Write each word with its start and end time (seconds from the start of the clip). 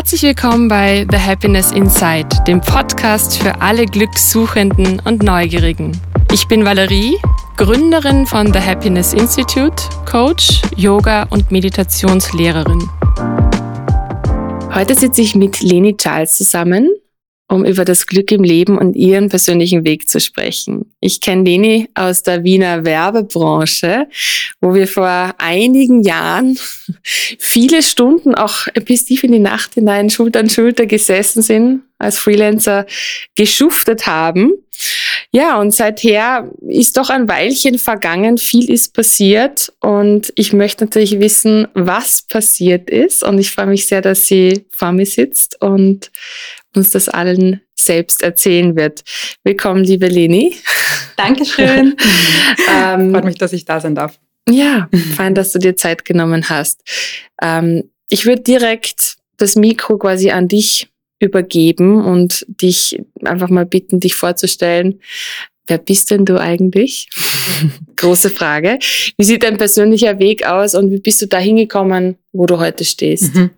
Herzlich 0.00 0.22
willkommen 0.22 0.66
bei 0.66 1.06
The 1.10 1.18
Happiness 1.18 1.72
Inside, 1.72 2.28
dem 2.46 2.62
Podcast 2.62 3.36
für 3.36 3.60
alle 3.60 3.84
Glückssuchenden 3.84 4.98
und 5.04 5.22
Neugierigen. 5.22 5.92
Ich 6.32 6.48
bin 6.48 6.64
Valerie, 6.64 7.18
Gründerin 7.58 8.24
von 8.24 8.50
The 8.50 8.60
Happiness 8.60 9.12
Institute, 9.12 9.76
Coach, 10.10 10.62
Yoga 10.74 11.24
und 11.24 11.50
Meditationslehrerin. 11.50 12.88
Heute 14.72 14.94
sitze 14.94 15.20
ich 15.20 15.34
mit 15.34 15.60
Leni 15.60 15.94
Charles 15.98 16.34
zusammen 16.34 16.88
um 17.50 17.64
über 17.64 17.84
das 17.84 18.06
Glück 18.06 18.30
im 18.30 18.44
Leben 18.44 18.78
und 18.78 18.94
ihren 18.94 19.28
persönlichen 19.28 19.84
Weg 19.84 20.08
zu 20.08 20.20
sprechen. 20.20 20.94
Ich 21.00 21.20
kenne 21.20 21.42
Leni 21.42 21.88
aus 21.94 22.22
der 22.22 22.44
Wiener 22.44 22.84
Werbebranche, 22.84 24.06
wo 24.60 24.72
wir 24.72 24.86
vor 24.86 25.34
einigen 25.38 26.02
Jahren 26.02 26.56
viele 27.04 27.82
Stunden 27.82 28.36
auch 28.36 28.68
bis 28.84 29.04
tief 29.04 29.24
in 29.24 29.32
die 29.32 29.40
Nacht 29.40 29.74
hinein 29.74 30.10
Schulter 30.10 30.40
an 30.40 30.48
Schulter 30.48 30.86
gesessen 30.86 31.42
sind, 31.42 31.82
als 31.98 32.18
Freelancer 32.18 32.86
geschuftet 33.34 34.06
haben. 34.06 34.52
Ja, 35.32 35.60
und 35.60 35.72
seither 35.72 36.50
ist 36.66 36.96
doch 36.96 37.10
ein 37.10 37.28
Weilchen 37.28 37.78
vergangen, 37.78 38.38
viel 38.38 38.70
ist 38.70 38.94
passiert 38.94 39.72
und 39.80 40.32
ich 40.36 40.52
möchte 40.52 40.84
natürlich 40.84 41.20
wissen, 41.20 41.68
was 41.74 42.22
passiert 42.22 42.88
ist 42.88 43.22
und 43.22 43.38
ich 43.38 43.50
freue 43.50 43.66
mich 43.66 43.86
sehr, 43.86 44.00
dass 44.00 44.26
sie 44.26 44.64
vor 44.70 44.92
mir 44.92 45.06
sitzt 45.06 45.60
und 45.60 46.10
uns 46.74 46.90
das 46.90 47.08
allen 47.08 47.60
selbst 47.74 48.22
erzählen 48.22 48.76
wird. 48.76 49.02
Willkommen, 49.44 49.84
liebe 49.84 50.08
Leni. 50.08 50.56
Dankeschön. 51.16 51.96
ähm, 52.74 53.12
Freut 53.12 53.24
mich, 53.24 53.38
dass 53.38 53.52
ich 53.52 53.64
da 53.64 53.80
sein 53.80 53.94
darf. 53.94 54.18
Ja, 54.48 54.88
fein, 55.16 55.34
dass 55.34 55.52
du 55.52 55.58
dir 55.58 55.76
Zeit 55.76 56.04
genommen 56.04 56.48
hast. 56.48 56.82
Ähm, 57.40 57.90
ich 58.08 58.26
würde 58.26 58.42
direkt 58.42 59.16
das 59.36 59.56
Mikro 59.56 59.98
quasi 59.98 60.30
an 60.30 60.48
dich 60.48 60.88
übergeben 61.20 62.02
und 62.04 62.44
dich 62.48 63.00
einfach 63.24 63.48
mal 63.48 63.66
bitten, 63.66 64.00
dich 64.00 64.14
vorzustellen. 64.14 65.00
Wer 65.66 65.78
bist 65.78 66.10
denn 66.10 66.24
du 66.24 66.40
eigentlich? 66.40 67.08
Große 67.96 68.30
Frage. 68.30 68.78
Wie 69.16 69.24
sieht 69.24 69.42
dein 69.42 69.56
persönlicher 69.58 70.18
Weg 70.18 70.46
aus 70.46 70.74
und 70.74 70.90
wie 70.90 70.98
bist 70.98 71.22
du 71.22 71.26
da 71.26 71.38
hingekommen, 71.38 72.16
wo 72.32 72.46
du 72.46 72.58
heute 72.58 72.84
stehst? 72.84 73.34
Mhm. 73.34 73.50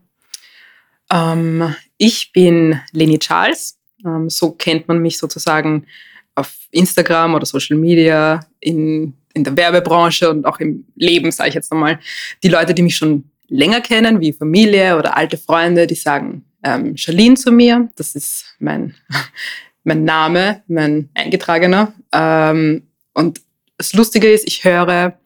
Ähm, 1.11 1.75
ich 1.99 2.33
bin 2.33 2.81
Leni 2.93 3.19
Charles. 3.19 3.79
Ähm, 4.05 4.29
so 4.31 4.53
kennt 4.53 4.89
man 4.89 4.99
mich 4.99 5.19
sozusagen 5.19 5.87
auf 6.35 6.55
Instagram 6.71 7.35
oder 7.35 7.47
Social 7.47 7.77
Media, 7.77 8.41
in, 8.61 9.15
in 9.35 9.45
der 9.45 9.57
Werbebranche 9.57 10.31
und 10.31 10.47
auch 10.47 10.59
im 10.61 10.87
Leben, 10.97 11.31
sage 11.31 11.51
ich 11.51 11.55
jetzt 11.55 11.71
nochmal. 11.71 11.99
Die 12.43 12.49
Leute, 12.49 12.75
die 12.75 12.83
mich 12.83 12.97
schon 12.97 13.25
länger 13.49 13.81
kennen, 13.81 14.21
wie 14.21 14.33
Familie 14.33 14.97
oder 14.99 15.17
alte 15.17 15.37
Freunde, 15.37 15.87
die 15.87 15.95
sagen 15.95 16.45
ähm, 16.65 16.97
Charlene 16.97 17.35
zu 17.35 17.53
mir. 17.53 17.91
Das 17.97 18.15
ist 18.15 18.47
mein, 18.59 18.95
mein 19.85 20.05
Name, 20.05 20.63
mein 20.69 21.11
eingetragener. 21.15 21.93
Ähm, 22.13 22.85
und 23.15 23.41
das 23.77 23.93
Lustige 23.93 24.31
ist, 24.31 24.47
ich 24.47 24.65
höre 24.65 25.19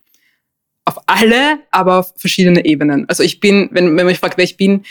auf 0.85 0.99
alle, 1.07 1.59
aber 1.71 1.99
auf 1.99 2.15
verschiedene 2.17 2.65
Ebenen. 2.65 3.09
Also 3.09 3.23
ich 3.23 3.41
bin, 3.41 3.69
wenn, 3.73 3.87
wenn 3.87 3.97
man 3.97 4.07
mich 4.07 4.19
fragt, 4.19 4.39
wer 4.39 4.45
ich 4.45 4.57
bin, 4.57 4.85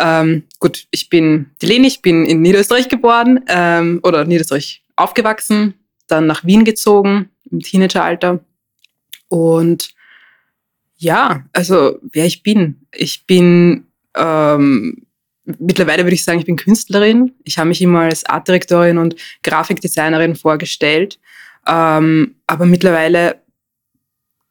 ähm, 0.00 0.44
gut, 0.58 0.86
ich 0.90 1.08
bin 1.08 1.50
die 1.62 1.66
Leni, 1.66 1.88
ich 1.88 2.02
bin 2.02 2.24
in 2.24 2.42
Niederösterreich 2.42 2.88
geboren 2.88 3.40
ähm, 3.48 4.00
oder 4.02 4.24
Niederösterreich 4.24 4.82
aufgewachsen, 4.96 5.74
dann 6.08 6.26
nach 6.26 6.44
Wien 6.44 6.64
gezogen 6.64 7.30
im 7.50 7.60
Teenageralter. 7.60 8.40
Und 9.28 9.90
ja, 10.96 11.44
also 11.52 11.98
wer 12.02 12.26
ich 12.26 12.42
bin. 12.42 12.86
Ich 12.92 13.26
bin 13.26 13.86
ähm, 14.16 15.06
mittlerweile 15.58 16.04
würde 16.04 16.14
ich 16.14 16.24
sagen, 16.24 16.38
ich 16.38 16.46
bin 16.46 16.56
Künstlerin. 16.56 17.32
Ich 17.44 17.58
habe 17.58 17.68
mich 17.68 17.82
immer 17.82 18.00
als 18.00 18.24
Artdirektorin 18.24 18.98
und 18.98 19.16
Grafikdesignerin 19.42 20.36
vorgestellt. 20.36 21.18
Ähm, 21.66 22.36
aber 22.46 22.66
mittlerweile 22.66 23.40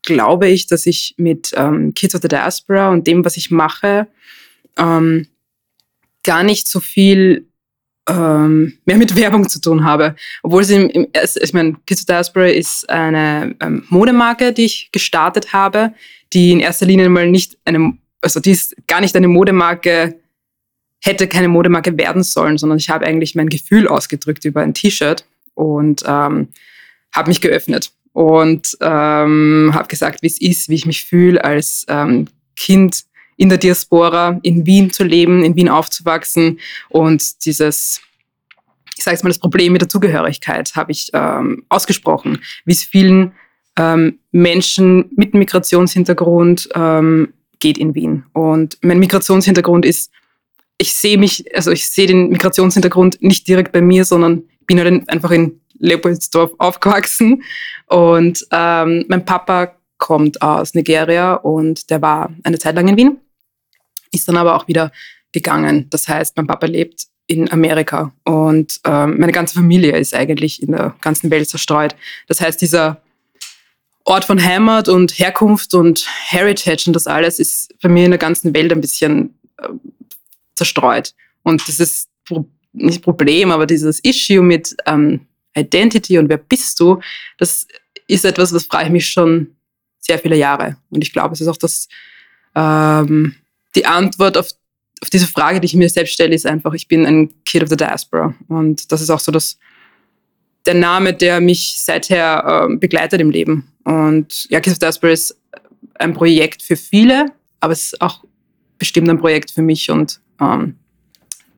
glaube 0.02 0.48
ich, 0.48 0.68
dass 0.68 0.86
ich 0.86 1.16
mit 1.18 1.52
ähm, 1.56 1.94
Kids 1.94 2.16
of 2.16 2.22
the 2.22 2.28
Diaspora 2.28 2.90
und 2.90 3.06
dem, 3.08 3.26
was 3.26 3.38
ich 3.38 3.52
mache, 3.52 4.08
ähm, 4.78 5.28
gar 6.24 6.44
nicht 6.44 6.68
so 6.68 6.80
viel 6.80 7.50
ähm, 8.10 8.78
mehr 8.86 8.98
mit 8.98 9.16
Werbung 9.16 9.48
zu 9.48 9.62
tun 9.62 9.84
habe. 9.84 10.16
Obwohl 10.44 10.64
es 10.64 10.70
im, 10.70 10.90
ich 10.90 11.54
meine, 11.54 11.72
of 11.72 12.06
Diaspora 12.08 12.48
ist 12.48 12.90
eine 12.90 13.56
ähm, 13.62 13.86
Modemarke, 13.90 14.54
die 14.54 14.66
ich 14.66 14.90
gestartet 14.92 15.54
habe, 15.54 15.94
die 16.34 16.52
in 16.52 16.60
erster 16.60 16.86
Linie 16.86 17.10
mal 17.10 17.30
nicht 17.30 17.58
eine, 17.66 17.98
also 18.22 18.40
die 18.40 18.52
ist 18.52 18.76
gar 18.88 19.02
nicht 19.02 19.16
eine 19.16 19.28
Modemarke, 19.28 20.20
hätte 21.02 21.28
keine 21.28 21.48
Modemarke 21.48 21.98
werden 21.98 22.24
sollen, 22.24 22.58
sondern 22.58 22.78
ich 22.78 22.90
habe 22.90 23.06
eigentlich 23.06 23.36
mein 23.36 23.50
Gefühl 23.50 23.88
ausgedrückt 23.88 24.44
über 24.46 24.62
ein 24.62 24.74
T-Shirt 24.74 25.26
und 25.54 26.04
ähm, 26.06 26.50
habe 27.14 27.30
mich 27.30 27.42
geöffnet 27.42 27.92
und 28.12 28.78
ähm, 28.82 29.72
habe 29.74 29.88
gesagt, 29.88 30.22
wie 30.24 30.28
es 30.28 30.42
ist, 30.42 30.70
wie 30.70 30.76
ich 30.76 30.86
mich 30.86 31.06
fühle 31.06 31.44
als 31.44 31.86
ähm, 31.88 32.28
Kind 32.56 33.06
in 33.40 33.48
der 33.48 33.58
Diaspora 33.58 34.38
in 34.44 34.66
Wien 34.66 34.92
zu 34.92 35.06
leben, 35.06 35.46
in 35.46 35.56
Wien 35.56 35.70
aufzuwachsen 35.70 36.60
und 36.90 37.46
dieses 37.46 38.02
ich 38.98 39.06
sage 39.06 39.16
jetzt 39.16 39.24
mal, 39.24 39.30
das 39.30 39.40
Problem 39.40 39.72
mit 39.72 39.82
der 39.82 39.88
Zugehörigkeit 39.88 40.76
habe 40.76 40.92
ich 40.92 41.10
ähm, 41.14 41.64
ausgesprochen, 41.70 42.40
wie 42.66 42.74
es 42.74 42.84
vielen 42.84 43.32
ähm, 43.78 44.20
Menschen 44.34 45.10
mit 45.16 45.34
Migrationshintergrund 45.34 46.68
ähm, 46.76 47.34
geht 47.60 47.78
in 47.78 47.96
Wien. 47.96 48.26
Und 48.34 48.78
mein 48.82 49.00
Migrationshintergrund 49.00 49.86
ist, 49.86 50.12
ich 50.78 50.94
sehe 50.94 51.18
mich, 51.18 51.46
also 51.56 51.72
ich 51.72 51.90
sehe 51.90 52.08
den 52.08 52.28
Migrationshintergrund 52.28 53.22
nicht 53.22 53.48
direkt 53.48 53.72
bei 53.72 53.80
mir, 53.80 54.04
sondern 54.04 54.44
bin 54.68 54.82
halt 54.82 55.10
einfach 55.10 55.32
in 55.32 55.62
Leopoldsdorf 55.78 56.52
aufgewachsen. 56.58 57.44
Und 57.86 58.46
ähm, 58.52 59.06
mein 59.08 59.24
Papa 59.24 59.76
kommt 59.98 60.42
aus 60.42 60.74
Nigeria 60.74 61.36
und 61.36 61.90
der 61.90 62.02
war 62.02 62.34
eine 62.44 62.60
Zeit 62.60 62.76
lang 62.76 62.90
in 62.90 62.98
Wien 62.98 63.18
ist 64.12 64.28
dann 64.28 64.38
aber 64.38 64.56
auch 64.56 64.68
wieder 64.68 64.92
gegangen. 65.32 65.88
Das 65.90 66.08
heißt, 66.08 66.36
mein 66.38 66.48
Papa 66.48 66.66
lebt 66.66 67.08
in 67.28 67.52
Amerika 67.52 68.12
und 68.24 68.80
ähm, 68.86 69.20
meine 69.20 69.32
ganze 69.32 69.54
Familie 69.54 69.96
ist 69.98 70.16
eigentlich 70.16 70.64
in 70.64 70.72
der 70.72 70.96
ganzen 71.02 71.30
Welt 71.30 71.48
zerstreut. 71.48 71.96
Das 72.28 72.42
heißt, 72.42 72.60
dieser 72.60 73.02
Ort 74.04 74.26
von 74.26 74.44
Heimat 74.44 74.90
und 74.90 75.20
Herkunft 75.20 75.76
und 75.76 76.08
Heritage 76.26 76.86
und 76.88 76.94
das 76.94 77.06
alles 77.06 77.38
ist 77.38 77.72
bei 77.82 77.90
mir 77.90 78.06
in 78.06 78.12
der 78.12 78.18
ganzen 78.18 78.54
Welt 78.56 78.72
ein 78.72 78.82
bisschen 78.82 79.36
äh, 79.58 79.68
zerstreut. 80.56 81.14
Und 81.44 81.68
das 81.68 81.80
ist 81.80 82.10
nicht 82.74 83.04
Problem, 83.04 83.52
aber 83.52 83.68
dieses 83.68 84.00
Issue 84.04 84.42
mit 84.42 84.76
ähm, 84.88 85.28
Identity 85.56 86.18
und 86.18 86.30
wer 86.30 86.38
bist 86.38 86.80
du, 86.80 87.00
das 87.38 87.68
ist 88.08 88.26
etwas, 88.26 88.54
was 88.54 88.66
frage 88.66 88.86
ich 88.86 88.92
mich 88.92 89.08
schon 89.08 89.56
sehr 90.00 90.18
viele 90.18 90.36
Jahre. 90.36 90.78
Und 90.90 91.04
ich 91.04 91.14
glaube, 91.14 91.34
es 91.34 91.42
ist 91.42 91.48
auch 91.48 91.58
das 91.58 91.88
ähm, 92.56 93.36
die 93.76 93.86
Antwort 93.86 94.38
auf, 94.38 94.50
auf 95.02 95.10
diese 95.10 95.28
Frage, 95.28 95.60
die 95.60 95.66
ich 95.66 95.76
mir 95.76 95.90
selbst 95.90 96.14
stelle, 96.14 96.36
ist 96.36 96.46
einfach, 96.46 96.74
ich 96.74 96.88
bin 96.88 97.06
ein 97.06 97.44
Kid 97.46 97.64
of 97.64 97.70
the 97.70 97.78
Diaspora. 97.78 98.34
Und 98.48 98.92
das 98.92 99.02
ist 99.02 99.10
auch 99.10 99.20
so 99.20 99.32
das, 99.32 99.58
der 100.66 100.74
Name, 100.74 101.14
der 101.14 101.40
mich 101.40 101.80
seither 101.80 102.68
äh, 102.70 102.76
begleitet 102.76 103.22
im 103.22 103.30
Leben. 103.30 103.72
Und 103.84 104.50
ja, 104.50 104.60
Kid 104.60 104.72
of 104.72 104.76
the 104.76 104.80
Diaspora 104.80 105.14
ist 105.14 105.38
ein 105.96 106.14
Projekt 106.14 106.62
für 106.62 106.76
viele, 106.76 107.28
aber 107.60 107.74
es 107.74 107.86
ist 107.86 108.02
auch 108.02 108.24
bestimmt 108.78 109.10
ein 109.10 109.20
Projekt 109.20 109.52
für 109.52 109.62
mich 109.62 109.92
und 109.92 110.20
ähm, 110.40 110.76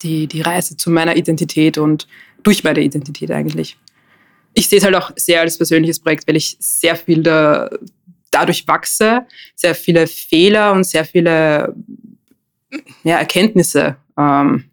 die, 0.02 0.28
die 0.28 0.42
Reise 0.42 0.76
zu 0.76 0.90
meiner 0.90 1.16
Identität 1.16 1.78
und 1.78 2.08
durch 2.44 2.64
meine 2.64 2.82
Identität 2.82 3.32
eigentlich. 3.32 3.78
Ich 4.54 4.68
sehe 4.68 4.80
es 4.80 4.84
halt 4.84 4.96
auch 4.96 5.12
sehr 5.16 5.42
als 5.42 5.58
persönliches 5.58 6.00
Projekt, 6.00 6.28
weil 6.28 6.36
ich 6.36 6.58
sehr 6.60 6.96
viel 6.96 7.24
da, 7.24 7.70
dadurch 8.31 8.68
wachse, 8.68 9.25
sehr 9.56 9.75
viele 9.75 10.08
Fehler 10.08 10.72
und 10.74 10.86
sehr 10.86 11.06
viele 11.06 11.75
ja, 13.04 13.18
Erkenntnisse 13.18 13.98
ähm, 14.18 14.66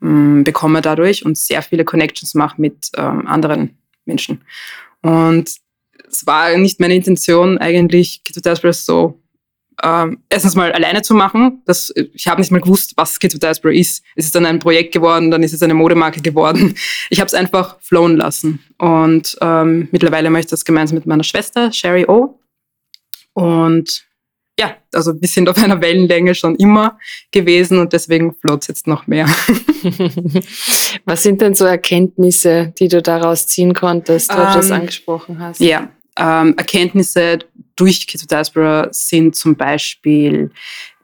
mm, 0.00 0.44
bekomme 0.44 0.80
dadurch 0.80 1.24
und 1.24 1.36
sehr 1.36 1.62
viele 1.62 1.84
Connections 1.84 2.34
mache 2.34 2.60
mit 2.60 2.90
ähm, 2.96 3.26
anderen 3.26 3.76
Menschen. 4.04 4.42
Und 5.02 5.50
es 6.08 6.26
war 6.26 6.56
nicht 6.56 6.80
meine 6.80 6.94
Intention, 6.94 7.58
eigentlich 7.58 8.22
Kids 8.24 8.40
Diaspora 8.40 8.72
so 8.72 9.20
ähm, 9.82 10.22
erstens 10.28 10.54
mal 10.54 10.72
alleine 10.72 11.02
zu 11.02 11.14
machen. 11.14 11.62
Das, 11.66 11.92
ich 12.14 12.26
habe 12.26 12.40
nicht 12.40 12.50
mal 12.50 12.60
gewusst, 12.60 12.92
was 12.96 13.18
Kids 13.18 13.38
Diaspora 13.38 13.72
ist. 13.72 14.04
Es 14.16 14.26
ist 14.26 14.34
dann 14.34 14.46
ein 14.46 14.58
Projekt 14.58 14.92
geworden, 14.92 15.30
dann 15.30 15.42
ist 15.42 15.52
es 15.52 15.62
eine 15.62 15.74
Modemarke 15.74 16.20
geworden. 16.20 16.74
Ich 17.08 17.20
habe 17.20 17.26
es 17.26 17.34
einfach 17.34 17.80
flowen 17.80 18.16
lassen. 18.16 18.60
Und 18.78 19.36
ähm, 19.40 19.88
mittlerweile 19.90 20.30
mache 20.30 20.40
ich 20.40 20.46
das 20.46 20.64
gemeinsam 20.64 20.96
mit 20.96 21.06
meiner 21.06 21.24
Schwester, 21.24 21.72
Sherry 21.72 22.04
O. 22.06 22.38
Und 23.32 24.04
ja, 24.58 24.76
also 24.92 25.18
wir 25.18 25.28
sind 25.28 25.48
auf 25.48 25.56
einer 25.62 25.80
Wellenlänge 25.80 26.34
schon 26.34 26.54
immer 26.56 26.98
gewesen 27.32 27.78
und 27.78 27.94
deswegen 27.94 28.34
float 28.34 28.68
jetzt 28.68 28.86
noch 28.86 29.06
mehr. 29.06 29.26
Was 31.06 31.22
sind 31.22 31.40
denn 31.40 31.54
so 31.54 31.64
Erkenntnisse, 31.64 32.74
die 32.78 32.88
du 32.88 33.00
daraus 33.00 33.46
ziehen 33.46 33.72
konntest, 33.72 34.30
wo 34.30 34.38
ähm, 34.38 34.46
du 34.48 34.54
das 34.56 34.70
angesprochen 34.70 35.38
hast? 35.38 35.60
Ja, 35.60 35.88
ähm, 36.18 36.54
Erkenntnisse 36.58 37.38
durch 37.80 38.06
Kids 38.06 38.22
of 38.22 38.28
Diaspora 38.28 38.88
sind 38.92 39.34
zum 39.34 39.56
Beispiel 39.56 40.50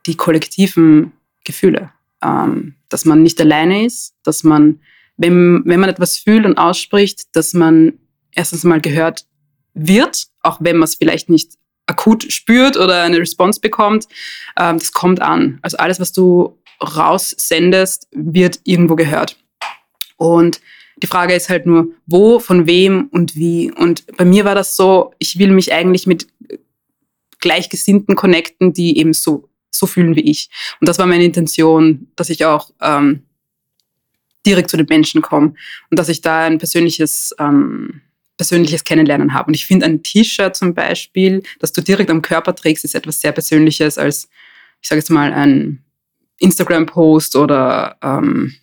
die 0.04 0.16
kollektiven 0.16 1.12
Gefühle. 1.44 1.90
ähm, 2.22 2.74
dass 2.88 3.04
man 3.04 3.22
nicht 3.22 3.40
alleine 3.40 3.84
ist, 3.84 4.14
dass 4.22 4.44
man, 4.44 4.80
wenn, 5.16 5.62
wenn 5.64 5.80
man 5.80 5.90
etwas 5.90 6.18
fühlt 6.18 6.46
und 6.46 6.56
ausspricht, 6.56 7.34
dass 7.34 7.52
man 7.52 7.94
erstens 8.32 8.64
mal 8.64 8.80
gehört 8.80 9.26
wird, 9.74 10.28
auch 10.42 10.58
wenn 10.60 10.76
man 10.76 10.84
es 10.84 10.94
vielleicht 10.94 11.28
nicht 11.28 11.54
akut 11.86 12.30
spürt 12.32 12.76
oder 12.76 13.02
eine 13.02 13.18
Response 13.18 13.60
bekommt, 13.60 14.06
ähm, 14.58 14.78
das 14.78 14.92
kommt 14.92 15.20
an. 15.20 15.58
Also 15.62 15.78
alles, 15.78 16.00
was 16.00 16.12
du 16.12 16.58
raussendest, 16.80 18.08
wird 18.12 18.60
irgendwo 18.64 18.96
gehört. 18.96 19.36
Und 20.16 20.60
die 21.02 21.06
Frage 21.06 21.34
ist 21.34 21.48
halt 21.48 21.66
nur, 21.66 21.88
wo, 22.06 22.38
von 22.38 22.66
wem 22.66 23.08
und 23.10 23.36
wie. 23.36 23.70
Und 23.70 24.06
bei 24.16 24.24
mir 24.24 24.44
war 24.44 24.54
das 24.54 24.76
so, 24.76 25.12
ich 25.18 25.38
will 25.38 25.50
mich 25.50 25.72
eigentlich 25.72 26.06
mit 26.06 26.26
Gleichgesinnten 27.46 28.16
connecten, 28.16 28.72
die 28.72 28.98
eben 28.98 29.12
so, 29.12 29.48
so 29.70 29.86
fühlen 29.86 30.16
wie 30.16 30.28
ich. 30.28 30.50
Und 30.80 30.88
das 30.88 30.98
war 30.98 31.06
meine 31.06 31.24
Intention, 31.24 32.08
dass 32.16 32.28
ich 32.28 32.44
auch 32.44 32.70
ähm, 32.82 33.22
direkt 34.44 34.68
zu 34.68 34.76
den 34.76 34.86
Menschen 34.88 35.22
komme 35.22 35.54
und 35.88 35.98
dass 35.98 36.08
ich 36.08 36.22
da 36.22 36.46
ein 36.46 36.58
persönliches, 36.58 37.32
ähm, 37.38 38.00
persönliches 38.36 38.82
Kennenlernen 38.82 39.32
habe. 39.32 39.46
Und 39.46 39.54
ich 39.54 39.64
finde, 39.64 39.86
ein 39.86 40.02
T-Shirt 40.02 40.56
zum 40.56 40.74
Beispiel, 40.74 41.44
das 41.60 41.72
du 41.72 41.82
direkt 41.82 42.10
am 42.10 42.20
Körper 42.20 42.52
trägst, 42.52 42.84
ist 42.84 42.96
etwas 42.96 43.20
sehr 43.20 43.30
Persönliches 43.30 43.96
als, 43.96 44.28
ich 44.82 44.88
sage 44.88 44.98
jetzt 44.98 45.10
mal, 45.10 45.32
ein 45.32 45.84
Instagram-Post 46.40 47.36
oder, 47.36 47.96
ähm, 48.02 48.56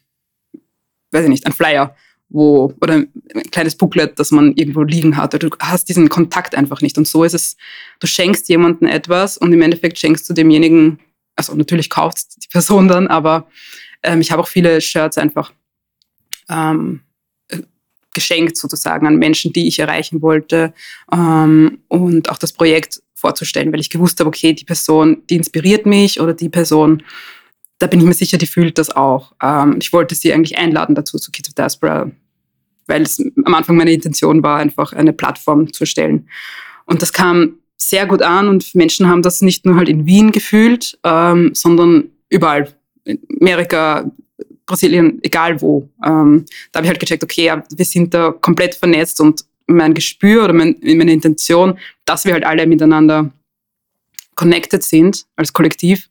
weiß 1.11 1.23
ich 1.23 1.29
nicht, 1.29 1.45
ein 1.45 1.53
Flyer 1.53 1.95
wo, 2.29 2.73
oder 2.81 2.95
ein 2.95 3.11
kleines 3.51 3.75
Booklet, 3.75 4.17
das 4.19 4.31
man 4.31 4.53
irgendwo 4.53 4.81
liegen 4.81 5.17
hat. 5.17 5.41
Du 5.41 5.49
hast 5.59 5.87
diesen 5.87 6.09
Kontakt 6.09 6.55
einfach 6.55 6.81
nicht. 6.81 6.97
Und 6.97 7.07
so 7.07 7.23
ist 7.23 7.33
es, 7.33 7.57
du 7.99 8.07
schenkst 8.07 8.49
jemandem 8.49 8.87
etwas 8.87 9.37
und 9.37 9.53
im 9.53 9.61
Endeffekt 9.61 9.99
schenkst 9.99 10.29
du 10.29 10.33
demjenigen, 10.33 10.99
also 11.35 11.53
natürlich 11.55 11.89
kauft 11.89 12.43
die 12.43 12.47
Person 12.47 12.87
dann, 12.87 13.07
aber 13.07 13.47
ähm, 14.01 14.21
ich 14.21 14.31
habe 14.31 14.41
auch 14.41 14.47
viele 14.47 14.81
Shirts 14.81 15.17
einfach 15.17 15.53
ähm, 16.49 17.01
geschenkt 18.13 18.57
sozusagen 18.57 19.07
an 19.07 19.17
Menschen, 19.17 19.53
die 19.53 19.67
ich 19.67 19.79
erreichen 19.79 20.21
wollte 20.21 20.73
ähm, 21.11 21.79
und 21.87 22.29
auch 22.29 22.37
das 22.37 22.53
Projekt 22.53 23.01
vorzustellen, 23.15 23.71
weil 23.71 23.79
ich 23.79 23.89
gewusst 23.89 24.19
habe, 24.19 24.27
okay, 24.27 24.53
die 24.53 24.65
Person, 24.65 25.23
die 25.29 25.35
inspiriert 25.35 25.85
mich 25.85 26.19
oder 26.19 26.33
die 26.33 26.49
Person, 26.49 27.03
da 27.83 27.87
bin 27.87 27.99
ich 27.99 28.05
mir 28.05 28.13
sicher, 28.13 28.37
die 28.37 28.47
fühlt 28.47 28.77
das 28.77 28.89
auch. 28.89 29.33
Ähm, 29.41 29.77
ich 29.79 29.91
wollte 29.93 30.15
sie 30.15 30.33
eigentlich 30.33 30.57
einladen 30.57 30.95
dazu 30.95 31.17
zu 31.17 31.31
Kids 31.31 31.49
of 31.49 31.55
Diaspora 31.55 32.11
weil 32.87 33.03
es 33.03 33.19
am 33.45 33.53
Anfang 33.53 33.75
meine 33.75 33.93
Intention 33.93 34.43
war, 34.43 34.57
einfach 34.59 34.93
eine 34.93 35.13
Plattform 35.13 35.71
zu 35.71 35.83
erstellen. 35.83 36.27
Und 36.85 37.01
das 37.01 37.13
kam 37.13 37.59
sehr 37.77 38.05
gut 38.05 38.21
an 38.21 38.47
und 38.47 38.75
Menschen 38.75 39.07
haben 39.07 39.21
das 39.21 39.41
nicht 39.41 39.65
nur 39.65 39.75
halt 39.75 39.89
in 39.89 40.05
Wien 40.05 40.31
gefühlt, 40.31 40.97
ähm, 41.03 41.51
sondern 41.53 42.09
überall. 42.29 42.73
In 43.05 43.19
Amerika, 43.41 44.09
Brasilien, 44.65 45.19
egal 45.23 45.61
wo. 45.61 45.89
Ähm, 46.05 46.45
da 46.71 46.77
habe 46.77 46.85
ich 46.85 46.89
halt 46.89 46.99
gecheckt, 46.99 47.23
okay, 47.23 47.45
ja, 47.45 47.63
wir 47.69 47.85
sind 47.85 48.13
da 48.13 48.31
komplett 48.31 48.75
vernetzt 48.75 49.19
und 49.19 49.43
mein 49.67 49.93
Gespür 49.93 50.45
oder 50.45 50.53
mein, 50.53 50.77
meine 50.81 51.11
Intention, 51.11 51.77
dass 52.05 52.25
wir 52.25 52.33
halt 52.33 52.45
alle 52.45 52.65
miteinander 52.65 53.31
connected 54.35 54.83
sind 54.83 55.25
als 55.35 55.51
Kollektiv, 55.51 56.09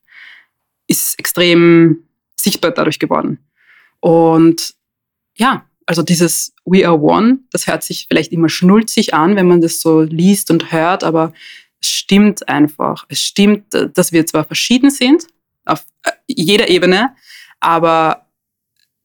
ist 0.87 1.17
extrem 1.19 2.03
sichtbar 2.35 2.71
dadurch 2.71 2.99
geworden. 2.99 3.39
Und 3.99 4.75
ja, 5.35 5.65
also 5.85 6.03
dieses 6.03 6.53
We 6.65 6.85
are 6.87 6.99
one, 6.99 7.39
das 7.51 7.67
hört 7.67 7.83
sich 7.83 8.05
vielleicht 8.07 8.31
immer 8.31 8.49
schnulzig 8.49 9.13
an, 9.13 9.35
wenn 9.35 9.47
man 9.47 9.61
das 9.61 9.81
so 9.81 10.01
liest 10.01 10.51
und 10.51 10.71
hört, 10.71 11.03
aber 11.03 11.33
es 11.81 11.89
stimmt 11.89 12.47
einfach. 12.47 13.05
Es 13.09 13.21
stimmt, 13.21 13.73
dass 13.73 14.11
wir 14.11 14.25
zwar 14.25 14.45
verschieden 14.45 14.89
sind, 14.89 15.27
auf 15.65 15.85
äh, 16.03 16.11
jeder 16.27 16.69
Ebene, 16.69 17.15
aber 17.59 18.27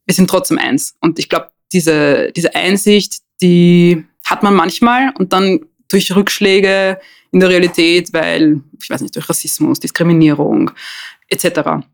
wir 0.07 0.15
sind 0.15 0.31
trotzdem 0.31 0.59
eins. 0.59 0.97
Und 1.01 1.19
ich 1.19 1.29
glaube, 1.29 1.51
diese, 1.73 2.33
diese 2.33 2.55
Einsicht, 2.55 3.19
die 3.41 4.05
hat 4.25 4.43
man 4.43 4.55
manchmal 4.55 5.13
und 5.19 5.33
dann 5.33 5.61
durch 5.89 6.15
Rückschläge 6.15 7.01
in 7.31 7.41
der 7.41 7.49
Realität, 7.49 8.13
weil, 8.13 8.61
ich 8.83 8.91
weiß 8.91 9.01
nicht, 9.01 9.15
durch 9.17 9.29
Rassismus, 9.29 9.81
Diskriminierung 9.81 10.71
etc., 11.29 11.85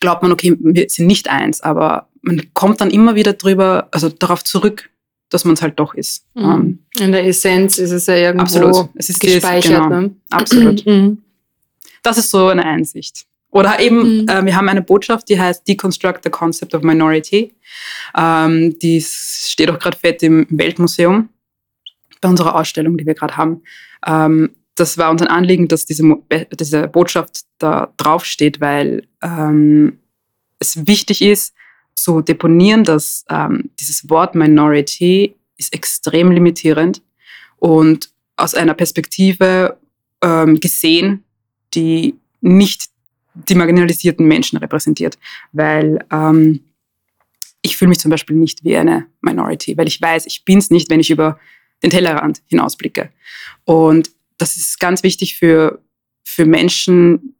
glaubt 0.00 0.22
man, 0.22 0.32
okay, 0.32 0.56
wir 0.58 0.88
sind 0.88 1.06
nicht 1.06 1.28
eins, 1.28 1.60
aber 1.60 2.08
man 2.22 2.42
kommt 2.54 2.80
dann 2.80 2.90
immer 2.90 3.14
wieder 3.14 3.34
drüber, 3.34 3.88
also 3.92 4.08
darauf 4.08 4.42
zurück, 4.42 4.90
dass 5.30 5.44
man 5.44 5.54
es 5.54 5.62
halt 5.62 5.78
doch 5.78 5.94
ist. 5.94 6.26
Mhm. 6.34 6.44
Ähm, 6.44 6.78
In 6.98 7.12
der 7.12 7.26
Essenz 7.26 7.78
ist 7.78 7.90
es 7.90 8.06
ja 8.06 8.16
irgendwo 8.16 8.42
absolut. 8.42 8.88
Es 8.94 9.08
ist 9.08 9.20
gespeichert. 9.20 9.84
Genau, 9.84 9.88
ne? 9.88 10.14
Absolut. 10.30 10.86
Mhm. 10.92 11.18
Das 12.04 12.18
ist 12.18 12.32
so 12.32 12.48
eine 12.48 12.64
Einsicht. 12.64 13.26
Oder 13.50 13.78
eben, 13.78 14.22
mhm. 14.22 14.28
äh, 14.28 14.44
wir 14.44 14.56
haben 14.56 14.68
eine 14.68 14.82
Botschaft, 14.82 15.28
die 15.28 15.38
heißt 15.38 15.68
Deconstruct 15.68 16.24
the 16.24 16.30
Concept 16.30 16.74
of 16.74 16.82
Minority. 16.82 17.54
Ähm, 18.16 18.76
die 18.80 19.00
steht 19.00 19.70
auch 19.70 19.78
gerade 19.78 19.96
fett 19.96 20.22
im 20.24 20.46
Weltmuseum 20.50 21.28
bei 22.20 22.28
unserer 22.28 22.56
Ausstellung, 22.56 22.96
die 22.96 23.06
wir 23.06 23.14
gerade 23.14 23.36
haben. 23.36 23.62
Ähm, 24.04 24.50
das 24.74 24.98
war 24.98 25.10
uns 25.10 25.22
ein 25.22 25.28
Anliegen, 25.28 25.68
dass 25.68 25.84
diese, 25.84 26.02
diese 26.58 26.88
Botschaft 26.88 27.42
da 27.58 27.92
draufsteht, 27.96 28.60
weil 28.60 29.06
ähm, 29.22 29.98
es 30.58 30.86
wichtig 30.86 31.22
ist, 31.22 31.54
zu 31.94 32.22
deponieren, 32.22 32.84
dass 32.84 33.24
ähm, 33.28 33.70
dieses 33.78 34.08
Wort 34.08 34.34
Minority 34.34 35.36
ist 35.58 35.74
extrem 35.74 36.30
limitierend 36.30 37.02
und 37.58 38.10
aus 38.36 38.54
einer 38.54 38.74
Perspektive 38.74 39.76
ähm, 40.22 40.58
gesehen, 40.58 41.24
die 41.74 42.14
nicht 42.40 42.86
die 43.34 43.54
marginalisierten 43.54 44.26
Menschen 44.26 44.58
repräsentiert, 44.58 45.18
weil 45.52 46.04
ähm, 46.10 46.60
ich 47.62 47.76
fühle 47.76 47.90
mich 47.90 48.00
zum 48.00 48.10
Beispiel 48.10 48.36
nicht 48.36 48.64
wie 48.64 48.76
eine 48.76 49.06
Minority, 49.20 49.76
weil 49.76 49.86
ich 49.86 50.00
weiß, 50.00 50.26
ich 50.26 50.44
bin 50.44 50.58
es 50.58 50.70
nicht, 50.70 50.90
wenn 50.90 51.00
ich 51.00 51.10
über 51.10 51.38
den 51.82 51.90
Tellerrand 51.90 52.42
hinausblicke. 52.48 53.10
Und 53.64 54.10
das 54.42 54.56
ist 54.56 54.80
ganz 54.80 55.04
wichtig 55.04 55.36
für, 55.36 55.80
für 56.24 56.44
Menschen 56.46 57.36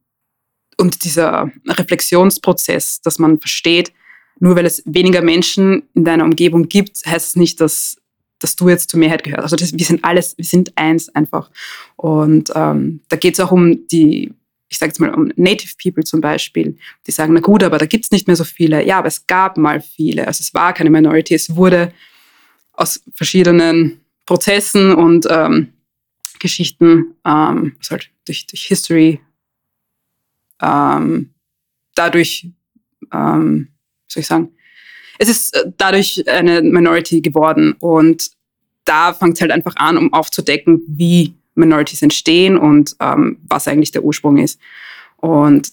und 0.79 1.03
dieser 1.03 1.51
Reflexionsprozess, 1.67 3.01
dass 3.03 3.19
man 3.19 3.41
versteht, 3.41 3.93
nur 4.39 4.55
weil 4.55 4.67
es 4.67 4.83
weniger 4.87 5.21
Menschen 5.21 5.83
in 5.95 6.05
deiner 6.05 6.25
Umgebung 6.25 6.69
gibt, 6.69 7.05
heißt 7.05 7.31
es 7.31 7.37
nicht, 7.37 7.61
dass, 7.61 7.97
dass 8.39 8.55
du 8.55 8.69
jetzt 8.69 8.91
zur 8.91 9.01
Mehrheit 9.01 9.25
gehörst. 9.25 9.43
Also 9.43 9.57
das, 9.57 9.73
wir 9.73 9.85
sind 9.85 10.05
alles, 10.05 10.39
wir 10.39 10.45
sind 10.45 10.79
eins 10.79 11.09
einfach. 11.09 11.51
Und 11.97 12.53
ähm, 12.55 13.01
da 13.09 13.17
geht 13.17 13.35
es 13.35 13.41
auch 13.41 13.51
um 13.51 13.87
die, 13.89 14.33
ich 14.69 14.79
sage 14.79 14.91
jetzt 14.91 15.01
mal 15.01 15.13
um 15.13 15.33
Native 15.35 15.75
People 15.83 16.05
zum 16.05 16.21
Beispiel, 16.21 16.77
die 17.09 17.11
sagen, 17.11 17.35
na 17.35 17.41
gut, 17.41 17.65
aber 17.65 17.79
da 17.79 17.87
gibt 17.87 18.05
es 18.05 18.11
nicht 18.13 18.29
mehr 18.29 18.37
so 18.37 18.45
viele. 18.45 18.87
Ja, 18.87 18.99
aber 18.99 19.09
es 19.09 19.27
gab 19.27 19.59
mal 19.59 19.81
viele. 19.81 20.29
Also 20.29 20.41
es 20.41 20.55
war 20.55 20.73
keine 20.73 20.91
Minority, 20.91 21.35
es 21.35 21.57
wurde 21.57 21.93
aus 22.73 23.03
verschiedenen 23.13 24.01
Prozessen 24.25 24.95
und 24.95 25.27
ähm, 25.29 25.73
Geschichten, 26.43 27.15
ähm, 27.25 27.77
was 27.79 27.91
halt 27.91 28.11
durch, 28.25 28.47
durch 28.49 28.65
History 28.65 29.21
ähm, 30.61 31.31
dadurch 31.95 32.49
ähm, 33.13 33.69
soll 34.09 34.21
ich 34.21 34.27
sagen, 34.27 34.53
es 35.19 35.29
ist 35.29 35.55
äh, 35.55 35.71
dadurch 35.77 36.27
eine 36.29 36.63
Minority 36.63 37.21
geworden 37.21 37.75
und 37.79 38.31
da 38.85 39.15
fängt 39.15 39.35
es 39.35 39.41
halt 39.41 39.53
einfach 39.53 39.77
an, 39.77 39.97
um 39.97 40.13
aufzudecken, 40.13 40.83
wie 40.89 41.35
Minorities 41.55 42.03
entstehen 42.03 42.57
und 42.57 42.97
ähm, 42.99 43.39
was 43.47 43.69
eigentlich 43.69 43.93
der 43.93 44.05
Ursprung 44.05 44.39
ist. 44.39 44.59
Und 45.17 45.73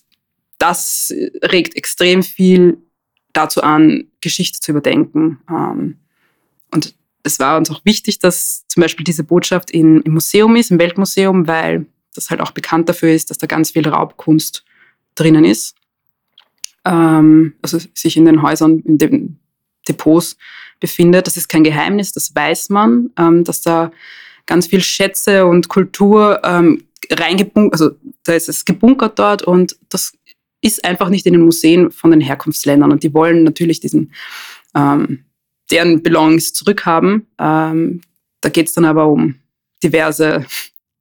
das 0.59 1.11
regt 1.41 1.75
extrem 1.75 2.21
viel 2.21 2.77
dazu 3.33 3.63
an, 3.63 4.07
Geschichte 4.21 4.59
zu 4.59 4.71
überdenken. 4.71 5.39
Ähm, 5.49 5.97
und 6.71 6.93
es 7.23 7.39
war 7.39 7.57
uns 7.57 7.69
auch 7.69 7.81
wichtig, 7.83 8.19
dass 8.19 8.65
zum 8.67 8.81
Beispiel 8.81 9.03
diese 9.03 9.23
Botschaft 9.23 9.71
in, 9.71 10.01
im 10.01 10.13
Museum 10.13 10.55
ist, 10.55 10.71
im 10.71 10.79
Weltmuseum, 10.79 11.47
weil 11.47 11.85
das 12.13 12.29
halt 12.29 12.41
auch 12.41 12.51
bekannt 12.51 12.89
dafür 12.89 13.11
ist, 13.11 13.29
dass 13.29 13.38
da 13.38 13.47
ganz 13.47 13.71
viel 13.71 13.88
Raubkunst 13.88 14.63
drinnen 15.15 15.45
ist 15.45 15.75
ähm, 16.85 17.53
also 17.61 17.79
sich 17.93 18.17
in 18.17 18.25
den 18.25 18.41
Häusern, 18.41 18.79
in 18.79 18.97
den 18.97 19.39
Depots 19.88 20.38
befindet. 20.79 21.27
Das 21.27 21.38
ist 21.38 21.49
kein 21.49 21.63
Geheimnis, 21.63 22.13
das 22.13 22.35
weiß 22.35 22.69
man, 22.69 23.11
ähm, 23.17 23.43
dass 23.43 23.61
da 23.61 23.91
ganz 24.45 24.67
viel 24.67 24.81
Schätze 24.81 25.45
und 25.45 25.69
Kultur 25.69 26.41
ähm, 26.43 26.83
reingebunkert, 27.11 27.73
also 27.73 27.95
da 28.23 28.33
ist 28.33 28.49
es 28.49 28.65
gebunkert 28.65 29.19
dort 29.19 29.43
und 29.43 29.77
das 29.89 30.13
ist 30.61 30.83
einfach 30.83 31.09
nicht 31.09 31.25
in 31.25 31.33
den 31.33 31.43
Museen 31.43 31.91
von 31.91 32.11
den 32.11 32.21
Herkunftsländern 32.21 32.91
und 32.91 33.03
die 33.03 33.13
wollen 33.13 33.43
natürlich 33.43 33.79
diesen 33.79 34.11
ähm, 34.75 35.25
deren 35.71 36.01
Belongings 36.03 36.53
zurückhaben. 36.53 37.27
Ähm, 37.39 38.01
da 38.41 38.49
geht 38.49 38.67
es 38.67 38.73
dann 38.73 38.85
aber 38.85 39.07
um 39.07 39.35
diverse 39.83 40.45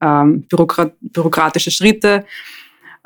ähm, 0.00 0.42
Bürokrat 0.42 0.94
bürokratische 1.00 1.70
Schritte, 1.70 2.24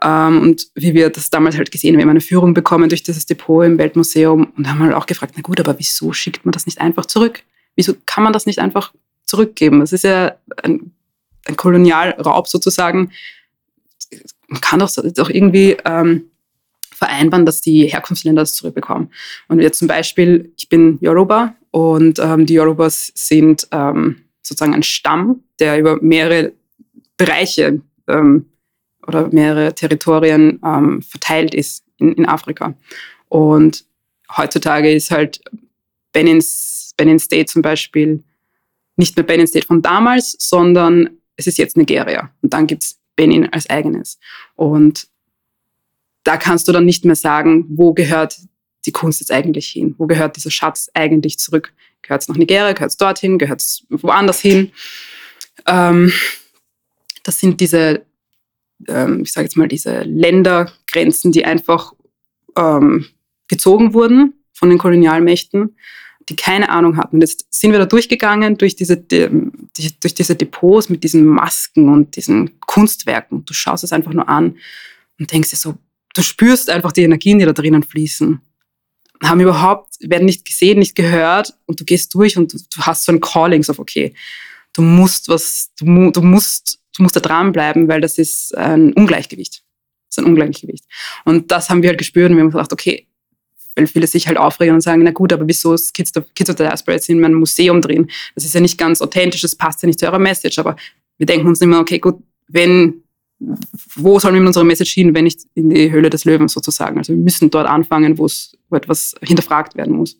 ähm, 0.03 0.43
und 0.43 0.69
wie 0.75 0.95
wir 0.95 1.11
das 1.11 1.31
damals 1.31 1.57
halt 1.57 1.71
gesehen 1.71 1.95
haben, 1.95 1.99
wir 1.99 2.03
haben 2.03 2.11
eine 2.11 2.21
Führung 2.21 2.55
bekommen 2.55 2.89
durch 2.89 3.03
dieses 3.03 3.27
Depot 3.27 3.65
im 3.65 3.79
Weltmuseum 3.79 4.53
und 4.57 4.69
haben 4.69 4.81
halt 4.81 4.95
auch 4.95 5.07
gefragt, 5.07 5.35
na 5.37 5.43
gut, 5.43 5.61
aber 5.61 5.79
wieso 5.79 6.13
schickt 6.13 6.45
man 6.45 6.53
das 6.53 6.67
nicht 6.67 6.81
einfach 6.81 7.07
zurück? 7.07 7.43
Wieso 7.77 7.95
kann 8.05 8.25
man 8.25 8.33
das 8.33 8.47
nicht 8.47 8.59
einfach 8.59 8.93
zurückgeben? 9.25 9.81
Das 9.81 9.93
ist 9.93 10.05
ja 10.05 10.35
ein, 10.63 10.93
ein 11.47 11.57
Kolonialraub 11.57 12.49
sozusagen. 12.49 13.13
Man 14.49 14.61
kann 14.61 14.81
doch, 14.81 14.91
doch 15.15 15.31
irgendwie 15.31 15.77
ähm, 15.85 16.25
vereinbaren, 17.03 17.45
dass 17.45 17.61
die 17.61 17.87
Herkunftsländer 17.87 18.43
das 18.43 18.53
zurückbekommen. 18.53 19.11
Und 19.49 19.61
jetzt 19.61 19.79
zum 19.79 19.89
Beispiel, 19.89 20.53
ich 20.57 20.69
bin 20.69 20.99
Yoruba 21.01 21.57
und 21.73 22.21
ähm, 22.21 22.47
die 22.47 22.55
Yorubas 22.55 23.11
sind 23.17 23.67
ähm, 23.73 24.23
sozusagen 24.41 24.75
ein 24.75 24.85
Stamm, 24.85 25.43
der 25.59 25.79
über 25.81 25.99
mehrere 26.01 26.53
Bereiche 27.17 27.81
ähm, 28.07 28.47
oder 29.07 29.29
mehrere 29.33 29.75
Territorien 29.75 30.61
ähm, 30.65 31.03
verteilt 31.03 31.55
ist 31.55 31.85
in, 31.99 32.13
in 32.13 32.27
Afrika. 32.27 32.75
Und 33.29 33.85
heutzutage 34.37 34.93
ist 34.93 35.11
halt 35.11 35.41
Benin, 36.13 36.45
Benin 36.97 37.19
State 37.19 37.47
zum 37.47 37.63
Beispiel 37.63 38.23
nicht 38.97 39.17
mehr 39.17 39.27
Benin 39.27 39.49
State 39.49 39.67
von 39.67 39.83
damals, 39.83 40.37
sondern 40.39 41.11
es 41.37 41.49
ist 41.49 41.59
jetzt 41.59 41.77
Nigeria. 41.77 42.31
Und 42.43 42.53
dann 42.53 42.69
gibt 42.69 42.85
es 42.85 42.99
Benin 43.17 43.49
als 43.53 43.69
eigenes. 43.69 44.21
Und 44.55 45.09
da 46.25 46.37
kannst 46.37 46.69
du 46.69 46.73
dann 46.73 46.85
nicht 46.85 47.05
mehr 47.05 47.17
sagen, 47.17 47.67
wo 47.69 47.93
gehört 47.95 48.39
die 48.87 48.93
Kunst 48.93 49.21
jetzt 49.21 49.31
eigentlich 49.31 49.69
hin? 49.69 49.95
Wo 49.99 50.07
gehört 50.07 50.37
dieser 50.37 50.51
Schatz 50.51 50.91
eigentlich 50.95 51.39
zurück? 51.39 51.73
Gehört 52.03 52.23
es 52.23 52.29
nach 52.29 52.37
Nigeria? 52.37 52.73
Gehört 52.73 52.91
es 52.91 52.97
dorthin? 52.97 53.39
Gehört 53.39 53.61
es 53.61 53.87
woanders 53.89 54.41
hin? 54.41 54.73
Ähm, 55.67 56.13
das 57.23 57.39
sind 57.39 57.61
diese, 57.61 58.05
ähm, 58.89 59.23
ich 59.23 59.33
sage 59.33 59.47
jetzt 59.47 59.57
mal, 59.57 59.69
diese 59.69 60.03
Ländergrenzen, 60.03 61.33
die 61.33 61.45
einfach 61.45 61.93
ähm, 62.57 63.07
gezogen 63.49 63.95
wurden 63.95 64.35
von 64.53 64.69
den 64.69 64.79
Kolonialmächten, 64.79 65.77
die 66.29 66.37
keine 66.37 66.69
Ahnung 66.69 66.97
hatten. 66.97 67.17
Und 67.17 67.21
jetzt 67.21 67.53
sind 67.53 67.73
wir 67.73 67.79
da 67.79 67.87
durchgegangen 67.87 68.59
durch 68.59 68.77
diese, 68.77 68.97
die, 68.97 69.29
durch 70.01 70.15
diese 70.15 70.35
Depots 70.35 70.89
mit 70.89 71.05
diesen 71.05 71.25
Masken 71.25 71.89
und 71.89 72.17
diesen 72.17 72.61
Kunstwerken. 72.61 73.45
Du 73.45 73.55
schaust 73.55 73.85
es 73.85 73.93
einfach 73.93 74.13
nur 74.13 74.29
an 74.29 74.57
und 75.19 75.33
denkst 75.33 75.51
dir 75.51 75.57
so, 75.57 75.79
du 76.15 76.23
spürst 76.23 76.71
einfach 76.71 76.93
die 76.93 77.03
Energien, 77.03 77.39
die 77.39 77.45
da 77.45 77.53
drinnen 77.53 77.83
fließen. 77.83 78.41
Haben 79.23 79.41
überhaupt, 79.41 79.95
werden 80.01 80.25
nicht 80.25 80.45
gesehen, 80.45 80.79
nicht 80.79 80.95
gehört 80.95 81.55
und 81.67 81.81
du 81.81 81.85
gehst 81.85 82.15
durch 82.15 82.37
und 82.37 82.53
du, 82.53 82.59
hast 82.83 83.05
so 83.05 83.13
ein 83.13 83.21
Calling 83.21 83.65
auf, 83.69 83.79
okay, 83.79 84.15
du 84.73 84.83
musst 84.83 85.29
was, 85.29 85.71
du, 85.79 86.11
du 86.11 86.23
musst, 86.23 86.81
du 86.97 87.03
musst 87.03 87.17
da 87.17 87.21
dranbleiben, 87.21 87.89
weil 87.89 88.01
das 88.01 88.19
ist 88.19 88.57
ein 88.57 88.93
Ungleichgewicht. 88.93 89.63
Das 90.09 90.19
ist 90.19 90.25
ein 90.25 90.25
Ungleichgewicht. 90.25 90.85
Und 91.25 91.51
das 91.53 91.71
haben 91.71 91.83
wir 91.83 91.91
halt 91.91 91.99
gespürt 91.99 92.31
und 92.31 92.37
wir 92.37 92.43
haben 92.43 92.51
gedacht, 92.51 92.73
okay, 92.73 93.07
weil 93.75 93.87
viele 93.87 94.07
sich 94.07 94.27
halt 94.27 94.37
aufregen 94.37 94.75
und 94.75 94.81
sagen, 94.83 95.03
na 95.03 95.13
gut, 95.13 95.33
aber 95.33 95.47
wieso 95.47 95.73
ist 95.73 95.95
Kids 95.95 96.13
Kids 96.35 96.51
of 96.51 96.57
the 96.59 96.65
Diaspora 96.65 96.95
jetzt 96.95 97.09
in 97.09 97.21
meinem 97.21 97.39
Museum 97.39 97.81
drin? 97.81 98.11
Das 98.35 98.45
ist 98.45 98.55
ja 98.55 98.61
nicht 98.61 98.77
ganz 98.77 99.01
authentisch, 99.01 99.41
das 99.41 99.57
passt 99.57 99.83
ja 99.83 99.87
nicht 99.87 99.99
zu 99.99 100.07
eurer 100.07 100.19
Message, 100.19 100.59
aber 100.59 100.77
wir 101.17 101.27
denken 101.27 101.47
uns 101.47 101.61
immer, 101.61 101.81
okay, 101.81 101.99
gut, 101.99 102.23
wenn 102.49 103.02
wo 103.97 104.19
sollen 104.19 104.35
wir 104.35 104.41
mit 104.41 104.49
unserer 104.49 104.65
Message 104.65 104.93
hin, 104.93 105.15
wenn 105.15 105.25
nicht 105.25 105.41
in 105.55 105.71
die 105.71 105.91
Höhle 105.91 106.11
des 106.11 106.25
Löwen 106.25 106.49
sozusagen? 106.49 106.99
Also 106.99 107.13
wir 107.13 107.23
müssen 107.23 107.51
dort 107.51 107.67
anfangen, 107.67 108.19
wo 108.19 108.27
es 108.27 108.57
wo 108.69 108.77
etwas 108.77 109.15
hinterfragt 109.23 109.77
werden 109.77 109.97
muss. 109.97 110.19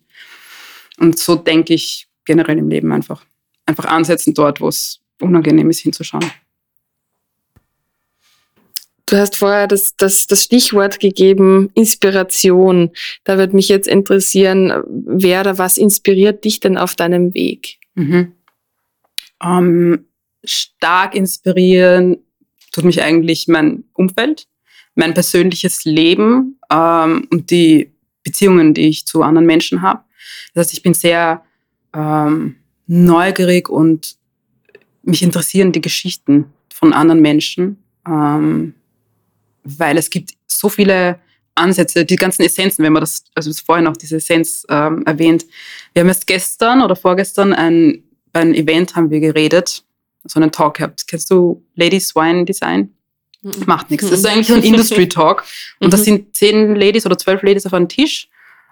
Und 0.99 1.19
so 1.19 1.37
denke 1.37 1.75
ich 1.75 2.09
generell 2.25 2.59
im 2.59 2.69
Leben 2.69 2.93
einfach. 2.93 3.25
Einfach 3.67 3.87
ansetzen 3.87 4.35
dort, 4.35 4.61
wo 4.61 4.69
es 4.69 5.01
unangenehm 5.21 5.71
ist, 5.71 5.81
hinzuschauen. 5.81 6.31
Du 9.07 9.17
hast 9.17 9.37
vorher 9.37 9.67
das, 9.67 9.97
das, 9.97 10.27
das 10.27 10.45
Stichwort 10.45 11.01
gegeben, 11.01 11.71
Inspiration. 11.75 12.91
Da 13.25 13.37
würde 13.37 13.55
mich 13.55 13.69
jetzt 13.69 13.89
interessieren, 13.89 14.73
wer 14.89 15.41
oder 15.41 15.59
was 15.59 15.77
inspiriert 15.77 16.45
dich 16.45 16.61
denn 16.61 16.79
auf 16.79 16.95
deinem 16.95 17.35
Weg? 17.35 17.79
Mhm. 17.95 18.33
Ähm, 19.43 20.07
stark 20.45 21.15
inspirieren 21.15 22.19
tut 22.73 22.85
mich 22.85 23.03
eigentlich 23.03 23.47
mein 23.49 23.85
Umfeld, 23.93 24.49
mein 24.95 25.15
persönliches 25.15 25.85
Leben 25.85 26.59
ähm, 26.71 27.29
und 27.31 27.51
die 27.51 27.93
Beziehungen, 28.25 28.75
die 28.75 28.89
ich 28.89 29.07
zu 29.07 29.23
anderen 29.23 29.47
Menschen 29.47 29.83
habe. 29.83 30.03
Das 30.55 30.67
heißt, 30.67 30.75
ich 30.75 30.83
bin 30.83 30.95
sehr 30.95 31.43
ähm, 31.95 32.57
neugierig 32.87 33.69
und 33.69 34.17
mich 35.03 35.23
interessieren 35.23 35.73
die 35.73 35.81
Geschichten 35.81 36.53
von 36.73 36.93
anderen 36.93 37.21
Menschen, 37.21 37.83
ähm, 38.07 38.75
weil 39.65 39.99
es 39.99 40.11
gibt 40.11 40.33
so 40.47 40.69
viele 40.69 41.19
Ansätze, 41.55 42.05
die 42.05 42.17
ganzen 42.17 42.43
Essenzen, 42.43 42.85
wenn 42.85 42.93
man 42.93 43.03
das, 43.03 43.25
also 43.35 43.53
vorhin 43.53 43.87
auch 43.87 43.97
diese 43.97 44.17
Essenz 44.17 44.65
ähm, 44.69 45.03
erwähnt. 45.05 45.45
Wir 45.93 46.01
haben 46.01 46.09
erst 46.09 46.27
gestern 46.27 46.83
oder 46.83 46.97
vorgestern 46.97 47.53
ein, 47.53 48.03
bei 48.33 48.41
einem 48.41 48.55
Event 48.55 48.97
haben 48.97 49.11
wir 49.11 49.21
geredet 49.21 49.85
so 50.25 50.41
einen 50.41 50.53
Talk 50.53 50.75
gehabt. 50.75 51.07
Kennst 51.07 51.31
du 51.31 51.65
Ladies 51.75 52.15
Wine 52.15 52.45
Design? 52.45 52.91
Mhm. 53.43 53.53
Macht 53.67 53.91
nichts. 53.91 54.09
Das 54.09 54.21
ist 54.21 54.27
eigentlich 54.31 54.49
so 54.49 54.55
ein 54.55 54.63
Industry 54.63 55.09
Talk. 55.09 55.45
Und 55.81 55.93
das 55.93 56.01
mhm. 56.01 56.05
sind 56.05 56.37
zehn 56.37 56.77
Ladies 56.77 57.07
oder 57.07 57.19
zwölf 57.19 57.43
Ladies 57.43 57.67
auf 57.67 57.75
einem 57.75 57.89
Tisch. 57.89 58.29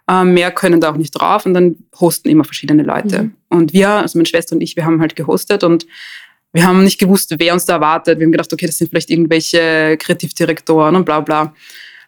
Ähm, 0.08 0.34
mehr 0.34 0.50
können 0.50 0.80
da 0.80 0.90
auch 0.90 0.96
nicht 0.96 1.12
drauf 1.12 1.46
und 1.46 1.54
dann 1.54 1.76
hosten 2.00 2.28
immer 2.28 2.44
verschiedene 2.44 2.82
Leute. 2.82 3.24
Mhm. 3.24 3.34
Und 3.48 3.72
wir, 3.72 3.88
also 3.90 4.18
meine 4.18 4.26
Schwester 4.26 4.56
und 4.56 4.60
ich, 4.60 4.76
wir 4.76 4.84
haben 4.84 5.00
halt 5.00 5.14
gehostet 5.14 5.62
und 5.62 5.86
wir 6.52 6.66
haben 6.66 6.82
nicht 6.82 6.98
gewusst, 6.98 7.32
wer 7.38 7.52
uns 7.52 7.64
da 7.64 7.74
erwartet. 7.74 8.18
Wir 8.18 8.26
haben 8.26 8.32
gedacht, 8.32 8.52
okay, 8.52 8.66
das 8.66 8.76
sind 8.76 8.90
vielleicht 8.90 9.10
irgendwelche 9.10 9.96
Kreativdirektoren 9.98 10.96
und 10.96 11.04
bla 11.04 11.20
bla. 11.20 11.54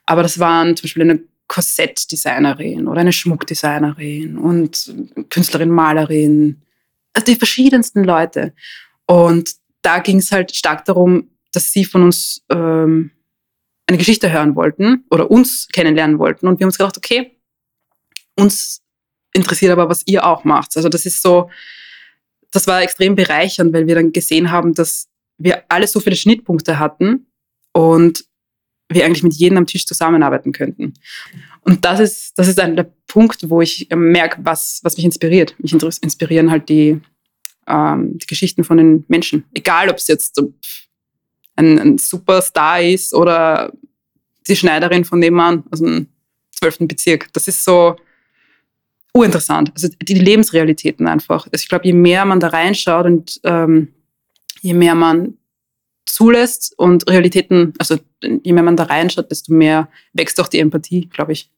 Aber 0.05 0.23
das 0.23 0.39
waren 0.39 0.77
zum 0.77 0.85
Beispiel 0.85 1.03
eine 1.03 1.21
Korsettdesignerin 1.47 2.89
oder 2.89 3.03
eine 3.03 3.13
Schmuckdesignerin 3.13 4.37
und 4.39 4.93
Künstlerin, 5.31 5.71
Malerin. 5.71 6.63
Also 7.13 7.27
die 7.27 7.37
verschiedensten 7.37 8.05
Leute. 8.05 8.53
Und 9.07 9.55
da 9.83 9.99
ging 9.99 10.19
es 10.19 10.33
halt 10.33 10.55
stark 10.55 10.85
darum, 10.85 11.31
dass 11.53 11.73
sie 11.73 11.85
von 11.85 12.03
uns 12.03 12.45
ähm, 12.51 13.11
eine 13.87 13.99
Geschichte 13.99 14.33
hören 14.33 14.55
wollten 14.55 15.05
oder 15.11 15.31
uns 15.31 15.69
kennenlernen 15.69 16.19
wollten. 16.19 16.47
Und 16.47 16.59
wir 16.59 16.65
haben 16.65 16.69
uns 16.69 16.79
gedacht, 16.79 16.97
okay, 16.97 17.39
uns 18.39 18.83
interessiert 19.33 19.73
aber, 19.73 19.89
was 19.89 20.07
ihr 20.07 20.25
auch 20.27 20.45
macht. 20.45 20.77
Also 20.77 20.89
das 20.89 21.07
ist 21.07 21.23
so, 21.23 21.51
das 22.51 22.67
war 22.67 22.83
extrem 22.83 23.15
bereichernd, 23.15 23.73
weil 23.73 23.87
wir 23.87 23.95
dann 23.95 24.13
gesehen 24.13 24.51
haben, 24.51 24.75
dass 24.75 25.09
wir 25.39 25.65
alle 25.69 25.87
so 25.87 26.01
viele 26.01 26.17
Schnittpunkte 26.17 26.79
hatten 26.79 27.27
und 27.73 28.25
wir 28.89 29.05
eigentlich 29.05 29.23
mit 29.23 29.35
jedem 29.35 29.59
am 29.59 29.67
Tisch 29.67 29.87
zusammenarbeiten 29.87 30.53
könnten. 30.53 30.95
Und 31.63 31.85
das 31.85 32.01
ist, 32.01 32.39
das 32.39 32.49
ist 32.49 32.61
ein 32.61 32.77
der 32.77 32.93
Punkt, 33.07 33.49
wo 33.49 33.63
ich 33.63 33.89
merke, 33.95 34.39
was, 34.43 34.81
was 34.83 34.97
mich 34.97 35.07
inspiriert. 35.07 35.55
Mich 35.59 35.73
inspirieren 35.73 36.51
halt 36.51 36.69
die, 36.69 37.01
ähm, 37.67 38.19
die 38.19 38.27
Geschichten 38.27 38.65
von 38.65 38.77
den 38.77 39.05
Menschen. 39.09 39.45
Egal, 39.55 39.89
ob 39.89 39.97
es 39.97 40.09
jetzt 40.09 40.41
ein, 41.57 41.79
ein 41.79 41.99
Superstar 41.99 42.83
ist 42.83 43.15
oder 43.15 43.73
die 44.49 44.57
Schneiderin 44.57 45.05
von 45.05 45.19
nebenan 45.19 45.65
aus 45.71 45.81
dem 45.81 46.09
12. 46.53 46.79
Bezirk. 46.81 47.33
Das 47.33 47.49
ist 47.49 47.65
so 47.65 47.97
urinteressant. 49.15 49.71
Also 49.75 49.89
die 50.01 50.15
Lebensrealitäten 50.15 51.07
einfach. 51.07 51.47
Also 51.47 51.63
ich 51.63 51.69
glaube, 51.69 51.87
je 51.87 51.93
mehr 51.93 52.25
man 52.25 52.41
da 52.41 52.49
reinschaut 52.49 53.07
und 53.07 53.41
ähm, 53.45 53.89
je 54.61 54.75
mehr 54.75 54.95
man 54.95 55.35
zulässt 56.07 56.75
und 56.79 57.09
Realitäten, 57.09 57.75
also 57.79 57.99
je 58.23 58.53
mehr 58.53 58.63
man 58.63 58.77
da 58.77 58.85
reinschaut, 58.85 59.31
desto 59.31 59.53
mehr 59.53 59.89
wächst 60.13 60.41
auch 60.41 60.49
die 60.49 60.59
Empathie, 60.59 61.09
glaube 61.09 61.33
ich. 61.33 61.51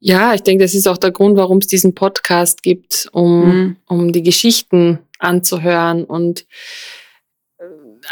Ja, 0.00 0.34
ich 0.34 0.42
denke, 0.42 0.64
das 0.64 0.74
ist 0.74 0.86
auch 0.86 0.98
der 0.98 1.10
Grund, 1.10 1.36
warum 1.36 1.58
es 1.58 1.66
diesen 1.66 1.94
Podcast 1.94 2.62
gibt, 2.62 3.08
um, 3.12 3.48
mhm. 3.48 3.76
um 3.86 4.12
die 4.12 4.22
Geschichten 4.22 5.00
anzuhören 5.18 6.04
und 6.04 6.46
äh, 7.58 7.64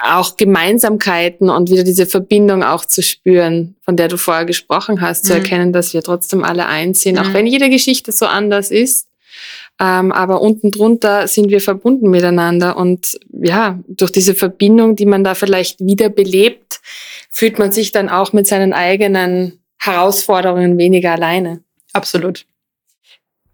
auch 0.02 0.37
Gemeinsamkeiten 0.37 1.49
und 1.49 1.71
wieder 1.71 1.85
diese 1.85 2.07
Verbindung 2.07 2.64
auch 2.64 2.85
zu 2.85 3.02
spüren, 3.02 3.76
von 3.83 3.97
der 3.97 4.09
du 4.09 4.16
vorher 4.19 4.45
gesprochen 4.45 5.00
hast, 5.00 5.25
mhm. 5.25 5.28
zu 5.28 5.35
erkennen, 5.35 5.73
dass 5.73 5.95
wir 5.95 6.02
trotzdem 6.02 6.43
alle 6.43 6.66
eins 6.66 7.02
sind, 7.02 7.14
mhm. 7.14 7.21
auch 7.21 7.33
wenn 7.33 7.47
jede 7.47 7.71
Geschichte 7.71 8.11
so 8.11 8.26
anders 8.26 8.73
ist. 8.73 9.09
Ähm, 9.78 10.11
aber 10.11 10.40
unten 10.40 10.71
drunter 10.71 11.28
sind 11.28 11.50
wir 11.50 11.61
verbunden 11.61 12.09
miteinander 12.09 12.78
und 12.78 13.19
ja, 13.31 13.78
durch 13.87 14.11
diese 14.11 14.35
Verbindung, 14.35 14.97
die 14.97 15.05
man 15.05 15.23
da 15.23 15.35
vielleicht 15.35 15.81
wieder 15.81 16.09
belebt, 16.09 16.81
fühlt 17.31 17.59
man 17.59 17.71
sich 17.71 17.93
dann 17.93 18.09
auch 18.09 18.33
mit 18.33 18.47
seinen 18.47 18.73
eigenen 18.73 19.61
Herausforderungen 19.78 20.78
weniger 20.78 21.12
alleine. 21.12 21.61
Absolut. 21.97 22.45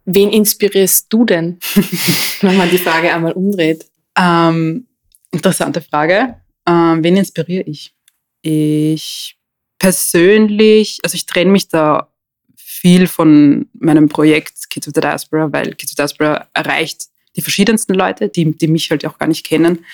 Wen 0.04 0.30
inspirierst 0.30 1.06
du 1.12 1.24
denn, 1.24 1.60
wenn 2.40 2.56
man 2.56 2.68
die 2.68 2.78
Frage 2.78 3.14
einmal 3.14 3.32
umdreht? 3.32 3.86
Ähm, 4.18 4.88
interessante 5.30 5.80
Frage. 5.80 6.40
Ähm, 6.66 7.04
wen 7.04 7.16
inspiriere 7.16 7.62
ich? 7.62 7.94
Ich 8.42 9.36
persönlich, 9.78 10.98
also 11.04 11.14
ich 11.14 11.26
trenne 11.26 11.52
mich 11.52 11.68
da 11.68 12.08
viel 12.56 13.06
von 13.06 13.68
meinem 13.74 14.08
Projekt 14.08 14.68
Kids 14.70 14.88
of 14.88 14.94
the 14.96 15.00
Diaspora, 15.00 15.52
weil 15.52 15.76
Kids 15.76 15.92
of 15.92 15.96
the 15.96 15.96
Diaspora 15.96 16.48
erreicht 16.52 17.06
die 17.36 17.42
verschiedensten 17.42 17.94
Leute, 17.94 18.28
die, 18.28 18.56
die 18.58 18.66
mich 18.66 18.90
halt 18.90 19.06
auch 19.06 19.18
gar 19.18 19.28
nicht 19.28 19.46
kennen. 19.46 19.84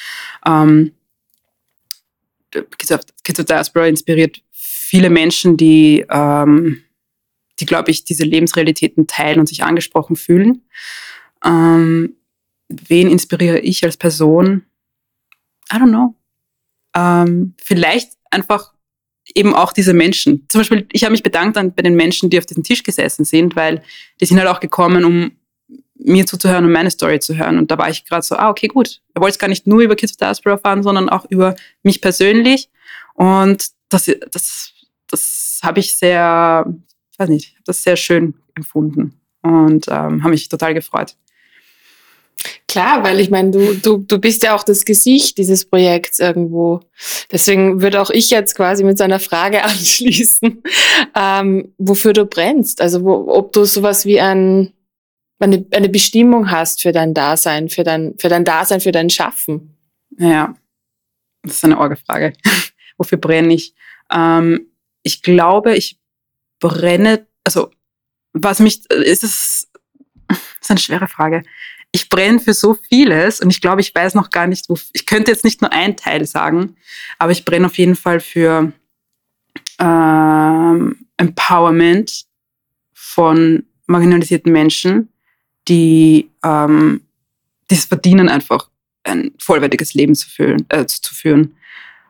Ähm, 0.47 0.93
Kids, 2.51 2.93
of, 2.93 3.01
Kids 3.23 3.41
of 3.41 3.47
the 3.47 3.53
Diaspora 3.53 3.87
inspiriert 3.87 4.41
viele 4.53 5.11
Menschen, 5.11 5.59
die 5.59 6.07
ähm, 6.09 6.83
die, 7.61 7.67
glaube 7.67 7.91
ich, 7.91 8.05
diese 8.05 8.25
Lebensrealitäten 8.25 9.07
teilen 9.07 9.41
und 9.41 9.49
sich 9.49 9.65
angesprochen 9.65 10.17
fühlen. 10.17 10.63
Ähm, 11.45 12.17
wen 12.69 13.11
inspiriere 13.11 13.59
ich 13.59 13.85
als 13.85 13.97
Person? 13.97 14.65
I 15.73 15.77
don't 15.77 15.91
know. 15.91 16.15
Ähm, 16.95 17.55
vielleicht 17.63 18.13
einfach 18.31 18.73
eben 19.35 19.55
auch 19.55 19.73
diese 19.73 19.93
Menschen. 19.93 20.47
Zum 20.49 20.61
Beispiel, 20.61 20.87
ich 20.93 21.05
habe 21.05 21.13
mich 21.13 21.23
bedankt 21.23 21.57
an, 21.57 21.75
bei 21.75 21.83
den 21.83 21.95
Menschen, 21.95 22.31
die 22.31 22.39
auf 22.39 22.47
diesem 22.47 22.63
Tisch 22.63 22.83
gesessen 22.83 23.25
sind, 23.25 23.57
weil 23.57 23.83
die 24.21 24.27
sind 24.27 24.39
halt 24.39 24.49
auch 24.49 24.61
gekommen, 24.61 25.05
um 25.05 25.33
mir 25.99 26.27
zuzuhören 26.27 26.65
und 26.65 26.73
meine 26.73 26.91
Story 26.91 27.21
zu 27.21 27.37
hören. 27.37 27.59
Und 27.59 27.71
da 27.71 27.77
war 27.77 27.91
ich 27.91 28.05
gerade 28.05 28.23
so, 28.23 28.37
ah, 28.37 28.49
okay, 28.49 28.69
gut. 28.69 29.01
Er 29.15 29.21
wollte 29.21 29.33
es 29.33 29.39
gar 29.39 29.49
nicht 29.49 29.67
nur 29.67 29.81
über 29.81 29.97
Kids 29.97 30.13
of 30.13 30.17
Diaspora 30.17 30.55
erfahren, 30.55 30.83
sondern 30.83 31.09
auch 31.09 31.27
über 31.29 31.57
mich 31.83 32.01
persönlich. 32.01 32.71
Und 33.15 33.69
das, 33.89 34.11
das, 34.31 34.73
das 35.09 35.61
habe 35.63 35.81
ich 35.81 35.93
sehr, 35.93 36.73
weiß 37.19 37.29
nicht, 37.29 37.57
das 37.65 37.83
sehr 37.83 37.97
schön 37.97 38.35
empfunden 38.55 39.21
und 39.43 39.89
ähm, 39.89 40.23
habe 40.23 40.31
mich 40.31 40.49
total 40.49 40.75
gefreut. 40.75 41.17
Klar, 42.69 43.03
weil 43.03 43.19
ich 43.19 43.31
meine, 43.31 43.51
du, 43.51 43.75
du, 43.75 43.97
du 43.99 44.19
bist 44.19 44.43
ja 44.43 44.55
auch 44.55 44.63
das 44.63 44.85
Gesicht 44.85 45.39
dieses 45.39 45.65
Projekts 45.65 46.19
irgendwo. 46.19 46.81
Deswegen 47.33 47.83
würde 47.83 48.01
auch 48.01 48.11
ich 48.11 48.31
jetzt 48.31 48.55
quasi 48.55 48.85
mit 48.85 48.99
seiner 48.99 49.19
Frage 49.19 49.63
anschließen, 49.65 50.63
ähm, 51.17 51.75
wofür 51.79 52.13
du 52.13 52.27
brennst. 52.27 52.81
Also 52.81 53.03
wo, 53.03 53.33
ob 53.33 53.53
du 53.53 53.65
sowas 53.65 54.07
wie 54.07 54.21
ein, 54.21 54.73
eine, 55.41 55.65
eine 55.73 55.89
Bestimmung 55.89 56.51
hast 56.51 56.83
für 56.83 56.93
dein 56.93 57.15
Dasein, 57.15 57.69
für 57.69 57.85
dein, 57.85 58.15
für 58.19 58.29
dein 58.29 58.45
Dasein, 58.45 58.81
für 58.81 58.93
dein 58.93 59.11
Schaffen. 59.11 59.77
Ja, 60.19 60.55
das 61.43 61.57
ist 61.57 61.65
eine 61.65 61.79
Orgefrage. 61.79 62.35
wofür 62.99 63.19
brenne 63.19 63.55
ich? 63.55 63.75
Ähm, 64.13 64.69
ich 65.03 65.23
glaube, 65.23 65.75
ich 65.77 65.99
brenne, 66.59 67.27
also 67.45 67.71
was 68.33 68.61
mich, 68.61 68.89
ist 68.91 69.25
es, 69.25 69.69
ist 70.61 70.71
eine 70.71 70.81
schwere 70.81 71.09
Frage 71.09 71.43
ich 71.93 72.09
brenne 72.09 72.39
für 72.39 72.55
so 72.55 72.75
vieles 72.89 73.41
und 73.41 73.51
ich 73.51 73.61
glaube, 73.61 73.81
ich 73.81 73.95
weiß 73.95 74.15
noch 74.15 74.31
gar 74.31 74.47
nicht, 74.47 74.69
wo, 74.69 74.79
ich 74.93 75.07
könnte 75.07 75.31
jetzt 75.31 75.45
nicht 75.45 75.63
nur 75.63 75.73
ein 75.73 75.97
Teil 75.97 76.27
sagen, 76.27 76.77
aber 77.19 77.33
ich 77.33 77.45
brenne 77.45 77.67
auf 77.67 77.79
jeden 77.79 77.97
Fall 77.97 78.21
für 78.21 78.73
ähm, 79.79 81.07
Empowerment 81.17 82.27
von 82.93 83.65
marginalisierten 83.87 84.53
Menschen, 84.53 85.09
die 85.67 86.31
ähm, 86.45 87.03
es 87.71 87.87
verdienen, 87.87 88.29
einfach 88.29 88.71
ein 89.05 89.33
vollwertiges 89.39 89.95
Leben 89.95 90.15
zu, 90.15 90.29
führen, 90.29 90.67
äh, 90.69 90.85
zu 90.87 91.15
führen. 91.15 91.55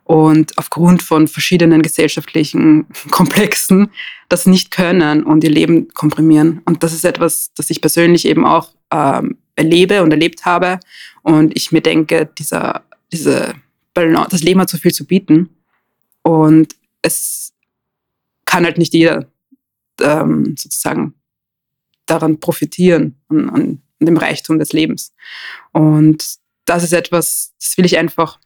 Und 0.09 0.57
aufgrund 0.57 1.03
von 1.03 1.29
verschiedenen 1.29 1.83
gesellschaftlichen 1.83 2.87
Komplexen 3.11 3.91
das 4.31 4.47
nicht 4.47 4.71
können 4.71 5.23
und 5.23 5.45
ihr 5.45 5.51
Leben 5.51 5.89
komprimieren. 5.93 6.63
Und 6.65 6.83
das 6.83 6.95
ist 6.95 7.05
etwas, 7.05 7.53
das 7.53 7.69
ich 7.69 7.83
persönlich 7.83 8.25
eben 8.25 8.47
auch 8.47 8.71
ähm, 8.91 9.37
erlebe 9.55 10.03
und 10.03 10.11
erlebt 10.11 10.47
habe. 10.47 10.81
Und 11.21 11.55
ich 11.55 11.73
mir 11.73 11.83
denke, 11.83 12.27
dieser, 12.39 12.85
diese 13.13 13.55
Balance, 13.93 14.31
das 14.31 14.43
Leben 14.43 14.61
hat 14.61 14.71
so 14.71 14.79
viel 14.79 14.95
zu 14.95 15.05
bieten. 15.05 15.51
Und 16.23 16.75
es 17.03 17.53
kann 18.47 18.65
halt 18.65 18.79
nicht 18.79 18.95
jeder 18.95 19.27
ähm, 20.01 20.57
sozusagen 20.57 21.13
daran 22.07 22.41
profitieren, 22.41 23.17
an, 23.29 23.51
an, 23.51 23.83
an 24.01 24.07
dem 24.07 24.17
Reichtum 24.17 24.59
des 24.59 24.73
Lebens. 24.73 25.13
Und 25.73 26.39
das 26.65 26.83
ist 26.83 26.95
etwas, 26.95 27.53
das 27.61 27.77
will 27.77 27.85
ich 27.85 27.99
einfach, 27.99 28.41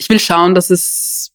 ich 0.00 0.08
will 0.08 0.18
schauen, 0.18 0.54
dass 0.54 0.70
es 0.70 1.32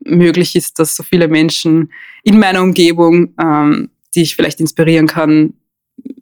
möglich 0.00 0.56
ist, 0.56 0.78
dass 0.78 0.96
so 0.96 1.02
viele 1.02 1.28
Menschen 1.28 1.92
in 2.24 2.38
meiner 2.38 2.62
Umgebung, 2.62 3.34
ähm, 3.40 3.90
die 4.14 4.22
ich 4.22 4.34
vielleicht 4.34 4.60
inspirieren 4.60 5.06
kann, 5.06 5.54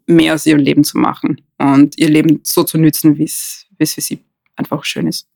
mehr 0.06 0.34
aus 0.34 0.46
ihrem 0.46 0.60
Leben 0.60 0.84
zu 0.84 0.98
machen 0.98 1.40
und 1.58 1.98
ihr 1.98 2.10
Leben 2.10 2.40
so 2.42 2.64
zu 2.64 2.76
nützen, 2.76 3.16
wie 3.16 3.24
es 3.24 3.66
für 3.78 4.00
sie 4.00 4.20
einfach 4.56 4.84
schön 4.84 5.06
ist. 5.06 5.26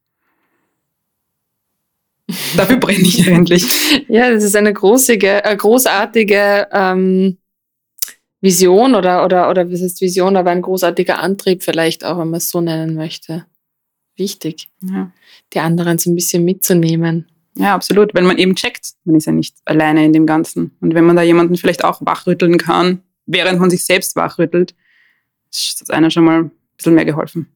Dafür 2.57 2.77
brenne 2.77 3.01
ich 3.01 3.27
eigentlich. 3.27 3.67
Ja, 4.09 4.31
das 4.31 4.45
ist 4.45 4.55
eine 4.55 4.73
großige, 4.73 5.41
äh, 5.43 5.57
großartige 5.57 6.69
ähm, 6.73 7.39
Vision 8.41 8.95
oder, 8.95 9.25
oder, 9.25 9.51
oder 9.51 9.71
was 9.71 9.81
heißt 9.81 10.01
Vision, 10.01 10.37
aber 10.37 10.51
ein 10.51 10.63
großartiger 10.63 11.19
Antrieb 11.19 11.63
vielleicht 11.63 12.05
auch, 12.05 12.19
wenn 12.19 12.31
man 12.31 12.39
es 12.39 12.51
so 12.51 12.61
nennen 12.61 12.95
möchte. 12.95 13.47
Wichtig, 14.21 14.69
ja. 14.83 15.11
die 15.55 15.61
anderen 15.61 15.97
so 15.97 16.11
ein 16.11 16.15
bisschen 16.15 16.45
mitzunehmen. 16.45 17.27
Ja, 17.57 17.75
absolut. 17.75 18.15
Wenn 18.15 18.27
man 18.27 18.37
eben 18.37 18.55
checkt, 18.55 18.93
man 19.05 19.17
ist 19.17 19.27
ja 19.27 19.33
nicht 19.33 19.57
alleine 19.65 20.05
in 20.05 20.13
dem 20.13 20.27
Ganzen. 20.27 20.77
Und 20.81 20.95
wenn 20.95 21.07
man 21.07 21.17
da 21.17 21.23
jemanden 21.23 21.57
vielleicht 21.57 21.85
auch 21.85 22.01
wachrütteln 22.05 22.59
kann, 22.59 23.03
während 23.25 23.61
man 23.61 23.71
sich 23.71 23.83
selbst 23.85 24.17
wachrüttelt, 24.17 24.75
ist 25.51 25.81
das 25.81 25.91
einer 25.91 26.11
schon 26.11 26.25
mal 26.25 26.45
ein 26.45 26.51
bisschen 26.77 26.95
mehr 26.95 27.07
geholfen. 27.07 27.49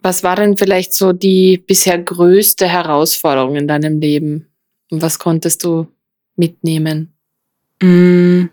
Was 0.00 0.22
war 0.22 0.36
denn 0.36 0.56
vielleicht 0.56 0.94
so 0.94 1.12
die 1.12 1.58
bisher 1.58 1.98
größte 1.98 2.68
Herausforderung 2.68 3.56
in 3.56 3.66
deinem 3.66 3.98
Leben? 3.98 4.46
Und 4.90 5.02
was 5.02 5.18
konntest 5.18 5.64
du 5.64 5.88
mitnehmen? 6.36 7.12
Mm, 7.82 8.46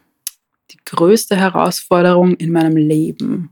die 0.71 0.79
größte 0.83 1.35
Herausforderung 1.35 2.35
in 2.37 2.51
meinem 2.51 2.75
Leben. 2.75 3.51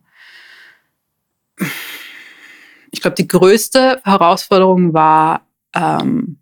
Ich 2.91 3.01
glaube, 3.01 3.15
die 3.15 3.27
größte 3.27 4.01
Herausforderung 4.03 4.93
war, 4.93 5.47
ähm, 5.73 6.37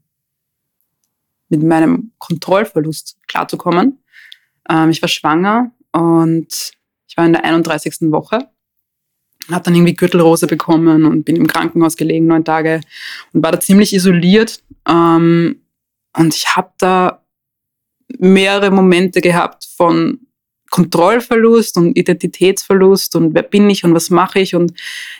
mit 1.49 1.63
meinem 1.63 2.11
Kontrollverlust 2.17 3.17
klarzukommen. 3.27 3.99
Ähm, 4.69 4.89
ich 4.89 5.01
war 5.01 5.09
schwanger 5.09 5.71
und 5.91 6.73
ich 7.07 7.17
war 7.17 7.25
in 7.25 7.33
der 7.33 7.43
31. 7.43 8.11
Woche. 8.11 8.49
Habe 9.49 9.63
dann 9.63 9.75
irgendwie 9.75 9.95
Gürtelrose 9.95 10.47
bekommen 10.47 11.05
und 11.05 11.23
bin 11.23 11.35
im 11.35 11.47
Krankenhaus 11.47 11.97
gelegen, 11.97 12.27
neun 12.27 12.45
Tage 12.45 12.81
und 13.33 13.43
war 13.43 13.51
da 13.51 13.59
ziemlich 13.59 13.93
isoliert. 13.93 14.63
Ähm, 14.87 15.61
und 16.17 16.35
ich 16.35 16.55
habe 16.55 16.71
da 16.77 17.25
mehrere 18.17 18.71
Momente 18.71 19.21
gehabt 19.21 19.65
von 19.75 20.19
Kontrollverlust 20.71 21.77
und 21.77 21.95
Identitätsverlust 21.95 23.15
und 23.15 23.35
wer 23.35 23.43
bin 23.43 23.69
ich 23.69 23.83
und 23.83 23.93
was 23.93 24.09
mache 24.09 24.39
ich 24.39 24.55
und 24.55 24.73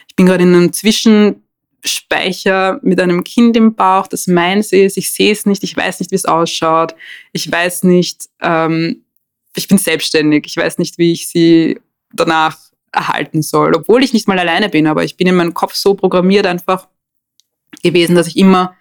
ich 0.08 0.16
bin 0.16 0.26
gerade 0.26 0.44
in 0.44 0.56
einem 0.56 0.74
Zwischen 0.74 1.44
Speicher 1.84 2.80
mit 2.84 3.00
einem 3.00 3.24
Kind 3.24 3.58
im 3.58 3.76
Bauch, 3.76 4.08
das 4.08 4.28
meins 4.28 4.72
ist. 4.72 4.98
Ich 4.98 5.12
sehe 5.12 5.32
es 5.32 5.46
nicht, 5.46 5.64
ich 5.64 5.76
weiß 5.76 6.00
nicht, 6.00 6.12
wie 6.12 6.16
es 6.16 6.26
ausschaut. 6.26 6.96
Ich 7.32 7.52
weiß 7.52 7.84
nicht, 7.84 8.30
ähm, 8.42 9.04
ich 9.56 9.68
bin 9.68 9.78
selbstständig. 9.78 10.46
Ich 10.46 10.58
weiß 10.58 10.78
nicht, 10.78 10.98
wie 10.98 11.12
ich 11.12 11.28
sie 11.28 11.80
danach 12.14 12.58
erhalten 12.92 13.42
soll, 13.42 13.76
obwohl 13.76 14.04
ich 14.04 14.14
nicht 14.14 14.28
mal 14.28 14.40
alleine 14.40 14.70
bin. 14.70 14.88
Aber 14.88 15.04
ich 15.04 15.18
bin 15.18 15.28
in 15.28 15.36
meinem 15.36 15.54
Kopf 15.54 15.74
so 15.74 15.94
programmiert 15.94 16.46
einfach 16.46 16.88
gewesen, 17.82 18.16
dass 18.16 18.28
ich 18.28 18.38
immer 18.38 18.76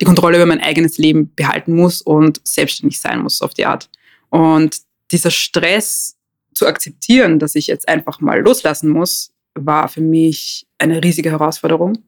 die 0.00 0.04
Kontrolle 0.04 0.36
über 0.36 0.46
mein 0.46 0.60
eigenes 0.60 0.98
Leben 0.98 1.34
behalten 1.34 1.74
muss 1.74 2.02
und 2.02 2.40
selbstständig 2.44 3.00
sein 3.00 3.20
muss 3.20 3.42
auf 3.42 3.54
die 3.54 3.66
Art. 3.66 3.88
Und 4.30 4.76
dieser 5.10 5.30
Stress 5.30 6.16
zu 6.54 6.66
akzeptieren, 6.66 7.38
dass 7.38 7.54
ich 7.54 7.66
jetzt 7.66 7.88
einfach 7.88 8.20
mal 8.20 8.40
loslassen 8.40 8.90
muss, 8.90 9.32
war 9.54 9.88
für 9.88 10.00
mich 10.00 10.66
eine 10.78 11.02
riesige 11.02 11.30
Herausforderung. 11.30 11.98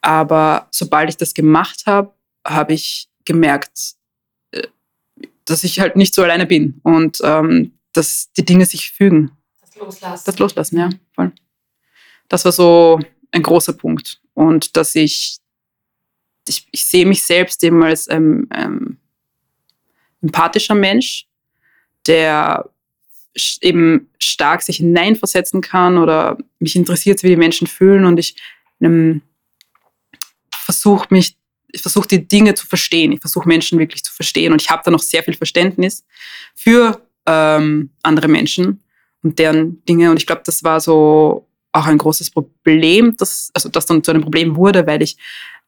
Aber 0.00 0.68
sobald 0.70 1.08
ich 1.08 1.16
das 1.16 1.32
gemacht 1.32 1.84
habe, 1.86 2.12
habe 2.44 2.74
ich 2.74 3.08
gemerkt, 3.24 3.94
äh, 4.50 4.66
dass 5.44 5.64
ich 5.64 5.80
halt 5.80 5.96
nicht 5.96 6.14
so 6.14 6.22
alleine 6.22 6.46
bin 6.46 6.80
und 6.82 7.18
ähm, 7.22 7.78
dass 7.92 8.32
die 8.32 8.44
Dinge 8.44 8.66
sich 8.66 8.90
fügen. 8.90 9.30
Das 9.60 9.76
Loslassen. 9.76 10.22
Das 10.26 10.38
Loslassen, 10.38 10.78
ja, 10.78 10.90
voll. 11.14 11.32
Das 12.28 12.44
war 12.44 12.52
so 12.52 13.00
ein 13.30 13.42
großer 13.42 13.74
Punkt. 13.74 14.20
Und 14.34 14.76
dass 14.76 14.94
ich, 14.94 15.38
ich, 16.48 16.66
ich 16.72 16.84
sehe 16.84 17.06
mich 17.06 17.22
selbst 17.22 17.62
eben 17.62 17.82
als 17.82 18.08
ein 18.08 18.48
ähm, 18.52 18.98
empathischer 20.20 20.74
Mensch, 20.74 21.28
der 22.06 22.68
eben 23.60 24.10
stark 24.18 24.62
sich 24.62 24.76
hineinversetzen 24.76 25.60
kann 25.60 25.98
oder 25.98 26.38
mich 26.58 26.76
interessiert, 26.76 27.22
wie 27.22 27.28
die 27.28 27.36
Menschen 27.36 27.66
fühlen 27.66 28.04
und 28.04 28.18
ich 28.18 28.36
einem 28.80 29.22
versuche 30.50 31.08
mich, 31.10 31.36
ich 31.72 31.82
versuche 31.82 32.08
die 32.08 32.26
Dinge 32.26 32.54
zu 32.54 32.66
verstehen. 32.66 33.12
Ich 33.12 33.20
versuche 33.20 33.48
Menschen 33.48 33.78
wirklich 33.78 34.04
zu 34.04 34.12
verstehen 34.12 34.52
und 34.52 34.60
ich 34.60 34.70
habe 34.70 34.82
da 34.84 34.90
noch 34.90 35.00
sehr 35.00 35.22
viel 35.22 35.34
Verständnis 35.34 36.04
für 36.54 37.00
ähm, 37.26 37.90
andere 38.02 38.28
Menschen 38.28 38.82
und 39.22 39.38
deren 39.38 39.84
Dinge. 39.84 40.10
Und 40.10 40.18
ich 40.18 40.26
glaube, 40.26 40.42
das 40.44 40.64
war 40.64 40.80
so 40.80 41.48
auch 41.72 41.86
ein 41.86 41.98
großes 41.98 42.30
Problem, 42.30 43.16
das, 43.16 43.50
also 43.54 43.68
das 43.68 43.86
dann 43.86 44.04
zu 44.04 44.10
einem 44.10 44.22
Problem 44.22 44.56
wurde, 44.56 44.86
weil 44.86 45.02
ich 45.02 45.16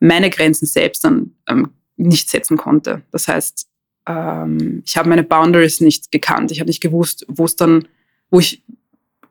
meine 0.01 0.29
Grenzen 0.29 0.67
selbst 0.67 1.05
dann 1.05 1.33
ähm, 1.49 1.71
nicht 1.97 2.29
setzen 2.29 2.57
konnte. 2.57 3.03
Das 3.11 3.29
heißt, 3.29 3.67
ähm, 4.07 4.83
ich 4.87 4.97
habe 4.97 5.09
meine 5.09 5.23
Boundaries 5.23 5.81
nicht 5.81 6.11
gekannt. 6.13 6.51
Ich 6.51 6.61
habe 6.61 6.69
nicht 6.69 6.83
gewusst, 6.83 7.25
wo 7.29 7.45
es 7.45 7.57
dann, 7.57 7.89
wo 8.31 8.41
ich 8.41 8.63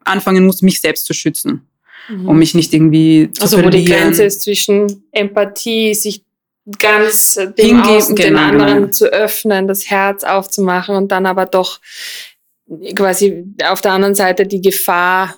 anfangen 0.03 0.45
muss, 0.45 0.62
mich 0.62 0.81
selbst 0.81 1.05
zu 1.05 1.13
schützen 1.13 1.67
mhm. 2.09 2.29
um 2.29 2.38
mich 2.38 2.53
nicht 2.53 2.73
irgendwie 2.73 3.29
zu 3.31 3.43
also, 3.43 3.57
verlieren. 3.57 3.73
Also 3.73 3.77
wo 3.77 3.95
die 3.95 4.03
Grenze 4.03 4.23
ist 4.23 4.41
zwischen 4.41 5.03
Empathie, 5.12 5.93
sich 5.93 6.23
ganz 6.79 7.38
dem 7.57 7.81
Außen, 7.81 8.15
genau, 8.15 8.29
den 8.29 8.38
anderen 8.38 8.75
genau. 8.75 8.91
zu 8.91 9.07
öffnen, 9.07 9.67
das 9.67 9.89
Herz 9.89 10.23
aufzumachen 10.23 10.95
und 10.95 11.12
dann 11.12 11.25
aber 11.25 11.45
doch 11.45 11.81
quasi 12.95 13.45
auf 13.65 13.81
der 13.81 13.91
anderen 13.91 14.15
Seite 14.15 14.47
die 14.47 14.62
Gefahr 14.62 15.36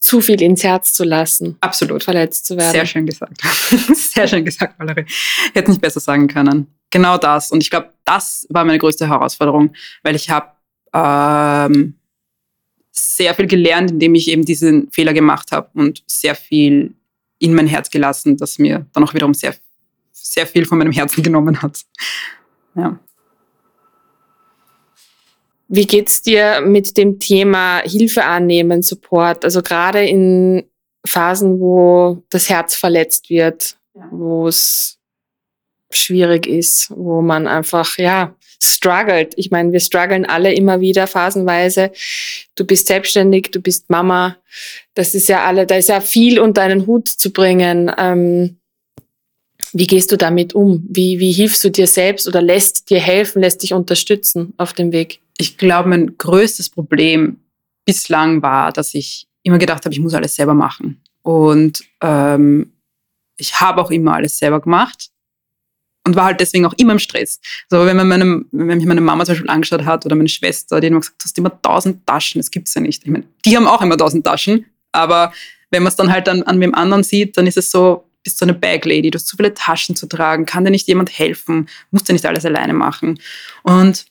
zu 0.00 0.20
viel 0.20 0.40
ins 0.40 0.64
Herz 0.64 0.92
zu 0.94 1.04
lassen. 1.04 1.56
Absolut. 1.60 2.04
Verletzt 2.04 2.46
zu 2.46 2.56
werden. 2.56 2.72
Sehr 2.72 2.86
schön 2.86 3.04
gesagt. 3.04 3.42
Sehr 3.94 4.28
schön 4.28 4.44
gesagt, 4.44 4.78
Valerie. 4.78 5.04
Hätte 5.52 5.70
nicht 5.70 5.82
besser 5.82 6.00
sagen 6.00 6.28
können. 6.28 6.68
Genau 6.90 7.18
das. 7.18 7.50
Und 7.50 7.62
ich 7.62 7.70
glaube, 7.70 7.92
das 8.04 8.46
war 8.50 8.64
meine 8.64 8.78
größte 8.78 9.08
Herausforderung, 9.08 9.74
weil 10.02 10.16
ich 10.16 10.30
habe 10.30 10.52
ähm, 10.94 11.98
sehr 12.90 13.34
viel 13.34 13.46
gelernt, 13.46 13.90
indem 13.90 14.14
ich 14.14 14.28
eben 14.28 14.44
diesen 14.44 14.90
Fehler 14.90 15.12
gemacht 15.12 15.52
habe 15.52 15.68
und 15.74 16.02
sehr 16.06 16.34
viel 16.34 16.94
in 17.38 17.54
mein 17.54 17.66
Herz 17.66 17.90
gelassen, 17.90 18.36
das 18.36 18.58
mir 18.58 18.86
dann 18.92 19.04
auch 19.04 19.14
wiederum 19.14 19.34
sehr, 19.34 19.54
sehr 20.12 20.46
viel 20.46 20.66
von 20.66 20.78
meinem 20.78 20.92
Herzen 20.92 21.22
genommen 21.22 21.62
hat. 21.62 21.84
Ja. 22.74 22.98
Wie 25.68 25.86
geht's 25.86 26.22
dir 26.22 26.62
mit 26.62 26.96
dem 26.96 27.18
Thema 27.18 27.80
Hilfe 27.80 28.24
annehmen, 28.24 28.82
Support? 28.82 29.44
Also 29.44 29.62
gerade 29.62 30.06
in 30.06 30.64
Phasen, 31.04 31.60
wo 31.60 32.24
das 32.30 32.48
Herz 32.48 32.74
verletzt 32.74 33.28
wird, 33.28 33.76
ja. 33.94 34.08
wo 34.10 34.48
es 34.48 34.97
schwierig 35.90 36.46
ist, 36.46 36.90
wo 36.94 37.22
man 37.22 37.46
einfach, 37.46 37.98
ja, 37.98 38.34
struggelt. 38.62 39.34
Ich 39.36 39.50
meine, 39.50 39.72
wir 39.72 39.80
strugglen 39.80 40.26
alle 40.26 40.52
immer 40.52 40.80
wieder 40.80 41.06
phasenweise. 41.06 41.92
Du 42.56 42.64
bist 42.64 42.86
selbstständig, 42.88 43.50
du 43.50 43.60
bist 43.60 43.88
Mama. 43.88 44.36
Das 44.94 45.14
ist 45.14 45.28
ja 45.28 45.44
alle, 45.44 45.66
da 45.66 45.76
ist 45.76 45.88
ja 45.88 46.00
viel 46.00 46.40
unter 46.40 46.62
einen 46.62 46.86
Hut 46.86 47.08
zu 47.08 47.32
bringen. 47.32 47.90
Ähm, 47.96 48.56
wie 49.72 49.86
gehst 49.86 50.10
du 50.10 50.16
damit 50.16 50.54
um? 50.54 50.84
Wie, 50.88 51.18
wie 51.18 51.32
hilfst 51.32 51.62
du 51.62 51.70
dir 51.70 51.86
selbst 51.86 52.26
oder 52.26 52.42
lässt 52.42 52.90
dir 52.90 53.00
helfen, 53.00 53.42
lässt 53.42 53.62
dich 53.62 53.74
unterstützen 53.74 54.54
auf 54.56 54.72
dem 54.72 54.92
Weg? 54.92 55.20
Ich 55.36 55.56
glaube, 55.56 55.90
mein 55.90 56.16
größtes 56.16 56.70
Problem 56.70 57.38
bislang 57.84 58.42
war, 58.42 58.72
dass 58.72 58.94
ich 58.94 59.26
immer 59.42 59.58
gedacht 59.58 59.84
habe, 59.84 59.94
ich 59.94 60.00
muss 60.00 60.14
alles 60.14 60.34
selber 60.34 60.54
machen. 60.54 61.00
Und 61.22 61.84
ähm, 62.02 62.72
ich 63.36 63.60
habe 63.60 63.80
auch 63.80 63.90
immer 63.90 64.14
alles 64.14 64.38
selber 64.38 64.60
gemacht 64.60 65.10
und 66.08 66.16
war 66.16 66.24
halt 66.24 66.40
deswegen 66.40 66.64
auch 66.64 66.72
immer 66.78 66.92
im 66.92 66.98
Stress. 66.98 67.38
So, 67.68 67.84
wenn, 67.84 67.96
man 67.96 68.08
meine, 68.08 68.42
wenn 68.50 68.78
mich 68.78 68.86
meine 68.86 69.02
Mama 69.02 69.24
zum 69.24 69.34
Beispiel 69.34 69.50
angeschaut 69.50 69.84
hat 69.84 70.06
oder 70.06 70.16
meine 70.16 70.28
Schwester, 70.28 70.80
die 70.80 70.86
immer 70.86 71.00
gesagt, 71.00 71.22
du 71.22 71.24
hast 71.24 71.38
immer 71.38 71.62
tausend 71.62 72.06
Taschen, 72.06 72.40
das 72.40 72.50
gibt's 72.50 72.74
ja 72.74 72.80
nicht. 72.80 73.04
Ich 73.04 73.10
meine, 73.10 73.24
die 73.44 73.54
haben 73.56 73.66
auch 73.66 73.82
immer 73.82 73.96
tausend 73.96 74.24
Taschen, 74.24 74.64
aber 74.90 75.32
wenn 75.70 75.82
man 75.82 75.90
es 75.90 75.96
dann 75.96 76.10
halt 76.10 76.26
dann 76.26 76.42
an 76.44 76.58
wem 76.60 76.74
anderen 76.74 77.04
sieht, 77.04 77.36
dann 77.36 77.46
ist 77.46 77.58
es 77.58 77.70
so, 77.70 78.08
bist 78.24 78.40
du 78.40 78.46
eine 78.46 78.54
Bag 78.54 78.84
Lady, 78.86 79.10
du 79.10 79.16
hast 79.16 79.26
zu 79.26 79.36
viele 79.36 79.52
Taschen 79.52 79.94
zu 79.96 80.06
tragen, 80.06 80.46
kann 80.46 80.64
dir 80.64 80.70
nicht 80.70 80.88
jemand 80.88 81.16
helfen, 81.16 81.68
musst 81.90 82.08
du 82.08 82.14
nicht 82.14 82.24
alles 82.24 82.46
alleine 82.46 82.72
machen. 82.72 83.20
Und 83.62 84.06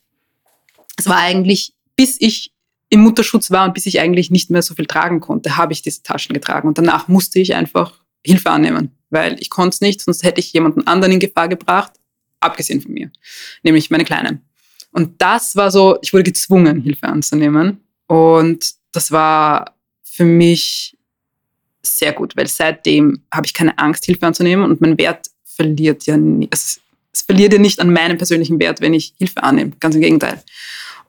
es 0.98 1.10
war 1.10 1.18
eigentlich, 1.18 1.74
bis 1.96 2.18
ich 2.20 2.52
im 2.90 3.02
Mutterschutz 3.02 3.52
war 3.52 3.66
und 3.66 3.74
bis 3.74 3.86
ich 3.86 4.00
eigentlich 4.00 4.32
nicht 4.32 4.50
mehr 4.50 4.62
so 4.62 4.76
viel 4.76 4.86
tragen 4.86 5.20
konnte, 5.20 5.58
habe 5.58 5.74
ich 5.74 5.82
diese 5.82 6.04
Taschen 6.04 6.34
getragen. 6.34 6.68
Und 6.68 6.78
danach 6.78 7.08
musste 7.08 7.40
ich 7.40 7.56
einfach 7.56 8.00
Hilfe 8.24 8.52
annehmen, 8.52 8.97
weil 9.10 9.40
ich 9.40 9.50
konnte 9.50 9.76
es 9.76 9.82
nicht, 9.82 10.02
sonst 10.02 10.24
hätte 10.24 10.40
ich 10.40 10.54
jemanden 10.54 10.86
anderen 10.88 11.14
in 11.14 11.20
Gefahr 11.20 11.48
gebracht, 11.48 11.94
abgesehen 12.40 12.82
von 12.82 12.94
mir, 12.94 13.12
nämlich 13.64 13.90
meine 13.90 14.06
Kleinen. 14.06 14.42
Und 14.92 15.22
das 15.22 15.56
war 15.56 15.72
so, 15.72 15.98
ich 16.02 16.14
wurde 16.14 16.24
gezwungen, 16.24 16.82
Hilfe 16.82 17.08
anzunehmen. 17.08 17.82
Und 18.08 18.74
das 18.92 19.12
war 19.12 19.76
für 20.04 20.26
mich 20.26 20.98
sehr 21.82 22.14
gut, 22.14 22.36
weil 22.36 22.48
seitdem 22.48 23.22
habe 23.34 23.46
ich 23.46 23.54
keine 23.54 23.78
Angst, 23.78 24.06
Hilfe 24.06 24.26
anzunehmen 24.26 24.66
und 24.66 24.82
mein 24.82 24.98
Wert 24.98 25.28
verliert 25.44 26.06
ja 26.06 26.18
nicht. 26.18 26.54
Es, 26.54 26.80
es 27.14 27.22
verliert 27.22 27.54
ja 27.54 27.60
nicht 27.60 27.80
an 27.80 27.94
meinem 27.94 28.18
persönlichen 28.18 28.60
Wert, 28.60 28.82
wenn 28.82 28.94
ich 28.94 29.14
Hilfe 29.18 29.44
annehme. 29.44 29.72
Ganz 29.80 29.96
im 29.96 30.02
Gegenteil. 30.02 30.42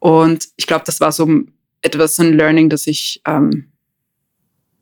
Und 0.01 0.49
ich 0.57 0.67
glaube, 0.67 0.85
das 0.85 1.01
war 1.01 1.13
so 1.13 1.29
etwas, 1.83 2.17
so 2.17 2.23
ein 2.23 2.35
Learning, 2.35 2.69
das 2.69 2.87
ich 2.87 3.21
ähm, 3.27 3.73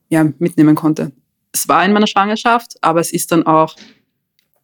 ja, 0.09 0.25
mitnehmen 0.39 0.75
konnte 0.75 1.13
es 1.57 1.69
war 1.69 1.85
in 1.85 1.93
meiner 1.93 2.07
Schwangerschaft, 2.07 2.77
aber 2.83 3.01
es 3.01 3.13
ist 3.13 3.33
dann 3.33 3.47
auch, 3.47 3.75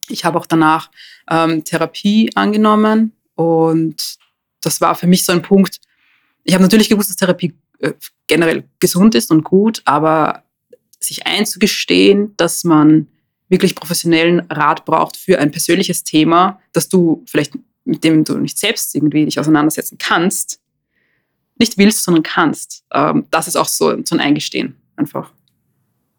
ich 0.09 0.25
habe 0.25 0.39
auch 0.39 0.47
danach 0.47 0.91
ähm, 1.31 1.65
Therapie 1.65 2.31
angenommen 2.35 3.13
und 3.35 4.17
das 4.61 4.81
war 4.81 4.95
für 4.95 5.07
mich 5.07 5.25
so 5.25 5.33
ein 5.33 5.43
Punkt. 5.43 5.81
Ich 6.45 6.55
habe 6.55 6.63
natürlich 6.63 6.89
gewusst, 6.89 7.11
dass 7.11 7.17
Therapie 7.17 7.55
äh, 7.79 7.93
generell 8.27 8.65
gesund 8.79 9.15
ist 9.15 9.31
und 9.31 9.43
gut, 9.43 9.83
aber 9.85 10.45
sich 11.01 11.27
einzugestehen, 11.27 12.37
dass 12.37 12.63
man 12.63 13.09
wirklich 13.49 13.75
professionellen 13.75 14.41
Rat 14.51 14.85
braucht 14.85 15.17
für 15.17 15.39
ein 15.39 15.51
persönliches 15.51 16.05
Thema, 16.05 16.61
das 16.73 16.89
du 16.89 17.25
vielleicht 17.27 17.55
mit 17.85 18.05
dem 18.05 18.25
du 18.25 18.39
nicht 18.39 18.59
selbst 18.59 18.95
irgendwie 18.95 19.25
dich 19.25 19.41
auseinandersetzen 19.41 19.99
kannst, 19.99 20.61
nicht 21.57 21.79
willst, 21.79 22.05
sondern 22.05 22.23
kannst. 22.23 22.85
Ähm, 22.93 23.27
das 23.31 23.49
ist 23.49 23.57
auch 23.57 23.67
so, 23.69 23.97
so 24.05 24.15
ein 24.15 24.21
Eingestehen 24.21 24.77
einfach. 24.97 25.33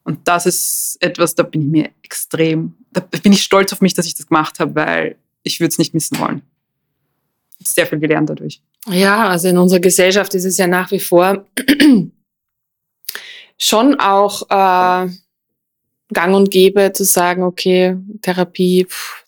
Und 0.03 0.27
das 0.27 0.45
ist 0.45 0.97
etwas, 0.99 1.35
da 1.35 1.43
bin 1.43 1.61
ich 1.61 1.67
mir 1.67 1.89
extrem, 2.03 2.75
da 2.91 2.99
bin 2.99 3.31
ich 3.33 3.43
stolz 3.43 3.71
auf 3.71 3.81
mich, 3.81 3.93
dass 3.93 4.05
ich 4.05 4.15
das 4.15 4.27
gemacht 4.27 4.59
habe, 4.59 4.75
weil 4.75 5.15
ich 5.43 5.59
würde 5.59 5.69
es 5.69 5.77
nicht 5.77 5.93
missen 5.93 6.19
wollen. 6.19 6.41
Ich 7.59 7.67
habe 7.67 7.73
sehr 7.75 7.87
viel 7.87 7.99
gelernt 7.99 8.29
dadurch. 8.29 8.61
Ja, 8.89 9.29
also 9.29 9.47
in 9.47 9.57
unserer 9.57 9.79
Gesellschaft 9.79 10.33
ist 10.33 10.45
es 10.45 10.57
ja 10.57 10.67
nach 10.67 10.91
wie 10.91 10.99
vor 10.99 11.45
schon 13.57 13.99
auch 13.99 14.41
äh, 14.49 15.09
gang 16.11 16.35
und 16.35 16.51
gäbe 16.51 16.91
zu 16.93 17.05
sagen, 17.05 17.43
okay, 17.43 17.95
Therapie, 18.21 18.85
pff, 18.85 19.23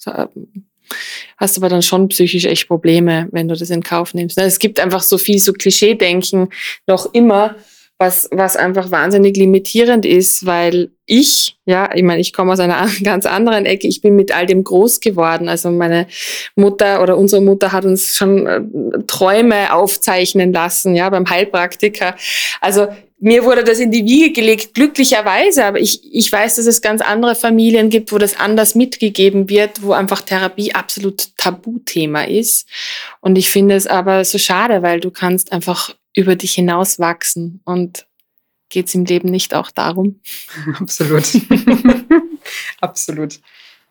hast 1.37 1.57
aber 1.57 1.69
dann 1.69 1.81
schon 1.81 2.09
psychisch 2.09 2.45
echt 2.45 2.67
Probleme, 2.67 3.27
wenn 3.31 3.47
du 3.47 3.55
das 3.55 3.69
in 3.69 3.83
Kauf 3.83 4.13
nimmst. 4.13 4.37
Es 4.37 4.59
gibt 4.59 4.79
einfach 4.79 5.01
so 5.01 5.17
viel 5.17 5.39
so 5.39 5.53
Klischee-Denken 5.53 6.49
noch 6.87 7.13
immer 7.13 7.55
was, 7.97 8.27
was 8.31 8.57
einfach 8.57 8.91
wahnsinnig 8.91 9.37
limitierend 9.37 10.05
ist, 10.05 10.45
weil 10.45 10.91
ich, 11.05 11.57
ja, 11.65 11.89
ich 11.95 12.03
meine, 12.03 12.19
ich 12.19 12.33
komme 12.33 12.51
aus 12.51 12.59
einer 12.59 12.89
ganz 13.03 13.25
anderen 13.25 13.65
Ecke, 13.65 13.87
ich 13.87 14.01
bin 14.01 14.15
mit 14.15 14.35
all 14.35 14.45
dem 14.45 14.63
groß 14.63 14.99
geworden. 14.99 15.47
Also 15.47 15.71
meine 15.71 16.07
Mutter 16.55 17.01
oder 17.01 17.17
unsere 17.17 17.41
Mutter 17.41 17.71
hat 17.71 17.85
uns 17.85 18.13
schon 18.13 18.47
äh, 18.47 18.61
Träume 19.07 19.73
aufzeichnen 19.73 20.51
lassen, 20.51 20.95
ja, 20.95 21.09
beim 21.09 21.29
Heilpraktiker. 21.29 22.15
Also 22.59 22.87
mir 23.19 23.45
wurde 23.45 23.63
das 23.63 23.79
in 23.79 23.91
die 23.91 24.05
Wiege 24.05 24.33
gelegt, 24.33 24.73
glücklicherweise, 24.73 25.63
aber 25.63 25.79
ich, 25.79 26.01
ich 26.13 26.29
weiß, 26.29 26.57
dass 26.57 26.65
es 26.65 26.81
ganz 26.81 27.01
andere 27.01 27.35
Familien 27.35 27.89
gibt, 27.89 28.11
wo 28.11 28.17
das 28.17 28.37
anders 28.37 28.75
mitgegeben 28.75 29.49
wird, 29.49 29.81
wo 29.83 29.93
einfach 29.93 30.21
Therapie 30.21 30.73
absolut 30.73 31.29
Tabuthema 31.37 32.23
ist. 32.23 32.67
Und 33.21 33.37
ich 33.37 33.49
finde 33.49 33.75
es 33.75 33.87
aber 33.87 34.25
so 34.25 34.37
schade, 34.37 34.81
weil 34.81 34.99
du 34.99 35.11
kannst 35.11 35.53
einfach 35.53 35.95
über 36.15 36.35
dich 36.35 36.53
hinaus 36.53 36.99
wachsen. 36.99 37.61
Und 37.65 38.07
geht 38.69 38.87
es 38.87 38.95
im 38.95 39.05
Leben 39.05 39.29
nicht 39.29 39.53
auch 39.53 39.71
darum? 39.71 40.19
Absolut. 40.79 41.25
Absolut. 42.81 43.39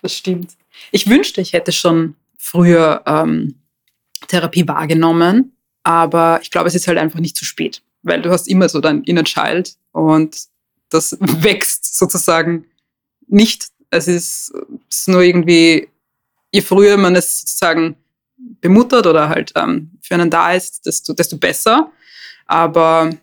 Das 0.02 0.14
stimmt. 0.14 0.52
Ich 0.90 1.08
wünschte, 1.08 1.40
ich 1.40 1.52
hätte 1.52 1.72
schon 1.72 2.16
früher 2.36 3.02
ähm, 3.06 3.54
Therapie 4.28 4.66
wahrgenommen, 4.66 5.56
aber 5.82 6.40
ich 6.42 6.50
glaube, 6.50 6.68
es 6.68 6.74
ist 6.74 6.88
halt 6.88 6.98
einfach 6.98 7.20
nicht 7.20 7.36
zu 7.36 7.44
spät, 7.44 7.82
weil 8.02 8.20
du 8.20 8.30
hast 8.30 8.48
immer 8.48 8.68
so 8.68 8.80
dein 8.80 9.02
Inner 9.04 9.24
Child 9.24 9.76
und 9.92 10.36
das 10.90 11.16
wächst 11.20 11.96
sozusagen 11.96 12.66
nicht. 13.26 13.68
Es 13.90 14.08
ist, 14.08 14.52
es 14.90 14.98
ist 14.98 15.08
nur 15.08 15.22
irgendwie, 15.22 15.88
je 16.52 16.60
früher 16.60 16.96
man 16.96 17.16
es 17.16 17.40
sozusagen 17.40 17.96
bemuttert 18.60 19.06
oder 19.06 19.28
halt 19.28 19.52
ähm, 19.54 19.92
für 20.02 20.14
einen 20.14 20.30
da 20.30 20.52
ist, 20.52 20.84
desto, 20.84 21.12
desto 21.12 21.38
besser 21.38 21.92
aber 22.46 23.10
du 23.10 23.16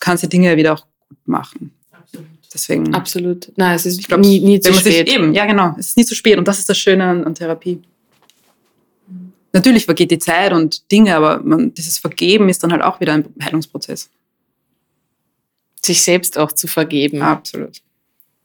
kannst 0.00 0.22
die 0.22 0.28
Dinge 0.28 0.56
wieder 0.56 0.74
auch 0.74 0.86
gut 1.08 1.18
machen. 1.26 1.72
Absolut. 1.92 2.26
Deswegen. 2.52 2.94
Absolut. 2.94 3.52
Nein, 3.56 3.76
es 3.76 3.86
ist 3.86 4.06
glaub, 4.06 4.20
nie, 4.20 4.40
nie 4.40 4.60
zu 4.60 4.72
spät. 4.72 5.08
eben, 5.08 5.32
ja, 5.34 5.46
genau. 5.46 5.74
Es 5.78 5.88
ist 5.88 5.96
nie 5.96 6.04
zu 6.04 6.14
spät 6.14 6.38
und 6.38 6.48
das 6.48 6.58
ist 6.58 6.68
das 6.68 6.78
Schöne 6.78 7.04
an, 7.04 7.24
an 7.24 7.34
Therapie. 7.34 7.80
Natürlich 9.52 9.86
vergeht 9.86 10.10
die 10.10 10.18
Zeit 10.18 10.52
und 10.52 10.90
Dinge, 10.92 11.16
aber 11.16 11.40
man, 11.42 11.72
dieses 11.72 11.98
Vergeben 11.98 12.48
ist 12.48 12.62
dann 12.62 12.72
halt 12.72 12.82
auch 12.82 13.00
wieder 13.00 13.14
ein 13.14 13.24
Heilungsprozess. 13.42 14.10
Sich 15.82 16.02
selbst 16.02 16.38
auch 16.38 16.52
zu 16.52 16.66
vergeben. 16.66 17.22
Absolut. 17.22 17.80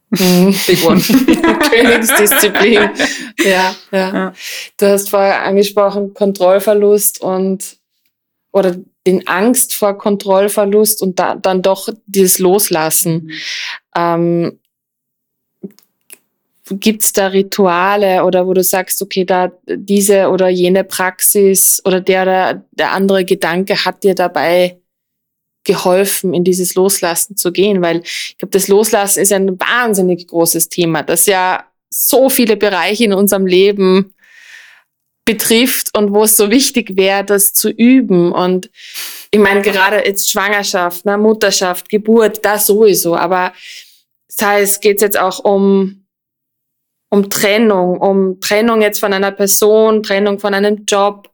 Mhm. 0.09 0.55
Big 0.67 0.83
One. 0.85 1.01
Königsdisziplin. 1.69 2.89
Ja, 3.43 3.75
ja, 3.91 4.13
ja. 4.13 4.33
Du 4.77 4.85
hast 4.85 5.09
vorher 5.09 5.43
angesprochen, 5.43 6.13
Kontrollverlust 6.13 7.19
und 7.19 7.77
oder 8.51 8.77
den 9.05 9.27
Angst 9.27 9.75
vor 9.75 9.97
Kontrollverlust 9.97 11.01
und 11.01 11.19
da, 11.19 11.35
dann 11.35 11.61
doch 11.61 11.89
dieses 12.05 12.39
Loslassen. 12.39 13.23
Mhm. 13.23 13.31
Ähm, 13.95 14.59
Gibt 16.69 17.03
es 17.03 17.11
da 17.11 17.27
Rituale 17.27 18.23
oder 18.23 18.47
wo 18.47 18.53
du 18.53 18.63
sagst, 18.63 19.01
okay, 19.01 19.25
da 19.25 19.51
diese 19.67 20.29
oder 20.29 20.47
jene 20.47 20.85
Praxis 20.85 21.81
oder 21.83 21.99
der 21.99 22.21
oder 22.23 22.65
der 22.71 22.91
andere 22.93 23.25
Gedanke 23.25 23.83
hat 23.83 24.03
dir 24.03 24.15
dabei 24.15 24.79
geholfen, 25.65 26.33
in 26.33 26.45
dieses 26.45 26.75
Loslassen 26.75 27.35
zu 27.35 27.51
gehen? 27.51 27.81
Weil 27.81 28.01
ich 28.03 28.37
glaube, 28.37 28.51
das 28.51 28.69
Loslassen 28.69 29.19
ist 29.19 29.33
ein 29.33 29.59
wahnsinnig 29.59 30.27
großes 30.27 30.69
Thema, 30.69 31.03
das 31.03 31.25
ja 31.25 31.65
so 31.89 32.29
viele 32.29 32.55
Bereiche 32.55 33.03
in 33.03 33.13
unserem 33.13 33.45
Leben 33.45 34.12
betrifft 35.25 35.97
und 35.97 36.13
wo 36.13 36.23
es 36.23 36.35
so 36.35 36.49
wichtig 36.49 36.97
wäre, 36.97 37.23
das 37.23 37.53
zu 37.53 37.69
üben. 37.69 38.31
Und 38.31 38.69
ich 39.31 39.39
meine, 39.39 39.61
gerade 39.61 40.05
jetzt 40.05 40.29
Schwangerschaft, 40.29 41.05
ne, 41.05 41.17
Mutterschaft, 41.17 41.89
Geburt, 41.89 42.43
das 42.43 42.65
sowieso, 42.65 43.15
aber 43.15 43.53
sei 44.27 44.61
es 44.61 44.79
geht 44.79 45.01
jetzt 45.01 45.17
auch 45.17 45.39
um, 45.39 46.05
um 47.09 47.29
Trennung, 47.29 47.99
um 47.99 48.41
Trennung 48.41 48.81
jetzt 48.81 48.99
von 48.99 49.13
einer 49.13 49.31
Person, 49.31 50.03
Trennung 50.03 50.39
von 50.39 50.53
einem 50.53 50.83
Job. 50.85 51.29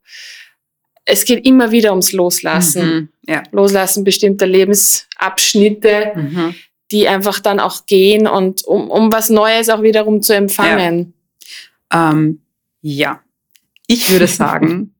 Es 1.06 1.25
geht 1.25 1.45
immer 1.45 1.71
wieder 1.71 1.91
ums 1.91 2.12
Loslassen. 2.12 2.86
Mhm. 2.86 3.10
Ja. 3.28 3.43
Loslassen 3.52 4.04
bestimmter 4.04 4.45
Lebensabschnitte, 4.45 6.12
Mhm. 6.15 6.56
die 6.91 7.08
einfach 7.08 7.39
dann 7.39 7.60
auch 7.60 7.86
gehen 7.86 8.28
und 8.28 8.63
um, 8.65 8.91
um 8.91 9.12
was 9.12 9.30
Neues 9.30 9.69
auch 9.69 9.82
wiederum 9.82 10.21
zu 10.21 10.36
empfangen. 10.36 11.13
Ähm, 11.91 12.41
ja, 12.82 13.21
ich 13.89 14.12
würde 14.12 14.28
sagen, 14.41 14.93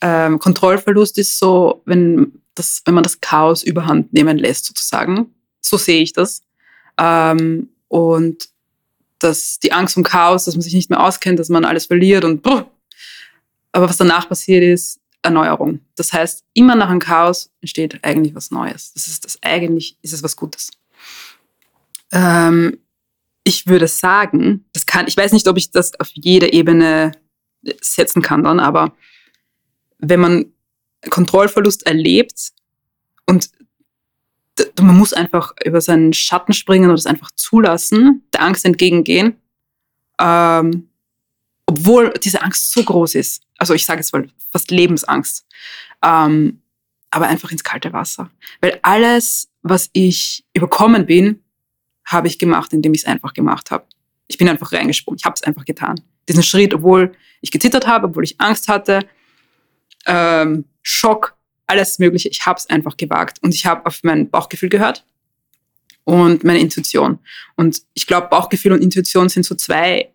ähm, 0.00 0.38
Kontrollverlust 0.38 1.18
ist 1.18 1.38
so, 1.38 1.82
wenn, 1.84 2.40
das, 2.54 2.82
wenn 2.84 2.94
man 2.94 3.02
das 3.02 3.20
Chaos 3.20 3.62
überhand 3.62 4.12
nehmen 4.12 4.38
lässt, 4.38 4.64
sozusagen. 4.64 5.34
So 5.60 5.76
sehe 5.76 6.02
ich 6.02 6.12
das. 6.12 6.42
Ähm, 6.96 7.68
und 7.88 8.48
dass 9.18 9.58
die 9.58 9.72
Angst 9.72 9.96
um 9.96 10.04
Chaos, 10.04 10.44
dass 10.44 10.54
man 10.54 10.62
sich 10.62 10.74
nicht 10.74 10.90
mehr 10.90 11.02
auskennt, 11.02 11.38
dass 11.38 11.48
man 11.48 11.64
alles 11.64 11.86
verliert 11.86 12.24
und 12.24 12.42
bruh. 12.42 12.62
aber 13.72 13.88
was 13.88 13.96
danach 13.96 14.28
passiert 14.28 14.62
ist, 14.62 15.00
Erneuerung. 15.22 15.80
Das 15.96 16.12
heißt, 16.12 16.44
immer 16.54 16.76
nach 16.76 16.88
einem 16.88 17.00
Chaos 17.00 17.50
entsteht 17.60 17.98
eigentlich 18.04 18.36
was 18.36 18.52
Neues. 18.52 18.92
Das 18.92 19.08
ist 19.08 19.24
das 19.24 19.38
eigentlich, 19.42 19.96
ist 20.02 20.12
es 20.12 20.22
was 20.22 20.36
Gutes. 20.36 20.70
Ähm, 22.12 22.78
ich 23.42 23.66
würde 23.66 23.88
sagen, 23.88 24.64
das 24.72 24.86
kann, 24.86 25.08
ich 25.08 25.16
weiß 25.16 25.32
nicht, 25.32 25.48
ob 25.48 25.56
ich 25.56 25.72
das 25.72 25.98
auf 25.98 26.08
jede 26.14 26.52
Ebene 26.52 27.12
setzen 27.80 28.22
kann 28.22 28.44
dann, 28.44 28.60
aber 28.60 28.94
wenn 29.98 30.20
man 30.20 30.52
Kontrollverlust 31.10 31.86
erlebt 31.86 32.52
und 33.26 33.50
man 34.80 34.96
muss 34.96 35.12
einfach 35.12 35.52
über 35.64 35.80
seinen 35.80 36.12
Schatten 36.12 36.52
springen 36.52 36.86
oder 36.86 36.94
es 36.94 37.06
einfach 37.06 37.30
zulassen, 37.32 38.24
der 38.32 38.42
Angst 38.42 38.64
entgegengehen, 38.64 39.36
ähm, 40.20 40.88
obwohl 41.66 42.12
diese 42.22 42.42
Angst 42.42 42.72
so 42.72 42.82
groß 42.82 43.14
ist. 43.14 43.42
Also 43.58 43.74
ich 43.74 43.84
sage 43.84 44.00
jetzt 44.00 44.12
mal 44.12 44.28
fast 44.50 44.70
Lebensangst. 44.70 45.46
Ähm, 46.02 46.62
aber 47.10 47.26
einfach 47.26 47.50
ins 47.50 47.64
kalte 47.64 47.92
Wasser. 47.92 48.30
Weil 48.60 48.78
alles, 48.82 49.48
was 49.62 49.90
ich 49.92 50.44
überkommen 50.52 51.06
bin, 51.06 51.42
habe 52.04 52.28
ich 52.28 52.38
gemacht, 52.38 52.72
indem 52.72 52.94
ich 52.94 53.02
es 53.02 53.06
einfach 53.06 53.32
gemacht 53.32 53.70
habe. 53.70 53.86
Ich 54.26 54.38
bin 54.38 54.48
einfach 54.48 54.72
reingesprungen. 54.72 55.18
Ich 55.18 55.24
habe 55.24 55.34
es 55.34 55.42
einfach 55.42 55.64
getan. 55.64 56.00
Diesen 56.28 56.42
Schritt, 56.42 56.74
obwohl 56.74 57.12
ich 57.40 57.50
gezittert 57.50 57.86
habe, 57.86 58.08
obwohl 58.08 58.24
ich 58.24 58.40
Angst 58.40 58.68
hatte, 58.68 59.00
ähm, 60.06 60.64
Schock, 60.82 61.36
alles 61.66 61.98
Mögliche. 61.98 62.28
Ich 62.28 62.46
habe 62.46 62.58
es 62.58 62.68
einfach 62.68 62.96
gewagt 62.96 63.38
und 63.42 63.54
ich 63.54 63.66
habe 63.66 63.84
auf 63.86 64.00
mein 64.02 64.30
Bauchgefühl 64.30 64.68
gehört 64.68 65.04
und 66.04 66.42
meine 66.44 66.58
Intuition. 66.58 67.18
Und 67.56 67.82
ich 67.94 68.06
glaube, 68.06 68.28
Bauchgefühl 68.28 68.72
und 68.72 68.82
Intuition 68.82 69.28
sind 69.28 69.44
so 69.44 69.54
zwei 69.54 70.10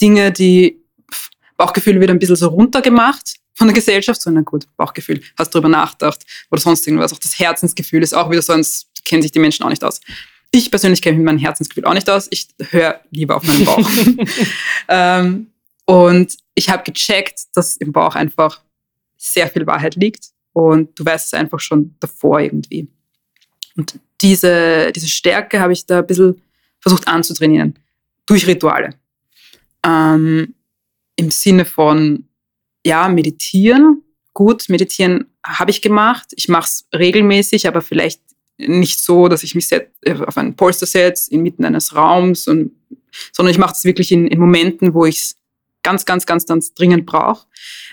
Dinge, 0.00 0.32
die 0.32 0.80
pff, 1.12 1.28
Bauchgefühl 1.56 2.00
wird 2.00 2.10
ein 2.10 2.18
bisschen 2.18 2.36
so 2.36 2.48
runtergemacht 2.48 3.34
von 3.52 3.66
der 3.68 3.74
Gesellschaft. 3.74 4.22
So, 4.22 4.30
na 4.30 4.40
gut, 4.40 4.66
Bauchgefühl, 4.76 5.22
hast 5.36 5.54
drüber 5.54 5.68
nachgedacht 5.68 6.24
oder 6.50 6.60
sonst 6.60 6.86
irgendwas. 6.86 7.12
Auch 7.12 7.18
das 7.18 7.38
Herzensgefühl 7.38 8.02
ist 8.02 8.14
auch 8.14 8.30
wieder 8.30 8.42
so 8.42 8.54
eins, 8.54 8.86
kennen 9.04 9.22
sich 9.22 9.32
die 9.32 9.38
Menschen 9.38 9.64
auch 9.64 9.70
nicht 9.70 9.84
aus. 9.84 10.00
Ich 10.50 10.70
persönlich 10.70 11.02
kenne 11.02 11.18
mich 11.18 11.24
mit 11.24 11.34
meinem 11.34 11.44
Herzensgefühl 11.44 11.84
auch 11.84 11.94
nicht 11.94 12.08
aus. 12.08 12.28
Ich 12.30 12.48
höre 12.70 13.00
lieber 13.10 13.36
auf 13.36 13.42
meinen 13.42 13.64
Bauch. 13.64 13.90
ähm, 14.88 15.48
und 15.86 16.36
ich 16.54 16.70
habe 16.70 16.82
gecheckt, 16.84 17.44
dass 17.54 17.76
im 17.76 17.92
Bauch 17.92 18.14
einfach 18.14 18.62
sehr 19.16 19.48
viel 19.48 19.66
Wahrheit 19.66 19.96
liegt 19.96 20.30
und 20.52 20.98
du 20.98 21.04
weißt 21.04 21.26
es 21.26 21.34
einfach 21.34 21.60
schon 21.60 21.94
davor 22.00 22.40
irgendwie. 22.40 22.88
Und 23.76 23.98
diese, 24.20 24.92
diese 24.92 25.08
Stärke 25.08 25.60
habe 25.60 25.72
ich 25.72 25.84
da 25.86 25.98
ein 25.98 26.06
bisschen 26.06 26.40
versucht 26.80 27.08
anzutrainieren 27.08 27.78
durch 28.26 28.46
Rituale. 28.46 28.94
Ähm, 29.84 30.54
Im 31.16 31.30
Sinne 31.30 31.64
von, 31.64 32.24
ja, 32.84 33.08
meditieren. 33.08 34.02
Gut, 34.32 34.68
meditieren 34.68 35.26
habe 35.44 35.70
ich 35.70 35.82
gemacht. 35.82 36.32
Ich 36.36 36.48
mache 36.48 36.64
es 36.64 36.88
regelmäßig, 36.94 37.66
aber 37.68 37.82
vielleicht 37.82 38.20
nicht 38.56 39.02
so, 39.02 39.28
dass 39.28 39.42
ich 39.42 39.54
mich 39.54 39.66
set, 39.66 39.90
äh, 40.02 40.14
auf 40.14 40.36
einen 40.36 40.54
Polster 40.54 40.86
setze, 40.86 41.30
inmitten 41.30 41.64
eines 41.64 41.94
Raums, 41.94 42.46
und, 42.46 42.72
sondern 43.32 43.50
ich 43.50 43.58
mache 43.58 43.74
es 43.74 43.84
wirklich 43.84 44.12
in, 44.12 44.26
in 44.26 44.38
Momenten, 44.38 44.94
wo 44.94 45.04
ich 45.04 45.16
es 45.16 45.36
ganz, 45.84 46.04
ganz, 46.04 46.26
ganz, 46.26 46.46
ganz 46.46 46.74
dringend 46.74 47.06
brauche. 47.06 47.46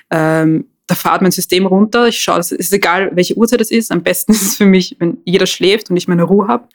Ähm, 0.10 0.65
da 0.88 0.95
fahrt 0.95 1.21
mein 1.21 1.32
System 1.32 1.67
runter. 1.67 2.08
Ich 2.08 2.19
schaue, 2.19 2.39
es 2.39 2.51
ist 2.51 2.73
egal, 2.73 3.12
welche 3.13 3.38
Uhrzeit 3.38 3.62
es 3.62 3.69
ist. 3.69 3.91
Am 3.91 4.01
besten 4.01 4.32
ist 4.34 4.41
es 4.41 4.56
für 4.58 4.65
mich, 4.65 4.95
wenn 4.97 5.19
jeder 5.25 5.45
schläft 5.45 5.89
und 5.89 5.97
ich 5.97 6.08
meine 6.08 6.23
Ruhe 6.23 6.47
habe. 6.47 6.67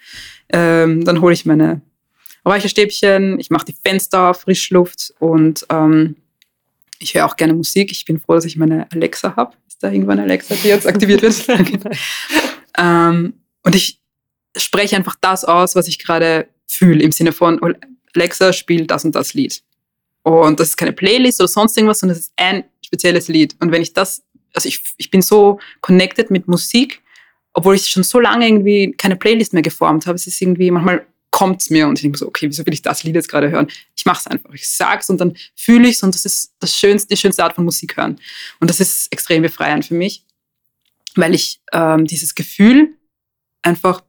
Ähm, 0.48 1.04
dann 1.04 1.20
hole 1.20 1.34
ich 1.34 1.44
meine 1.44 1.82
Räucherstäbchen, 2.46 3.40
ich 3.40 3.50
mache 3.50 3.66
die 3.66 3.74
Fenster 3.84 4.30
auf, 4.30 4.42
Frischluft 4.42 5.12
und 5.18 5.66
ähm, 5.68 6.14
ich 7.00 7.14
höre 7.14 7.26
auch 7.26 7.36
gerne 7.36 7.54
Musik. 7.54 7.90
Ich 7.90 8.04
bin 8.04 8.20
froh, 8.20 8.34
dass 8.34 8.44
ich 8.44 8.56
meine 8.56 8.86
Alexa 8.92 9.34
habe. 9.34 9.56
Ist 9.66 9.82
da 9.82 9.90
irgendwann 9.90 10.20
Alexa, 10.20 10.54
die 10.54 10.68
jetzt 10.68 10.86
aktiviert 10.86 11.22
wird? 11.22 11.44
ähm, 12.78 13.34
und 13.64 13.74
ich 13.74 14.00
spreche 14.56 14.96
einfach 14.96 15.16
das 15.20 15.44
aus, 15.44 15.74
was 15.74 15.88
ich 15.88 15.98
gerade 15.98 16.48
fühle, 16.66 17.02
im 17.02 17.12
Sinne 17.12 17.32
von 17.32 17.60
Alexa 18.14 18.52
spielt 18.52 18.90
das 18.90 19.04
und 19.04 19.14
das 19.14 19.34
Lied. 19.34 19.62
Und 20.26 20.58
das 20.58 20.70
ist 20.70 20.76
keine 20.76 20.92
Playlist 20.92 21.40
oder 21.40 21.46
sonst 21.46 21.76
irgendwas, 21.76 22.00
sondern 22.00 22.18
es 22.18 22.24
ist 22.24 22.32
ein 22.34 22.64
spezielles 22.84 23.28
Lied. 23.28 23.54
Und 23.60 23.70
wenn 23.70 23.80
ich 23.80 23.92
das, 23.92 24.24
also 24.52 24.68
ich, 24.68 24.82
ich 24.96 25.08
bin 25.08 25.22
so 25.22 25.60
connected 25.82 26.32
mit 26.32 26.48
Musik, 26.48 27.00
obwohl 27.52 27.76
ich 27.76 27.86
schon 27.86 28.02
so 28.02 28.18
lange 28.18 28.44
irgendwie 28.44 28.90
keine 28.98 29.14
Playlist 29.14 29.52
mehr 29.52 29.62
geformt 29.62 30.04
habe. 30.06 30.16
Es 30.16 30.26
ist 30.26 30.42
irgendwie, 30.42 30.72
manchmal 30.72 31.06
kommt 31.30 31.62
es 31.62 31.70
mir 31.70 31.86
und 31.86 31.98
ich 31.98 32.02
denke 32.02 32.18
so, 32.18 32.26
okay, 32.26 32.48
wieso 32.48 32.66
will 32.66 32.74
ich 32.74 32.82
das 32.82 33.04
Lied 33.04 33.14
jetzt 33.14 33.28
gerade 33.28 33.52
hören? 33.52 33.68
Ich 33.96 34.04
mache 34.04 34.18
es 34.18 34.26
einfach. 34.26 34.52
Ich 34.52 34.68
sag's 34.68 35.08
und 35.10 35.20
dann 35.20 35.36
fühle 35.54 35.86
ich 35.86 35.94
es 35.94 36.02
und 36.02 36.12
das 36.12 36.24
ist 36.24 36.54
das 36.58 36.76
schönste, 36.76 37.14
die 37.14 37.16
schönste 37.16 37.44
Art 37.44 37.54
von 37.54 37.64
Musik 37.64 37.96
hören. 37.96 38.18
Und 38.58 38.68
das 38.68 38.80
ist 38.80 39.12
extrem 39.12 39.42
befreiend 39.42 39.86
für 39.86 39.94
mich, 39.94 40.24
weil 41.14 41.36
ich 41.36 41.60
ähm, 41.72 42.04
dieses 42.04 42.34
Gefühl 42.34 42.96
einfach, 43.62 44.02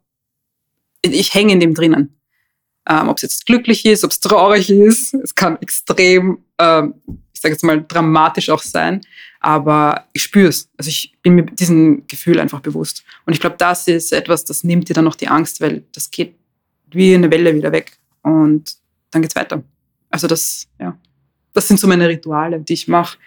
ich 1.03 1.35
hänge 1.35 1.53
in 1.53 1.59
dem 1.59 1.75
drinnen. 1.75 2.16
Ähm, 2.89 3.09
ob 3.09 3.17
es 3.17 3.23
jetzt 3.23 3.45
glücklich 3.45 3.85
ist, 3.85 4.03
ob 4.03 4.11
es 4.11 4.19
traurig 4.19 4.69
ist, 4.69 5.13
es 5.13 5.35
kann 5.35 5.61
extrem, 5.61 6.39
ähm, 6.57 6.93
ich 7.33 7.41
sage 7.41 7.53
jetzt 7.53 7.63
mal, 7.63 7.83
dramatisch 7.85 8.49
auch 8.49 8.61
sein, 8.61 9.01
aber 9.41 10.05
ich 10.13 10.23
spüre 10.23 10.47
es. 10.47 10.69
Also 10.77 10.89
ich 10.89 11.13
bin 11.21 11.35
mir 11.35 11.43
diesem 11.43 12.07
Gefühl 12.07 12.39
einfach 12.39 12.61
bewusst. 12.61 13.03
Und 13.25 13.33
ich 13.33 13.41
glaube, 13.41 13.57
das 13.57 13.87
ist 13.87 14.13
etwas, 14.13 14.45
das 14.45 14.63
nimmt 14.63 14.87
dir 14.87 14.93
dann 14.93 15.05
noch 15.05 15.15
die 15.15 15.27
Angst, 15.27 15.59
weil 15.59 15.83
das 15.91 16.09
geht 16.09 16.35
wie 16.91 17.13
eine 17.13 17.29
Welle 17.29 17.53
wieder 17.53 17.71
weg 17.73 17.97
und 18.21 18.77
dann 19.11 19.21
geht's 19.21 19.35
weiter. 19.35 19.61
Also 20.09 20.27
das, 20.27 20.67
ja, 20.79 20.97
das 21.53 21.67
sind 21.67 21.79
so 21.79 21.87
meine 21.87 22.07
Rituale, 22.07 22.59
die 22.59 22.73
ich 22.73 22.87
mache. 22.87 23.17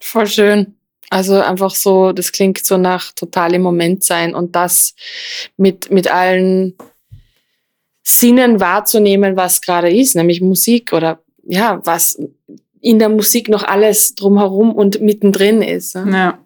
Voll 0.00 0.26
schön. 0.26 0.74
Also 1.10 1.40
einfach 1.40 1.74
so, 1.74 2.12
das 2.12 2.32
klingt 2.32 2.64
so 2.64 2.78
nach 2.78 3.12
total 3.12 3.54
im 3.54 3.62
Moment 3.62 4.04
sein 4.04 4.34
und 4.34 4.54
das 4.54 4.94
mit, 5.56 5.90
mit 5.90 6.10
allen 6.10 6.74
Sinnen 8.08 8.58
wahrzunehmen, 8.58 9.36
was 9.36 9.60
gerade 9.60 9.90
ist, 9.94 10.16
nämlich 10.16 10.40
Musik 10.40 10.94
oder 10.94 11.20
ja, 11.44 11.80
was 11.84 12.18
in 12.80 12.98
der 12.98 13.10
Musik 13.10 13.50
noch 13.50 13.64
alles 13.64 14.14
drumherum 14.14 14.72
und 14.72 15.02
mittendrin 15.02 15.60
ist. 15.60 15.94
Ne? 15.94 16.10
Ja. 16.10 16.38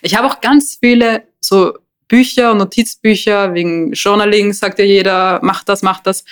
Ich 0.00 0.16
habe 0.16 0.26
auch 0.26 0.40
ganz 0.40 0.78
viele 0.80 1.24
so 1.40 1.74
Bücher 2.08 2.52
und 2.52 2.58
Notizbücher 2.58 3.52
wegen 3.52 3.92
Journaling, 3.92 4.54
sagt 4.54 4.78
ja 4.78 4.84
jeder, 4.86 5.40
mach 5.42 5.62
das, 5.62 5.82
mach 5.82 6.00
das. 6.00 6.24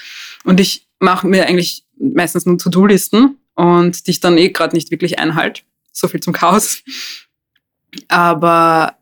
Und 0.44 0.58
ich 0.58 0.86
mache 1.00 1.26
mir 1.26 1.46
eigentlich 1.46 1.84
meistens 1.98 2.46
nur 2.46 2.56
To-Do-Listen 2.56 3.36
und 3.54 4.06
die 4.06 4.12
ich 4.12 4.20
dann 4.20 4.38
eh 4.38 4.48
gerade 4.48 4.74
nicht 4.74 4.90
wirklich 4.90 5.18
einhalte. 5.18 5.62
So 5.92 6.08
viel 6.08 6.20
zum 6.20 6.32
Chaos. 6.32 6.82
Aber 8.08 8.96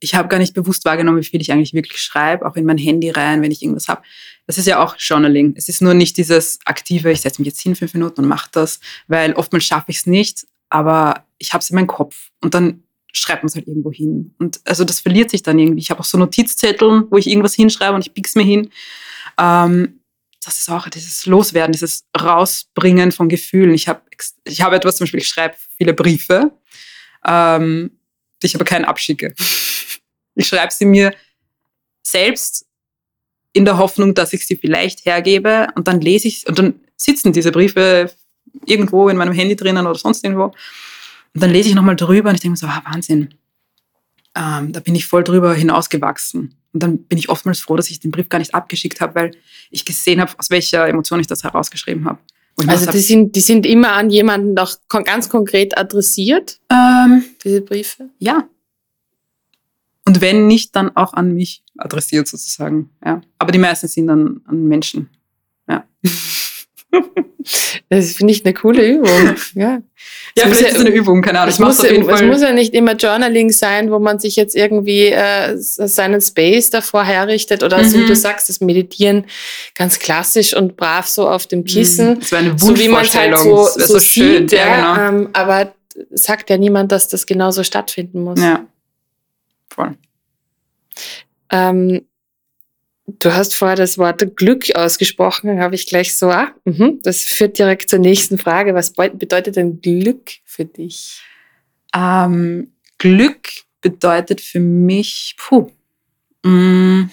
ich 0.00 0.14
habe 0.14 0.28
gar 0.28 0.38
nicht 0.38 0.52
bewusst 0.52 0.84
wahrgenommen, 0.84 1.20
wie 1.20 1.24
viel 1.24 1.40
ich 1.40 1.52
eigentlich 1.52 1.72
wirklich 1.72 2.02
schreibe, 2.02 2.44
auch 2.44 2.56
in 2.56 2.66
mein 2.66 2.78
Handy 2.78 3.08
rein, 3.08 3.40
wenn 3.40 3.50
ich 3.50 3.62
irgendwas 3.62 3.88
habe. 3.88 4.02
Das 4.46 4.58
ist 4.58 4.66
ja 4.66 4.82
auch 4.82 4.96
Journaling. 4.98 5.54
Es 5.56 5.68
ist 5.68 5.82
nur 5.82 5.94
nicht 5.94 6.16
dieses 6.16 6.58
aktive, 6.64 7.10
ich 7.10 7.20
setze 7.20 7.40
mich 7.40 7.46
jetzt 7.46 7.60
hin 7.60 7.74
fünf 7.74 7.94
Minuten 7.94 8.22
und 8.22 8.28
mache 8.28 8.48
das, 8.52 8.80
weil 9.08 9.32
oftmals 9.34 9.64
schaffe 9.64 9.90
ich 9.90 9.98
es 9.98 10.06
nicht, 10.06 10.46
aber 10.68 11.24
ich 11.38 11.52
habe 11.52 11.62
es 11.62 11.70
in 11.70 11.76
meinem 11.76 11.88
Kopf 11.88 12.30
und 12.40 12.54
dann 12.54 12.82
schreibt 13.12 13.42
man 13.42 13.48
es 13.48 13.54
halt 13.54 13.66
irgendwo 13.66 13.90
hin. 13.90 14.34
Und 14.38 14.60
also 14.64 14.84
das 14.84 15.00
verliert 15.00 15.30
sich 15.30 15.42
dann 15.42 15.58
irgendwie. 15.58 15.80
Ich 15.80 15.90
habe 15.90 16.00
auch 16.00 16.04
so 16.04 16.18
Notizzetteln, 16.18 17.06
wo 17.10 17.16
ich 17.16 17.26
irgendwas 17.26 17.54
hinschreibe 17.54 17.94
und 17.94 18.06
ich 18.06 18.14
pick's 18.14 18.34
mir 18.34 18.44
hin. 18.44 18.70
Ähm, 19.38 20.00
das 20.44 20.60
ist 20.60 20.70
auch 20.70 20.88
dieses 20.88 21.26
Loswerden, 21.26 21.72
dieses 21.72 22.06
Rausbringen 22.18 23.10
von 23.10 23.28
Gefühlen. 23.28 23.74
Ich 23.74 23.88
habe 23.88 24.02
ich 24.44 24.60
hab 24.60 24.72
etwas, 24.72 24.96
zum 24.96 25.04
Beispiel, 25.04 25.20
ich 25.20 25.28
schreibe 25.28 25.56
viele 25.76 25.92
Briefe, 25.92 26.52
ähm, 27.26 27.98
die 28.42 28.46
ich 28.46 28.54
aber 28.54 28.64
keinen 28.64 28.84
abschicke. 28.84 29.34
Ich 30.38 30.48
schreibe 30.48 30.70
sie 30.70 30.84
mir 30.84 31.14
selbst 32.02 32.65
in 33.56 33.64
der 33.64 33.78
Hoffnung, 33.78 34.14
dass 34.14 34.32
ich 34.32 34.46
sie 34.46 34.56
vielleicht 34.56 35.06
hergebe 35.06 35.68
und 35.74 35.88
dann 35.88 36.00
lese 36.00 36.28
ich 36.28 36.46
und 36.46 36.58
dann 36.58 36.74
sitzen 36.96 37.32
diese 37.32 37.50
Briefe 37.52 38.10
irgendwo 38.66 39.08
in 39.08 39.16
meinem 39.16 39.32
Handy 39.32 39.56
drinnen 39.56 39.86
oder 39.86 39.98
sonst 39.98 40.22
irgendwo. 40.24 40.44
Und 40.44 41.42
dann 41.42 41.50
lese 41.50 41.68
ich 41.68 41.74
nochmal 41.74 41.96
drüber 41.96 42.28
und 42.28 42.34
ich 42.34 42.40
denke 42.40 42.52
mir 42.52 42.56
so, 42.56 42.66
ah, 42.66 42.82
Wahnsinn. 42.90 43.34
ähm, 44.34 44.72
da 44.72 44.80
bin 44.80 44.94
ich 44.94 45.06
voll 45.06 45.24
drüber 45.24 45.54
hinausgewachsen. 45.54 46.54
Und 46.72 46.82
dann 46.82 46.98
bin 47.04 47.18
ich 47.18 47.30
oftmals 47.30 47.60
froh, 47.60 47.76
dass 47.76 47.90
ich 47.90 48.00
den 48.00 48.10
Brief 48.10 48.28
gar 48.28 48.38
nicht 48.38 48.54
abgeschickt 48.54 49.00
habe, 49.00 49.14
weil 49.14 49.30
ich 49.70 49.84
gesehen 49.86 50.20
habe, 50.20 50.32
aus 50.38 50.50
welcher 50.50 50.86
Emotion 50.86 51.20
ich 51.20 51.26
das 51.26 51.42
herausgeschrieben 51.42 52.04
habe. 52.04 52.18
Also 52.66 52.90
die 52.90 53.00
sind, 53.00 53.36
die 53.36 53.40
sind 53.40 53.66
immer 53.66 53.92
an 53.92 54.10
jemanden 54.10 54.54
doch 54.54 54.76
ganz 54.88 55.28
konkret 55.28 55.76
adressiert, 55.76 56.58
ähm, 56.70 57.24
diese 57.44 57.60
Briefe? 57.62 58.10
Ja. 58.18 58.48
Und 60.16 60.22
wenn 60.22 60.46
nicht, 60.46 60.74
dann 60.76 60.96
auch 60.96 61.12
an 61.14 61.34
mich 61.34 61.62
adressiert 61.76 62.28
sozusagen. 62.28 62.90
Ja. 63.04 63.20
Aber 63.38 63.52
die 63.52 63.58
meisten 63.58 63.88
sind 63.88 64.06
dann 64.06 64.40
an 64.46 64.64
Menschen. 64.64 65.10
Ja. 65.68 65.84
Das 67.88 68.12
finde 68.14 68.32
ich 68.32 68.44
eine 68.44 68.54
coole 68.54 68.84
Übung. 68.84 69.36
Ja, 69.54 69.62
ja 69.62 69.80
vielleicht 70.34 70.60
ja, 70.60 70.66
ist 70.68 70.74
es 70.74 70.80
eine 70.80 70.90
Übung, 70.90 71.22
keine 71.22 71.40
Ahnung. 71.40 71.52
Es 71.52 71.58
muss, 71.60 71.78
auf 71.78 71.90
jeden 71.90 72.04
Fall. 72.04 72.14
es 72.14 72.22
muss 72.22 72.40
ja 72.40 72.52
nicht 72.52 72.74
immer 72.74 72.94
Journaling 72.96 73.50
sein, 73.50 73.92
wo 73.92 74.00
man 74.00 74.18
sich 74.18 74.34
jetzt 74.34 74.56
irgendwie 74.56 75.06
äh, 75.06 75.56
seinen 75.56 76.20
Space 76.20 76.70
davor 76.70 77.04
herrichtet 77.04 77.62
oder 77.62 77.78
mhm. 77.78 77.88
so 77.88 78.00
wie 78.00 78.06
du 78.06 78.16
sagst, 78.16 78.48
das 78.48 78.60
Meditieren 78.60 79.26
ganz 79.76 79.98
klassisch 80.00 80.56
und 80.56 80.76
brav 80.76 81.06
so 81.06 81.28
auf 81.28 81.46
dem 81.46 81.64
Kissen. 81.64 82.18
Das 82.18 82.32
wäre 82.32 82.42
eine 82.46 82.58
so 82.58 82.76
wie 82.76 82.88
man 82.88 83.04
es 83.04 83.14
halt 83.14 83.38
so, 83.38 83.66
so, 83.66 83.86
so 83.86 84.00
schön. 84.00 84.48
sieht. 84.48 84.58
Ja, 84.58 84.96
genau. 84.96 85.08
ähm, 85.08 85.28
aber 85.32 85.72
sagt 86.10 86.50
ja 86.50 86.58
niemand, 86.58 86.90
dass 86.90 87.08
das 87.08 87.26
genauso 87.26 87.62
stattfinden 87.62 88.22
muss. 88.22 88.40
Ja, 88.40 88.66
voll. 89.68 89.96
Ähm, 91.50 92.06
Du 93.06 93.32
hast 93.32 93.54
vorher 93.54 93.76
das 93.76 93.98
Wort 93.98 94.36
Glück 94.36 94.74
ausgesprochen, 94.74 95.60
habe 95.60 95.76
ich 95.76 95.86
gleich 95.86 96.18
so, 96.18 96.28
ah, 96.28 96.52
mh, 96.64 96.94
das 97.02 97.22
führt 97.22 97.56
direkt 97.56 97.88
zur 97.88 98.00
nächsten 98.00 98.36
Frage. 98.36 98.74
Was 98.74 98.92
bedeutet 98.92 99.54
denn 99.54 99.80
Glück 99.80 100.32
für 100.44 100.64
dich? 100.64 101.22
Ähm, 101.94 102.72
Glück 102.98 103.48
bedeutet 103.80 104.40
für 104.40 104.58
mich, 104.58 105.36
puh, 105.38 105.70
mm, 106.42 107.08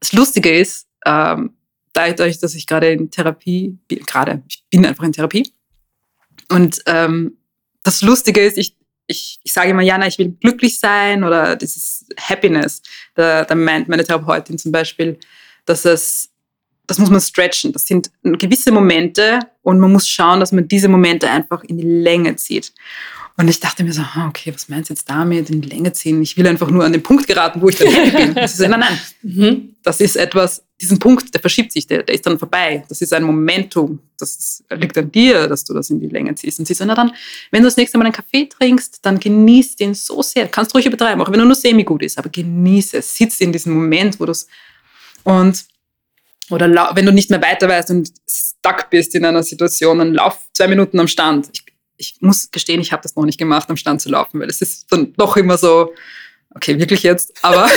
das 0.00 0.12
Lustige 0.12 0.50
ist, 0.50 0.86
ähm, 1.06 1.54
dadurch, 1.94 2.38
dass 2.40 2.54
ich 2.54 2.66
gerade 2.66 2.92
in 2.92 3.10
Therapie 3.10 3.78
bin, 3.88 4.00
gerade, 4.00 4.42
ich 4.48 4.64
bin 4.68 4.84
einfach 4.84 5.04
in 5.04 5.12
Therapie. 5.12 5.50
Und 6.50 6.82
ähm, 6.84 7.38
das 7.84 8.02
Lustige 8.02 8.42
ist, 8.42 8.58
ich 8.58 8.76
ich, 9.10 9.40
ich 9.42 9.52
sage 9.52 9.70
immer, 9.70 9.82
Jana, 9.82 10.06
ich 10.06 10.18
will 10.18 10.30
glücklich 10.40 10.78
sein 10.78 11.24
oder 11.24 11.56
das 11.56 11.76
ist 11.76 12.06
Happiness. 12.18 12.80
Da, 13.14 13.44
da 13.44 13.54
meint 13.54 13.88
meine 13.88 14.04
Therapeutin 14.04 14.56
zum 14.56 14.70
Beispiel, 14.70 15.18
dass 15.66 15.84
es, 15.84 16.30
das 16.86 16.98
muss 16.98 17.10
man 17.10 17.20
stretchen. 17.20 17.72
Das 17.72 17.82
sind 17.82 18.10
gewisse 18.22 18.70
Momente 18.72 19.40
und 19.62 19.80
man 19.80 19.92
muss 19.92 20.08
schauen, 20.08 20.40
dass 20.40 20.52
man 20.52 20.68
diese 20.68 20.88
Momente 20.88 21.28
einfach 21.28 21.64
in 21.64 21.78
die 21.78 21.86
Länge 21.86 22.36
zieht. 22.36 22.72
Und 23.40 23.48
ich 23.48 23.58
dachte 23.58 23.82
mir 23.84 23.92
so, 23.94 24.02
okay, 24.28 24.52
was 24.52 24.68
meinst 24.68 24.90
du 24.90 24.92
jetzt 24.92 25.08
damit, 25.08 25.48
in 25.48 25.62
die 25.62 25.68
Länge 25.70 25.94
ziehen? 25.94 26.20
Ich 26.20 26.36
will 26.36 26.46
einfach 26.46 26.68
nur 26.68 26.84
an 26.84 26.92
den 26.92 27.02
Punkt 27.02 27.26
geraten, 27.26 27.62
wo 27.62 27.70
ich 27.70 27.76
dann 27.76 27.88
happy 27.88 28.10
bin. 28.10 28.34
Das 28.34 28.52
ist, 28.52 28.68
nein, 28.68 28.80
nein. 28.80 29.00
Mhm. 29.22 29.76
Das 29.82 30.02
ist 30.02 30.16
etwas, 30.16 30.62
diesen 30.78 30.98
Punkt, 30.98 31.32
der 31.32 31.40
verschiebt 31.40 31.72
sich, 31.72 31.86
der, 31.86 32.02
der 32.02 32.14
ist 32.14 32.26
dann 32.26 32.38
vorbei. 32.38 32.84
Das 32.90 33.00
ist 33.00 33.14
ein 33.14 33.22
Momentum. 33.22 33.98
Das 34.18 34.36
ist, 34.36 34.64
liegt 34.76 34.98
an 34.98 35.10
dir, 35.10 35.48
dass 35.48 35.64
du 35.64 35.72
das 35.72 35.88
in 35.88 36.00
die 36.00 36.08
Länge 36.08 36.34
ziehst. 36.34 36.58
Und 36.58 36.66
sie 36.66 36.74
so, 36.74 36.84
na 36.84 36.94
dann, 36.94 37.12
wenn 37.50 37.62
du 37.62 37.68
das 37.68 37.78
nächste 37.78 37.96
Mal 37.96 38.04
einen 38.04 38.12
Kaffee 38.12 38.46
trinkst, 38.46 38.98
dann 39.06 39.18
genieß 39.18 39.76
den 39.76 39.94
so 39.94 40.20
sehr. 40.20 40.46
Kannst 40.46 40.72
du 40.72 40.76
ruhig 40.76 40.84
übertreiben, 40.84 41.22
auch 41.22 41.32
wenn 41.32 41.40
er 41.40 41.46
nur 41.46 41.54
semi-gut 41.54 42.02
ist, 42.02 42.18
aber 42.18 42.28
genieße 42.28 42.98
es. 42.98 43.16
Sitz 43.16 43.40
in 43.40 43.52
diesem 43.52 43.72
Moment, 43.72 44.20
wo 44.20 44.26
du 44.26 44.32
es, 44.32 44.48
und, 45.24 45.64
oder 46.50 46.94
wenn 46.94 47.06
du 47.06 47.12
nicht 47.12 47.30
mehr 47.30 47.40
weiter 47.40 47.70
weißt 47.70 47.88
und 47.88 48.12
stuck 48.28 48.90
bist 48.90 49.14
in 49.14 49.24
einer 49.24 49.42
Situation, 49.42 49.96
dann 49.96 50.12
lauf 50.12 50.38
zwei 50.52 50.68
Minuten 50.68 51.00
am 51.00 51.08
Stand. 51.08 51.48
Ich 51.54 51.64
ich 52.00 52.16
muss 52.20 52.50
gestehen, 52.50 52.80
ich 52.80 52.92
habe 52.92 53.02
das 53.02 53.14
noch 53.14 53.24
nicht 53.24 53.38
gemacht, 53.38 53.68
am 53.68 53.76
Stand 53.76 54.00
zu 54.00 54.08
laufen, 54.08 54.40
weil 54.40 54.48
es 54.48 54.60
ist 54.62 54.90
dann 54.90 55.12
doch 55.12 55.36
immer 55.36 55.58
so, 55.58 55.92
okay, 56.54 56.78
wirklich 56.78 57.02
jetzt, 57.02 57.32
aber, 57.42 57.68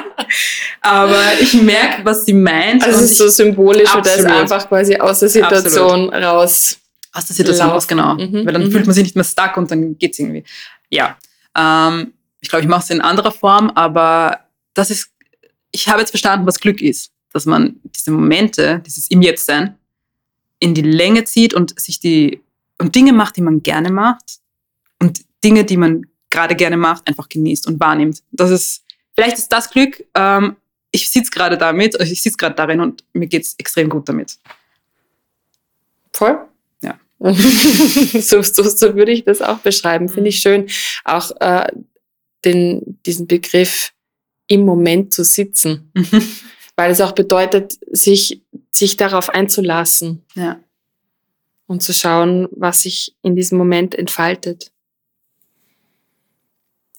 aber 0.82 1.22
ich 1.40 1.54
merke, 1.54 2.04
was 2.04 2.26
sie 2.26 2.34
meint. 2.34 2.84
Also 2.84 3.02
es 3.02 3.12
ist 3.12 3.18
so 3.18 3.28
symbolisch 3.28 3.92
oder 3.94 4.14
ist 4.14 4.26
einfach 4.26 4.68
quasi 4.68 4.96
aus 4.96 5.20
der 5.20 5.30
Situation 5.30 6.10
absolut. 6.10 6.24
raus. 6.24 6.78
Aus 7.12 7.26
der 7.26 7.36
Situation 7.36 7.70
raus, 7.70 7.88
genau. 7.88 8.14
Mhm, 8.14 8.44
weil 8.44 8.52
dann 8.52 8.64
mhm. 8.64 8.72
fühlt 8.72 8.84
man 8.84 8.94
sich 8.94 9.04
nicht 9.04 9.16
mehr 9.16 9.24
stuck 9.24 9.56
und 9.56 9.70
dann 9.70 9.96
geht 9.96 10.12
es 10.12 10.18
irgendwie. 10.18 10.44
Ja, 10.90 11.16
ähm, 11.56 12.12
ich 12.40 12.50
glaube, 12.50 12.62
ich 12.62 12.68
mache 12.68 12.82
es 12.82 12.90
in 12.90 13.00
anderer 13.00 13.32
Form, 13.32 13.70
aber 13.70 14.40
das 14.74 14.90
ist, 14.90 15.10
ich 15.72 15.88
habe 15.88 16.00
jetzt 16.00 16.10
verstanden, 16.10 16.46
was 16.46 16.60
Glück 16.60 16.82
ist. 16.82 17.10
Dass 17.32 17.46
man 17.46 17.76
diese 17.84 18.10
Momente, 18.10 18.82
dieses 18.84 19.08
im 19.08 19.22
Jetzt-Sein, 19.22 19.76
in 20.58 20.74
die 20.74 20.82
Länge 20.82 21.24
zieht 21.24 21.54
und 21.54 21.78
sich 21.78 22.00
die 22.00 22.40
und 22.78 22.94
Dinge 22.94 23.12
macht, 23.12 23.36
die 23.36 23.42
man 23.42 23.62
gerne 23.62 23.90
macht 23.90 24.38
und 25.00 25.20
Dinge, 25.42 25.64
die 25.64 25.76
man 25.76 26.06
gerade 26.30 26.56
gerne 26.56 26.76
macht, 26.76 27.06
einfach 27.08 27.28
genießt 27.28 27.66
und 27.66 27.80
wahrnimmt. 27.80 28.22
Das 28.32 28.50
ist, 28.50 28.82
vielleicht 29.14 29.38
ist 29.38 29.52
das 29.52 29.70
Glück, 29.70 30.04
ähm, 30.14 30.56
ich 30.90 31.10
sitze 31.10 31.30
gerade 31.30 31.58
damit, 31.58 31.98
also 31.98 32.12
ich 32.12 32.22
sitze 32.22 32.36
gerade 32.36 32.54
darin 32.54 32.80
und 32.80 33.04
mir 33.12 33.26
geht 33.26 33.44
es 33.44 33.54
extrem 33.58 33.88
gut 33.88 34.08
damit. 34.08 34.38
Voll. 36.12 36.38
Ja. 36.82 36.98
so, 37.28 38.42
so, 38.42 38.62
so 38.62 38.94
würde 38.94 39.12
ich 39.12 39.24
das 39.24 39.42
auch 39.42 39.58
beschreiben. 39.58 40.08
Finde 40.08 40.30
ich 40.30 40.38
schön. 40.38 40.68
Auch 41.04 41.32
äh, 41.40 41.66
den, 42.44 42.98
diesen 43.04 43.26
Begriff 43.26 43.92
im 44.46 44.64
Moment 44.64 45.12
zu 45.12 45.24
sitzen. 45.24 45.90
Mhm. 45.92 46.22
Weil 46.76 46.92
es 46.92 47.00
auch 47.00 47.12
bedeutet, 47.12 47.74
sich, 47.90 48.42
sich 48.70 48.96
darauf 48.96 49.28
einzulassen. 49.28 50.22
Ja 50.34 50.60
und 51.66 51.82
zu 51.82 51.92
schauen, 51.92 52.48
was 52.50 52.82
sich 52.82 53.14
in 53.22 53.36
diesem 53.36 53.58
Moment 53.58 53.94
entfaltet. 53.94 54.70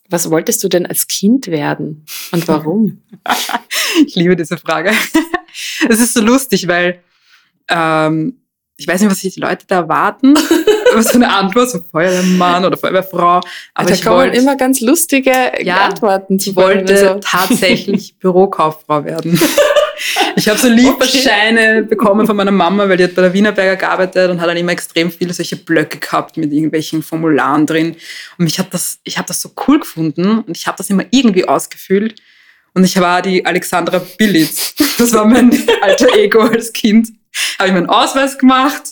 Was 0.09 0.29
wolltest 0.29 0.63
du 0.63 0.69
denn 0.69 0.85
als 0.85 1.07
Kind 1.07 1.47
werden 1.47 2.05
und 2.31 2.47
warum? 2.47 3.01
ich 4.05 4.15
liebe 4.15 4.35
diese 4.35 4.57
Frage. 4.57 4.91
Es 5.89 5.99
ist 5.99 6.13
so 6.13 6.21
lustig, 6.21 6.67
weil 6.67 7.01
ähm, 7.67 8.41
ich 8.75 8.87
weiß 8.87 9.01
nicht, 9.01 9.09
was 9.09 9.21
sich 9.21 9.33
die 9.33 9.39
Leute 9.39 9.65
da 9.65 9.77
erwarten. 9.77 10.35
was 10.93 11.09
für 11.09 11.15
eine 11.15 11.33
Antwort, 11.33 11.71
so 11.71 11.79
Feuerwehrmann 11.91 12.63
oder 12.63 12.77
Feuerwehrfrau. 12.77 13.41
Aber 13.73 13.87
da 13.89 13.93
ich 13.93 14.03
kommen 14.03 14.17
wollte, 14.17 14.37
immer 14.37 14.55
ganz 14.55 14.81
lustige 14.81 15.31
ja, 15.61 15.85
Antworten 15.85 16.37
Ich 16.39 16.55
wollte 16.55 16.97
so. 16.97 17.19
tatsächlich 17.21 18.17
Bürokauffrau 18.19 19.03
werden. 19.03 19.39
Ich 20.35 20.47
habe 20.47 20.59
so 20.59 20.67
Lieferscheine 20.67 21.79
okay. 21.79 21.81
bekommen 21.83 22.27
von 22.27 22.35
meiner 22.35 22.51
Mama, 22.51 22.87
weil 22.87 22.97
die 22.97 23.05
hat 23.05 23.15
bei 23.15 23.21
der 23.23 23.33
Wienerberger 23.33 23.75
gearbeitet 23.75 24.29
und 24.29 24.41
hat 24.41 24.47
dann 24.49 24.57
immer 24.57 24.71
extrem 24.71 25.11
viele 25.11 25.33
solche 25.33 25.55
Blöcke 25.55 25.97
gehabt 25.97 26.37
mit 26.37 26.51
irgendwelchen 26.51 27.03
Formularen 27.03 27.65
drin. 27.65 27.95
Und 28.37 28.47
ich 28.47 28.59
habe 28.59 28.69
das, 28.71 28.99
ich 29.03 29.17
hab 29.17 29.27
das 29.27 29.41
so 29.41 29.51
cool 29.67 29.79
gefunden 29.79 30.39
und 30.39 30.55
ich 30.55 30.67
habe 30.67 30.77
das 30.77 30.89
immer 30.89 31.05
irgendwie 31.11 31.47
ausgefüllt. 31.47 32.21
Und 32.73 32.83
ich 32.83 32.99
war 32.99 33.21
die 33.21 33.43
Alexandra 33.45 33.99
Billitz. 34.17 34.75
Das 34.97 35.11
war 35.13 35.25
mein 35.25 35.51
alter 35.81 36.15
Ego 36.15 36.41
als 36.41 36.71
Kind. 36.73 37.09
Habe 37.57 37.69
ich 37.69 37.73
meinen 37.73 37.89
Ausweis 37.89 38.37
gemacht 38.37 38.83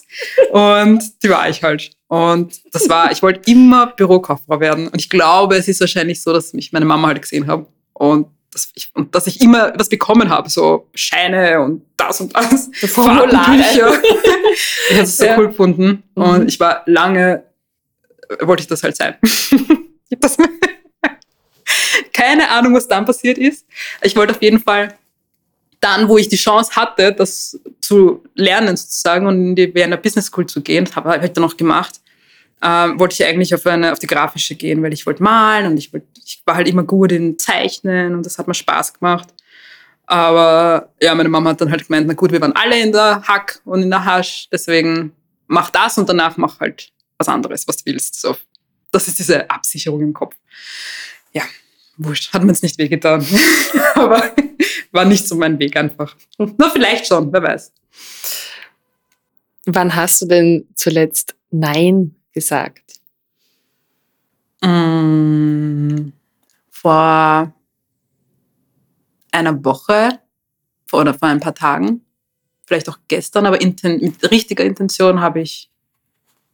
und 0.51 1.03
die 1.23 1.29
war 1.29 1.47
ich 1.49 1.63
halt. 1.63 1.91
Und 2.07 2.61
das 2.71 2.87
war, 2.89 3.11
ich 3.11 3.21
wollte 3.21 3.49
immer 3.51 3.87
Bürokauffrau 3.87 4.59
werden. 4.59 4.87
Und 4.87 4.99
ich 4.99 5.09
glaube, 5.09 5.55
es 5.55 5.67
ist 5.67 5.79
wahrscheinlich 5.79 6.21
so, 6.21 6.33
dass 6.33 6.53
mich 6.53 6.71
meine 6.71 6.85
Mama 6.85 7.07
halt 7.07 7.21
gesehen 7.21 7.47
hat. 7.47 7.65
Und 7.93 8.27
dass 8.55 8.69
ich, 8.73 8.89
und 8.93 9.13
dass 9.13 9.27
ich 9.27 9.41
immer 9.41 9.73
was 9.77 9.89
bekommen 9.89 10.29
habe, 10.29 10.49
so 10.49 10.87
Scheine 10.95 11.59
und 11.59 11.81
das 11.97 12.21
und 12.21 12.33
das. 12.33 12.69
So 12.79 12.87
Formulare. 12.87 13.57
ich 13.65 13.81
habe 13.81 15.01
es 15.01 15.17
so 15.17 15.25
ja. 15.25 15.37
cool 15.37 15.47
gefunden. 15.47 16.03
Mhm. 16.15 16.23
Und 16.23 16.47
ich 16.47 16.57
war 16.57 16.83
lange, 16.85 17.43
äh, 18.29 18.47
wollte 18.47 18.61
ich 18.61 18.67
das 18.67 18.81
halt 18.81 18.95
sein. 18.95 19.15
das 20.19 20.37
keine 22.13 22.49
Ahnung, 22.49 22.73
was 22.73 22.87
dann 22.87 23.03
passiert 23.03 23.37
ist. 23.37 23.65
Ich 24.01 24.15
wollte 24.15 24.33
auf 24.33 24.41
jeden 24.41 24.61
Fall 24.61 24.95
dann, 25.81 26.07
wo 26.07 26.17
ich 26.17 26.29
die 26.29 26.37
Chance 26.37 26.77
hatte, 26.77 27.11
das 27.11 27.59
zu 27.81 28.23
lernen 28.35 28.77
sozusagen 28.77 29.27
und 29.27 29.35
in 29.35 29.55
die 29.55 29.75
Vienna 29.75 29.97
Business 29.97 30.27
School 30.27 30.45
zu 30.45 30.61
gehen, 30.61 30.85
das 30.85 30.95
habe 30.95 31.19
ich 31.25 31.33
dann 31.33 31.43
noch 31.43 31.57
gemacht, 31.57 31.99
ähm, 32.63 32.97
wollte 32.97 33.15
ich 33.15 33.25
eigentlich 33.25 33.53
auf, 33.53 33.65
eine, 33.67 33.91
auf 33.91 33.99
die 33.99 34.07
grafische 34.07 34.55
gehen, 34.55 34.81
weil 34.81 34.93
ich 34.93 35.05
wollte 35.05 35.21
malen 35.21 35.67
und 35.67 35.77
ich, 35.77 35.91
wollte, 35.91 36.07
ich 36.25 36.41
war 36.45 36.55
halt 36.55 36.67
immer 36.67 36.83
gut 36.83 37.11
in 37.11 37.38
Zeichnen 37.38 38.15
und 38.15 38.25
das 38.25 38.38
hat 38.38 38.47
mir 38.47 38.53
Spaß 38.53 38.95
gemacht. 38.95 39.29
Aber 40.07 40.91
ja, 41.01 41.13
meine 41.15 41.30
Mama 41.30 41.51
hat 41.51 41.61
dann 41.61 41.71
halt 41.71 41.88
gemeint, 41.88 42.07
na 42.07 42.13
gut, 42.13 42.32
wir 42.32 42.41
waren 42.41 42.55
alle 42.55 42.80
in 42.80 42.91
der 42.91 43.21
Hack 43.23 43.61
und 43.65 43.84
in 43.84 43.89
der 43.89 44.03
Hasch, 44.03 44.47
deswegen 44.51 45.13
mach 45.47 45.69
das 45.69 45.97
und 45.97 46.09
danach 46.09 46.38
mach 46.38 46.59
halt 46.59 46.91
was 47.17 47.28
anderes, 47.28 47.67
was 47.67 47.78
du 47.78 47.91
willst. 47.91 48.19
So, 48.19 48.36
das 48.91 49.07
ist 49.07 49.19
diese 49.19 49.49
Absicherung 49.49 50.01
im 50.01 50.13
Kopf. 50.13 50.36
Ja, 51.32 51.43
wurscht, 51.97 52.34
hat 52.34 52.43
mir 52.43 52.49
jetzt 52.49 52.63
nicht 52.63 52.78
wehgetan. 52.78 53.26
Aber 53.95 54.32
war 54.91 55.05
nicht 55.05 55.28
so 55.28 55.36
mein 55.36 55.59
Weg 55.59 55.78
einfach. 55.78 56.15
Na, 56.38 56.69
vielleicht 56.69 57.07
schon, 57.07 57.32
wer 57.32 57.43
weiß. 57.43 57.71
Wann 59.65 59.95
hast 59.95 60.21
du 60.21 60.28
denn 60.28 60.67
zuletzt 60.76 61.36
Nein 61.51 62.15
gesagt? 62.32 62.99
Mm, 64.66 66.11
vor 66.72 67.53
einer 69.32 69.63
Woche 69.63 70.20
oder 70.91 71.13
vor 71.13 71.28
ein 71.28 71.39
paar 71.39 71.53
Tagen, 71.53 72.01
vielleicht 72.66 72.89
auch 72.89 72.97
gestern, 73.07 73.45
aber 73.45 73.59
mit 73.61 74.32
richtiger 74.32 74.63
Intention 74.63 75.22
habe 75.22 75.41
ich 75.41 75.70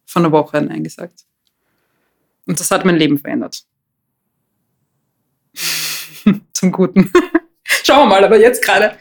vor 0.06 0.22
einer 0.22 0.32
Woche 0.32 0.62
Nein 0.62 0.84
gesagt. 0.84 1.26
Und 2.46 2.60
das 2.60 2.70
hat 2.72 2.84
mein 2.84 2.98
Leben 2.98 3.18
verändert. 3.18 3.66
zum 6.54 6.72
Guten. 6.72 7.12
Schauen 7.64 8.00
wir 8.00 8.06
mal, 8.08 8.24
aber 8.24 8.40
jetzt 8.40 8.64
gerade 8.64 8.98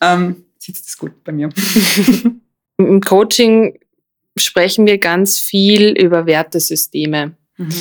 ähm, 0.00 0.44
sitzt 0.58 0.88
es 0.88 0.98
gut 0.98 1.24
bei 1.24 1.32
mir. 1.32 1.48
Im 2.76 3.00
Coaching 3.00 3.78
sprechen 4.36 4.86
wir 4.86 4.98
ganz 4.98 5.38
viel 5.38 5.90
über 5.98 6.26
Wertesysteme. 6.26 7.36
Mhm. 7.56 7.74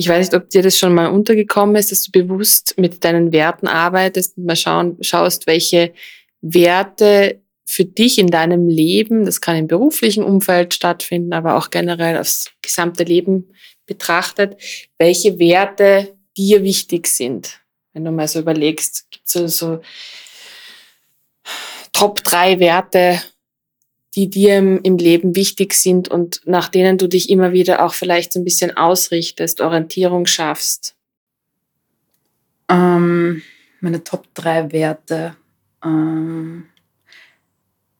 Ich 0.00 0.08
weiß 0.08 0.30
nicht, 0.30 0.40
ob 0.40 0.48
dir 0.48 0.62
das 0.62 0.78
schon 0.78 0.94
mal 0.94 1.08
untergekommen 1.08 1.74
ist, 1.74 1.90
dass 1.90 2.02
du 2.02 2.12
bewusst 2.12 2.78
mit 2.78 3.02
deinen 3.04 3.32
Werten 3.32 3.66
arbeitest 3.66 4.38
und 4.38 4.46
mal 4.46 4.56
schauen, 4.56 4.96
schaust, 5.00 5.48
welche 5.48 5.92
Werte 6.40 7.42
für 7.64 7.84
dich 7.84 8.18
in 8.18 8.28
deinem 8.28 8.68
Leben, 8.68 9.24
das 9.24 9.40
kann 9.40 9.56
im 9.56 9.66
beruflichen 9.66 10.22
Umfeld 10.22 10.72
stattfinden, 10.72 11.32
aber 11.32 11.56
auch 11.56 11.70
generell 11.70 12.16
aufs 12.16 12.50
gesamte 12.62 13.02
Leben 13.02 13.52
betrachtet, 13.86 14.56
welche 14.98 15.38
Werte 15.40 16.16
dir 16.36 16.62
wichtig 16.62 17.08
sind. 17.08 17.60
Wenn 17.92 18.04
du 18.04 18.12
mal 18.12 18.28
so 18.28 18.38
überlegst, 18.38 19.10
gibt 19.10 19.26
es 19.26 19.32
so, 19.32 19.46
so 19.48 19.80
Top 21.92 22.22
drei 22.22 22.60
Werte, 22.60 23.20
die 24.18 24.28
dir 24.28 24.58
im, 24.58 24.98
Leben 24.98 25.36
wichtig 25.36 25.74
sind 25.74 26.08
und 26.08 26.40
nach 26.44 26.68
denen 26.68 26.98
du 26.98 27.06
dich 27.06 27.30
immer 27.30 27.52
wieder 27.52 27.84
auch 27.84 27.94
vielleicht 27.94 28.32
so 28.32 28.40
ein 28.40 28.44
bisschen 28.44 28.76
ausrichtest, 28.76 29.60
Orientierung 29.60 30.26
schaffst? 30.26 30.96
Ähm, 32.68 33.42
meine 33.80 34.02
Top 34.02 34.26
drei 34.34 34.72
Werte. 34.72 35.36
Ähm, 35.84 36.66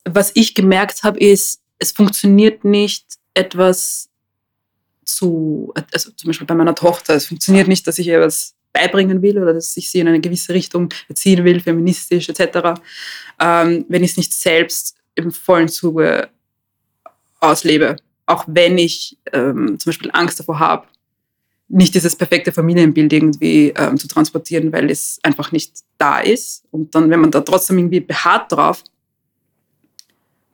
was 0.04 0.32
ich 0.34 0.56
gemerkt 0.56 1.04
habe, 1.04 1.20
ist, 1.20 1.60
es 1.78 1.92
funktioniert 1.92 2.64
nicht 2.64 3.06
etwas 3.34 4.10
zu, 5.04 5.72
also 5.92 6.10
zum 6.10 6.26
Beispiel 6.26 6.48
bei 6.48 6.56
meiner 6.56 6.74
Tochter, 6.74 7.14
es 7.14 7.26
funktioniert 7.26 7.68
nicht, 7.68 7.86
dass 7.86 8.00
ich 8.00 8.08
ihr 8.08 8.20
was 8.20 8.56
beibringen 8.72 9.22
will 9.22 9.38
oder 9.38 9.54
dass 9.54 9.76
ich 9.76 9.88
sie 9.88 10.00
in 10.00 10.08
eine 10.08 10.20
gewisse 10.20 10.52
Richtung 10.52 10.88
erziehen 11.08 11.44
will, 11.44 11.60
feministisch 11.60 12.28
etc., 12.28 12.80
ähm, 13.38 13.84
wenn 13.88 14.02
ich 14.02 14.10
es 14.10 14.16
nicht 14.16 14.34
selbst 14.34 14.97
im 15.18 15.32
vollen 15.32 15.68
Zuge 15.68 16.28
auslebe. 17.40 17.96
Auch 18.26 18.44
wenn 18.46 18.78
ich 18.78 19.18
ähm, 19.32 19.78
zum 19.78 19.90
Beispiel 19.90 20.10
Angst 20.12 20.40
davor 20.40 20.58
habe, 20.58 20.86
nicht 21.68 21.94
dieses 21.94 22.16
perfekte 22.16 22.52
Familienbild 22.52 23.12
irgendwie 23.12 23.74
ähm, 23.76 23.98
zu 23.98 24.08
transportieren, 24.08 24.72
weil 24.72 24.90
es 24.90 25.18
einfach 25.22 25.52
nicht 25.52 25.80
da 25.98 26.20
ist. 26.20 26.64
Und 26.70 26.94
dann, 26.94 27.10
wenn 27.10 27.20
man 27.20 27.30
da 27.30 27.42
trotzdem 27.42 27.78
irgendwie 27.78 28.00
beharrt 28.00 28.52
drauf, 28.52 28.82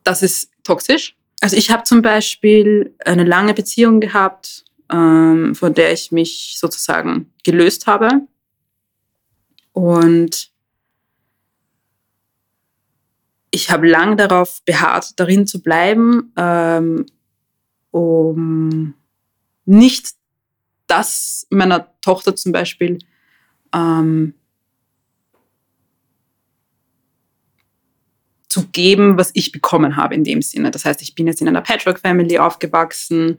das 0.03 0.23
ist 0.23 0.51
toxisch. 0.65 1.17
Also 1.41 1.57
ich 1.57 1.71
habe 1.71 1.85
zum 1.85 2.03
Beispiel 2.03 2.95
eine 3.05 3.25
lange 3.25 3.55
Beziehung 3.55 4.01
gehabt, 4.01 4.65
ähm, 4.91 5.55
von 5.55 5.75
der 5.75 5.93
ich 5.93 6.11
mich 6.11 6.57
sozusagen 6.59 7.31
gelöst 7.45 7.87
habe. 7.87 8.23
Und 9.73 10.51
ich 13.55 13.70
habe 13.70 13.88
lang 13.88 14.16
darauf 14.16 14.62
beharrt, 14.64 15.12
darin 15.16 15.46
zu 15.46 15.62
bleiben, 15.62 16.32
ähm, 16.36 17.07
um 17.92 18.94
nicht 19.64 20.14
das 20.88 21.46
meiner 21.50 21.88
Tochter 22.00 22.34
zum 22.34 22.50
Beispiel 22.50 22.98
ähm, 23.72 24.34
zu 28.48 28.66
geben, 28.68 29.16
was 29.18 29.30
ich 29.34 29.52
bekommen 29.52 29.96
habe 29.96 30.16
in 30.16 30.24
dem 30.24 30.42
Sinne. 30.42 30.72
Das 30.72 30.84
heißt, 30.84 31.00
ich 31.02 31.14
bin 31.14 31.28
jetzt 31.28 31.40
in 31.40 31.46
einer 31.46 31.61
Patchwork-Family 31.61 32.38
aufgewachsen, 32.38 33.38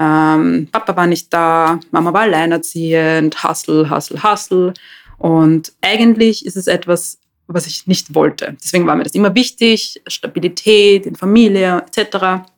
ähm, 0.00 0.68
Papa 0.72 0.96
war 0.96 1.06
nicht 1.06 1.32
da, 1.32 1.78
Mama 1.92 2.12
war 2.12 2.22
alleinerziehend, 2.22 3.44
hustle, 3.44 3.88
hustle, 3.90 4.24
hustle. 4.24 4.74
Und 5.18 5.72
eigentlich 5.82 6.44
ist 6.46 6.56
es 6.56 6.66
etwas, 6.66 7.21
was 7.54 7.66
ich 7.66 7.86
nicht 7.86 8.14
wollte. 8.14 8.56
Deswegen 8.62 8.86
war 8.86 8.94
mir 8.94 9.04
das 9.04 9.14
immer 9.14 9.34
wichtig, 9.34 10.02
Stabilität 10.06 11.06
in 11.06 11.16
Familie 11.16 11.84
etc. 11.86 12.48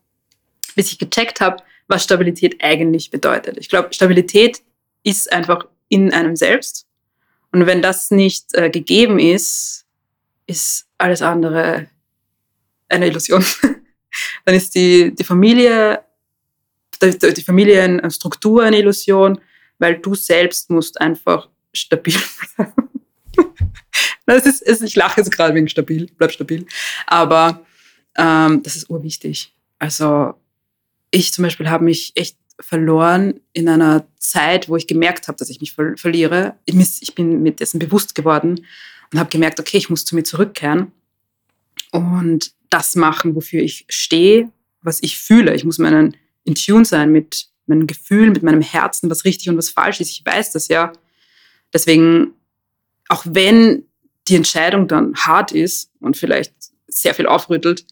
Bis 0.74 0.92
ich 0.92 0.99
gecheckt 0.99 1.40
habe, 1.40 1.62
was 1.88 2.05
Stabilität 2.05 2.62
eigentlich 2.62 3.11
bedeutet. 3.11 3.59
Ich 3.59 3.68
glaube, 3.68 3.92
Stabilität 3.92 4.62
ist 5.03 5.32
einfach 5.32 5.66
in 5.88 6.12
einem 6.12 6.36
selbst. 6.36 6.86
Und 7.53 7.66
wenn 7.66 7.82
das 7.82 8.11
nicht 8.11 8.47
äh, 8.55 8.70
gegeben 8.70 9.18
ist, 9.18 9.86
ist 10.47 10.86
alles 10.99 11.22
andere 11.22 11.88
eine 12.88 13.07
Illusion. 13.07 13.45
Dann 14.45 14.55
ist 14.55 14.74
die, 14.74 15.14
die 15.14 15.24
Familie, 15.24 16.03
die 17.03 17.42
Familienstruktur 17.45 18.62
eine 18.62 18.78
Illusion, 18.78 19.40
weil 19.78 19.99
du 19.99 20.14
selbst 20.14 20.70
musst 20.70 21.01
einfach 21.01 21.49
stabil 21.72 22.14
bleiben. 22.57 22.93
Das 24.27 24.47
ist, 24.47 24.62
ist, 24.62 24.83
ich 24.83 24.97
lache 24.97 25.20
jetzt 25.20 25.31
gerade 25.31 25.55
wegen 25.55 25.68
stabil, 25.68 26.11
bleib 26.16 26.33
stabil. 26.33 26.66
Aber 27.07 27.64
ähm, 28.16 28.62
das 28.62 28.77
ist 28.77 28.89
urwichtig. 28.91 29.53
Also 29.79 30.35
ich 31.11 31.33
zum 31.33 31.43
Beispiel 31.45 31.68
habe 31.68 31.85
mich 31.85 32.12
echt 32.14 32.37
verloren 32.61 33.41
in 33.53 33.68
einer 33.68 34.07
Zeit, 34.18 34.68
wo 34.68 34.77
ich 34.77 34.87
gemerkt 34.87 35.29
habe, 35.29 35.39
dass 35.39 35.51
ich 35.51 35.61
mich 35.61 35.72
ver 35.72 35.97
verliere. 35.97 36.57
Ich, 36.64 37.14
bin 37.14 37.43
mir 37.43 37.53
dessen 37.53 37.79
bewusst 37.79 38.14
geworden 38.14 38.66
und 39.12 39.18
habe 39.18 39.31
gemerkt, 39.31 39.61
okay, 39.61 39.77
ich 39.77 39.91
muss 39.91 40.05
zu 40.05 40.14
mir 40.14 40.22
zurückkehren 40.22 40.93
und 41.91 42.53
das 42.70 42.97
machen, 42.97 43.35
wofür 43.35 43.62
ich 43.62 43.85
stehe, 43.89 44.51
was 44.83 45.03
ich 45.03 45.18
fühle. 45.18 45.55
Ich 45.55 45.64
muss 45.64 45.79
meinen 45.79 46.16
in 46.45 46.55
Tune 46.55 46.85
sein 46.85 47.11
mit 47.11 47.47
meinem 47.66 47.87
Gefühl, 47.87 48.31
mit 48.31 48.43
meinem 48.43 48.61
Herzen, 48.61 49.11
was 49.11 49.25
richtig 49.25 49.49
und 49.49 49.57
was 49.57 49.70
falsch 49.70 50.01
ist. 50.01 50.11
Ich 50.11 50.25
weiß 50.25 50.53
das 50.53 50.68
ja. 50.68 50.93
Deswegen, 51.72 52.35
auch 53.09 53.25
wenn 53.27 53.85
die 54.29 54.37
Entscheidung 54.37 54.89
dann 54.89 55.14
hart 55.14 55.53
ist 55.53 55.91
und 56.01 56.16
vielleicht 56.16 56.53
sehr 56.87 57.14
viel 57.14 57.27
aufrüttelt, 57.27 57.85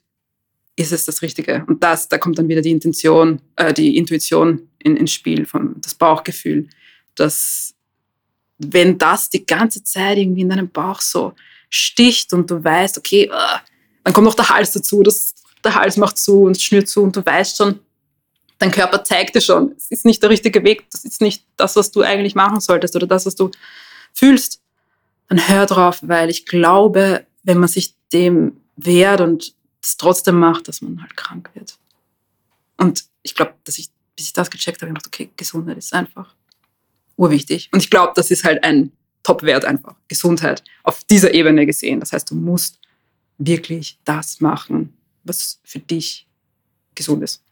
ist 0.77 0.93
es 0.93 1.05
das 1.05 1.23
Richtige. 1.23 1.65
Und 1.67 1.83
das, 1.83 2.09
da 2.09 2.19
kommt 2.19 2.39
dann 2.39 2.49
wieder 2.49 2.63
die 2.63 2.71
Intention, 2.71 3.41
äh, 3.57 3.73
die 3.73 3.97
Intuition 3.97 4.69
in, 4.79 4.97
ins 4.97 5.13
Spiel, 5.13 5.45
von 5.45 5.77
das 5.81 5.95
Bauchgefühl, 5.95 6.69
dass 7.15 7.75
wenn 8.59 8.97
das 8.97 9.29
die 9.29 9.45
ganze 9.45 9.83
Zeit 9.83 10.19
irgendwie 10.19 10.43
in 10.43 10.49
deinem 10.49 10.71
Bauch 10.71 11.01
so 11.01 11.35
sticht 11.69 12.33
und 12.33 12.51
du 12.51 12.63
weißt, 12.63 12.99
okay, 12.99 13.31
uh, 13.31 13.59
dann 14.05 14.13
kommt 14.13 14.27
noch 14.27 14.35
der 14.35 14.49
Hals 14.49 14.73
dazu, 14.73 15.03
das, 15.03 15.35
der 15.65 15.75
Hals 15.75 15.97
macht 15.97 16.19
zu 16.19 16.43
und 16.43 16.61
schnürt 16.61 16.89
zu 16.89 17.03
und 17.03 17.17
du 17.17 17.25
weißt 17.25 17.57
schon, 17.57 17.81
dein 18.59 18.71
Körper 18.71 19.03
zeigt 19.05 19.35
dir 19.35 19.41
schon, 19.41 19.75
es 19.77 19.91
ist 19.91 20.05
nicht 20.05 20.23
der 20.23 20.31
richtige 20.31 20.63
Weg, 20.65 20.89
das 20.91 21.05
ist 21.05 21.21
nicht 21.21 21.45
das, 21.57 21.77
was 21.77 21.91
du 21.91 22.03
eigentlich 22.03 22.35
machen 22.35 22.61
solltest 22.61 22.95
oder 22.95 23.07
das, 23.07 23.27
was 23.27 23.35
du 23.35 23.51
fühlst, 24.15 24.62
dann 25.29 25.49
hör 25.49 25.67
drauf, 25.67 26.01
weil 26.03 26.31
ich 26.31 26.47
glaube, 26.47 27.27
wenn 27.43 27.59
man 27.59 27.69
sich 27.69 27.95
dem 28.13 28.61
wehrt 28.77 29.21
und 29.21 29.55
es 29.83 29.97
trotzdem 29.97 30.39
macht, 30.39 30.69
dass 30.69 30.83
man 30.83 31.01
halt 31.01 31.17
krank 31.17 31.51
wird. 31.55 31.79
Und 32.77 33.05
ich 33.23 33.35
glaube, 33.35 33.55
dass 33.65 33.79
ich, 33.79 33.91
bis 34.17 34.27
ich 34.27 34.33
das 34.33 34.51
gecheckt 34.51 34.81
habe, 34.83 34.93
gedacht, 34.93 35.07
okay, 35.07 35.31
Gesundheit 35.37 35.79
ist 35.79 35.93
einfach 35.93 36.35
urwichtig. 37.17 37.69
Und 37.73 37.83
ich 37.83 37.91
glaube, 37.91 38.13
das 38.15 38.31
ist 38.31 38.45
halt 38.45 38.63
ein 38.65 38.93
Top-Wert 39.23 39.65
einfach. 39.65 39.95
Gesundheit 40.09 40.63
auf 40.83 41.05
dieser 41.05 41.33
Ebene 41.35 41.67
gesehen. 41.67 42.01
Das 42.01 42.13
heißt, 42.13 42.31
du 42.31 42.35
musst 42.35 42.79
wirklich 43.39 43.99
das 44.05 44.41
machen, 44.41 44.95
was 45.25 45.61
für 45.65 45.79
dich 45.79 46.27
gesund 46.95 47.23
ist. 47.23 47.43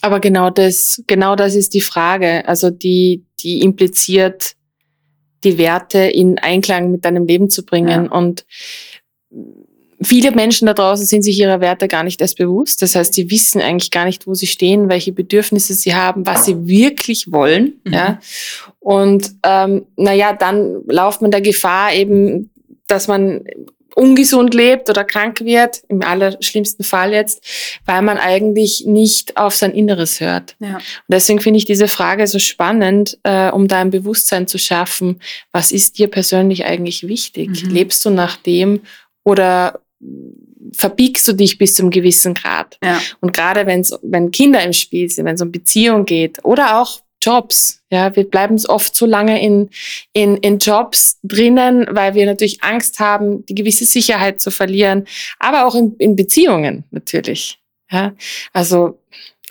Aber 0.00 0.20
genau 0.20 0.50
das, 0.50 1.02
genau 1.06 1.34
das 1.34 1.54
ist 1.54 1.74
die 1.74 1.80
Frage. 1.80 2.46
Also 2.46 2.70
die, 2.70 3.24
die 3.40 3.62
impliziert, 3.62 4.54
die 5.44 5.58
Werte 5.58 5.98
in 5.98 6.38
Einklang 6.38 6.90
mit 6.90 7.04
deinem 7.04 7.26
Leben 7.26 7.50
zu 7.50 7.64
bringen. 7.64 8.06
Ja. 8.06 8.10
Und 8.10 8.44
viele 10.00 10.30
Menschen 10.30 10.66
da 10.66 10.74
draußen 10.74 11.06
sind 11.06 11.22
sich 11.22 11.38
ihrer 11.38 11.60
Werte 11.60 11.88
gar 11.88 12.04
nicht 12.04 12.20
erst 12.20 12.38
bewusst. 12.38 12.82
Das 12.82 12.94
heißt, 12.94 13.14
sie 13.14 13.30
wissen 13.30 13.60
eigentlich 13.60 13.90
gar 13.90 14.04
nicht, 14.04 14.26
wo 14.26 14.34
sie 14.34 14.46
stehen, 14.46 14.88
welche 14.88 15.12
Bedürfnisse 15.12 15.74
sie 15.74 15.94
haben, 15.94 16.26
was 16.26 16.44
sie 16.44 16.66
wirklich 16.66 17.32
wollen. 17.32 17.80
Mhm. 17.84 17.92
Ja. 17.92 18.20
Und 18.80 19.32
ähm, 19.42 19.86
naja, 19.96 20.32
dann 20.32 20.82
lauft 20.86 21.22
man 21.22 21.30
der 21.30 21.40
Gefahr 21.40 21.94
eben, 21.94 22.50
dass 22.86 23.08
man 23.08 23.44
ungesund 23.98 24.54
lebt 24.54 24.88
oder 24.88 25.04
krank 25.04 25.40
wird, 25.40 25.82
im 25.88 26.02
allerschlimmsten 26.02 26.84
Fall 26.84 27.12
jetzt, 27.12 27.44
weil 27.84 28.00
man 28.02 28.16
eigentlich 28.16 28.84
nicht 28.86 29.36
auf 29.36 29.54
sein 29.54 29.72
Inneres 29.72 30.20
hört. 30.20 30.54
Ja. 30.60 30.76
Und 30.76 30.82
deswegen 31.10 31.40
finde 31.40 31.58
ich 31.58 31.64
diese 31.64 31.88
Frage 31.88 32.26
so 32.26 32.38
spannend, 32.38 33.18
äh, 33.24 33.50
um 33.50 33.66
da 33.66 33.80
ein 33.80 33.90
Bewusstsein 33.90 34.46
zu 34.46 34.58
schaffen, 34.58 35.20
was 35.50 35.72
ist 35.72 35.98
dir 35.98 36.08
persönlich 36.08 36.64
eigentlich 36.64 37.08
wichtig? 37.08 37.64
Mhm. 37.64 37.70
Lebst 37.70 38.04
du 38.04 38.10
nach 38.10 38.36
dem 38.36 38.82
oder 39.24 39.80
verbiegst 40.72 41.26
du 41.26 41.32
dich 41.32 41.58
bis 41.58 41.74
zum 41.74 41.90
gewissen 41.90 42.34
Grad? 42.34 42.78
Ja. 42.82 43.00
Und 43.20 43.34
gerade 43.34 43.66
wenn 43.66 44.30
Kinder 44.30 44.62
im 44.62 44.72
Spiel 44.72 45.10
sind, 45.10 45.24
wenn 45.24 45.34
es 45.34 45.42
um 45.42 45.50
Beziehung 45.50 46.04
geht 46.04 46.44
oder 46.44 46.80
auch 46.80 47.00
Jobs. 47.22 47.82
Ja, 47.90 48.14
wir 48.14 48.24
bleiben 48.24 48.60
oft 48.66 48.94
so 48.94 49.06
lange 49.06 49.42
in, 49.42 49.70
in, 50.12 50.36
in 50.38 50.58
Jobs 50.58 51.18
drinnen, 51.22 51.86
weil 51.90 52.14
wir 52.14 52.26
natürlich 52.26 52.62
Angst 52.62 53.00
haben, 53.00 53.44
die 53.46 53.54
gewisse 53.54 53.84
Sicherheit 53.84 54.40
zu 54.40 54.50
verlieren, 54.50 55.06
aber 55.38 55.66
auch 55.66 55.74
in, 55.74 55.96
in 55.98 56.16
Beziehungen 56.16 56.84
natürlich. 56.90 57.58
Ja, 57.90 58.12
also 58.52 58.98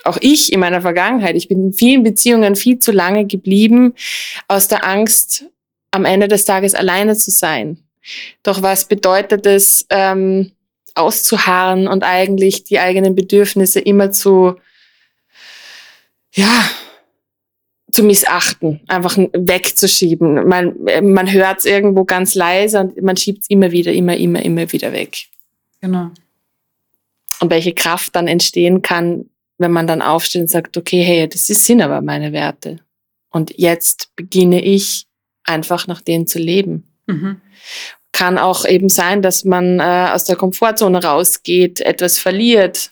auch 0.04 0.18
ich 0.20 0.52
in 0.52 0.60
meiner 0.60 0.80
Vergangenheit, 0.80 1.34
ich 1.34 1.48
bin 1.48 1.66
in 1.66 1.72
vielen 1.72 2.04
Beziehungen 2.04 2.54
viel 2.54 2.78
zu 2.78 2.92
lange 2.92 3.26
geblieben 3.26 3.94
aus 4.46 4.68
der 4.68 4.86
Angst, 4.86 5.44
am 5.90 6.04
Ende 6.04 6.28
des 6.28 6.44
Tages 6.44 6.74
alleine 6.74 7.16
zu 7.16 7.30
sein. 7.30 7.78
Doch 8.42 8.62
was 8.62 8.86
bedeutet 8.86 9.44
es, 9.46 9.86
ähm, 9.90 10.52
auszuharren 10.94 11.88
und 11.88 12.04
eigentlich 12.04 12.64
die 12.64 12.78
eigenen 12.78 13.14
Bedürfnisse 13.14 13.80
immer 13.80 14.10
zu, 14.10 14.56
ja, 16.32 16.68
zu 17.98 18.04
missachten, 18.04 18.80
einfach 18.86 19.18
wegzuschieben. 19.32 20.46
Man, 20.46 20.76
man 21.02 21.32
hört 21.32 21.58
es 21.58 21.64
irgendwo 21.64 22.04
ganz 22.04 22.36
leise 22.36 22.78
und 22.78 23.02
man 23.02 23.16
schiebt 23.16 23.42
es 23.42 23.50
immer 23.50 23.72
wieder, 23.72 23.92
immer, 23.92 24.16
immer, 24.16 24.40
immer 24.40 24.72
wieder 24.72 24.92
weg. 24.92 25.26
Genau. 25.80 26.12
Und 27.40 27.50
welche 27.50 27.72
Kraft 27.72 28.14
dann 28.14 28.28
entstehen 28.28 28.82
kann, 28.82 29.28
wenn 29.58 29.72
man 29.72 29.88
dann 29.88 30.00
aufsteht 30.00 30.42
und 30.42 30.48
sagt, 30.48 30.76
okay, 30.76 31.02
hey, 31.02 31.28
das 31.28 31.48
sind 31.48 31.82
aber 31.82 32.00
meine 32.00 32.32
Werte. 32.32 32.78
Und 33.30 33.58
jetzt 33.58 34.14
beginne 34.14 34.62
ich 34.62 35.06
einfach 35.42 35.88
nach 35.88 36.00
denen 36.00 36.28
zu 36.28 36.38
leben. 36.38 36.84
Mhm. 37.06 37.40
Kann 38.12 38.38
auch 38.38 38.64
eben 38.64 38.88
sein, 38.88 39.22
dass 39.22 39.44
man 39.44 39.80
äh, 39.80 40.10
aus 40.12 40.22
der 40.22 40.36
Komfortzone 40.36 41.02
rausgeht, 41.02 41.80
etwas 41.80 42.20
verliert, 42.20 42.90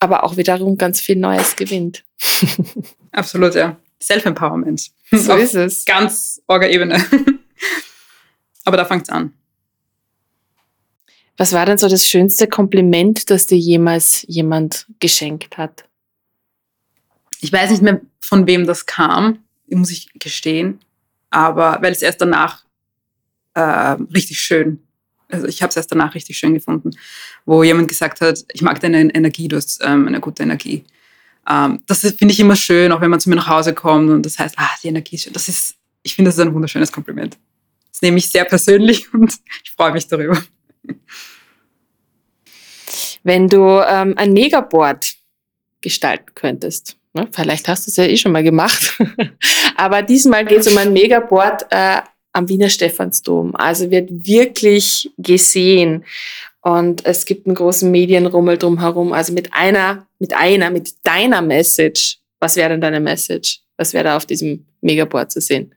aber 0.00 0.24
auch 0.24 0.36
wiederum 0.36 0.76
ganz 0.76 1.00
viel 1.00 1.16
Neues 1.16 1.56
gewinnt. 1.56 2.04
Absolut, 3.12 3.54
ja. 3.54 3.78
Self-Empowerment. 4.02 4.90
So 5.10 5.34
ist 5.34 5.54
es. 5.54 5.84
Ganz 5.84 6.42
orger 6.46 6.68
Ebene. 6.68 7.04
aber 8.64 8.76
da 8.76 8.84
fängt 8.84 9.02
es 9.02 9.08
an. 9.08 9.32
Was 11.36 11.52
war 11.52 11.66
denn 11.66 11.78
so 11.78 11.88
das 11.88 12.08
schönste 12.08 12.46
Kompliment, 12.46 13.30
das 13.30 13.46
dir 13.46 13.58
jemals 13.58 14.24
jemand 14.28 14.86
geschenkt 15.00 15.56
hat? 15.56 15.84
Ich 17.40 17.52
weiß 17.52 17.70
nicht 17.70 17.82
mehr, 17.82 18.00
von 18.20 18.46
wem 18.46 18.66
das 18.66 18.86
kam, 18.86 19.42
muss 19.68 19.90
ich 19.90 20.08
gestehen. 20.14 20.80
Aber 21.30 21.78
weil 21.80 21.92
es 21.92 22.02
erst 22.02 22.20
danach 22.20 22.64
äh, 23.54 23.60
richtig 23.60 24.38
schön, 24.38 24.82
also 25.28 25.46
ich 25.46 25.62
habe 25.62 25.70
es 25.70 25.76
erst 25.76 25.90
danach 25.90 26.14
richtig 26.14 26.36
schön 26.36 26.54
gefunden, 26.54 26.90
wo 27.46 27.62
jemand 27.62 27.88
gesagt 27.88 28.20
hat, 28.20 28.44
ich 28.52 28.62
mag 28.62 28.80
deine 28.80 29.12
Energie, 29.14 29.48
du 29.48 29.56
hast 29.56 29.80
ähm, 29.82 30.06
eine 30.06 30.20
gute 30.20 30.42
Energie. 30.42 30.84
Ähm, 31.48 31.82
das 31.86 32.00
finde 32.00 32.32
ich 32.32 32.40
immer 32.40 32.56
schön, 32.56 32.92
auch 32.92 33.00
wenn 33.00 33.10
man 33.10 33.20
zu 33.20 33.28
mir 33.28 33.36
nach 33.36 33.48
Hause 33.48 33.74
kommt 33.74 34.10
und 34.10 34.24
das 34.24 34.38
heißt, 34.38 34.54
ah, 34.58 34.70
die 34.82 34.88
Energie 34.88 35.16
ist 35.16 35.24
schön. 35.24 35.32
Das 35.32 35.48
ist, 35.48 35.74
ich 36.02 36.14
finde, 36.14 36.28
das 36.28 36.38
ist 36.38 36.40
ein 36.40 36.54
wunderschönes 36.54 36.92
Kompliment. 36.92 37.36
Das 37.90 38.02
nehme 38.02 38.18
ich 38.18 38.30
sehr 38.30 38.44
persönlich 38.44 39.12
und 39.14 39.34
ich 39.64 39.70
freue 39.72 39.92
mich 39.92 40.06
darüber. 40.06 40.40
Wenn 43.22 43.48
du 43.48 43.80
ähm, 43.86 44.14
ein 44.16 44.32
Megaboard 44.32 45.14
gestalten 45.80 46.32
könntest, 46.34 46.96
ne? 47.12 47.28
vielleicht 47.30 47.68
hast 47.68 47.86
du 47.86 47.90
es 47.90 47.96
ja 47.96 48.04
eh 48.04 48.16
schon 48.16 48.32
mal 48.32 48.42
gemacht, 48.42 48.98
aber 49.76 50.02
diesmal 50.02 50.44
geht 50.44 50.60
es 50.60 50.68
um 50.68 50.78
ein 50.78 50.92
Megaboard 50.92 51.66
äh, 51.70 52.02
am 52.32 52.48
Wiener 52.48 52.70
Stephansdom. 52.70 53.54
Also 53.54 53.90
wird 53.90 54.08
wirklich 54.10 55.10
gesehen. 55.18 56.04
Und 56.62 57.04
es 57.04 57.24
gibt 57.24 57.46
einen 57.46 57.56
großen 57.56 57.90
Medienrummel 57.90 58.56
drumherum. 58.56 59.12
Also 59.12 59.32
mit 59.32 59.52
einer, 59.52 60.06
mit 60.18 60.32
einer, 60.34 60.70
mit 60.70 60.94
deiner 61.02 61.42
Message. 61.42 62.18
Was 62.38 62.56
wäre 62.56 62.70
denn 62.70 62.80
deine 62.80 63.00
Message? 63.00 63.60
Was 63.76 63.92
wäre 63.92 64.04
da 64.04 64.16
auf 64.16 64.26
diesem 64.26 64.64
Megaboard 64.80 65.30
zu 65.30 65.40
sehen? 65.40 65.74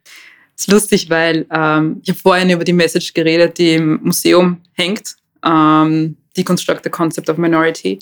Das 0.55 0.67
ist 0.67 0.71
lustig, 0.71 1.09
weil 1.09 1.45
ähm, 1.51 1.99
ich 2.03 2.09
habe 2.09 2.19
vorhin 2.19 2.49
über 2.49 2.63
die 2.63 2.73
Message 2.73 3.13
geredet, 3.13 3.57
die 3.57 3.73
im 3.73 3.99
Museum 4.03 4.61
hängt. 4.73 5.15
Ähm, 5.43 6.17
Deconstruct 6.38 6.83
the 6.83 6.89
Concept 6.89 7.29
of 7.29 7.38
Minority. 7.38 7.99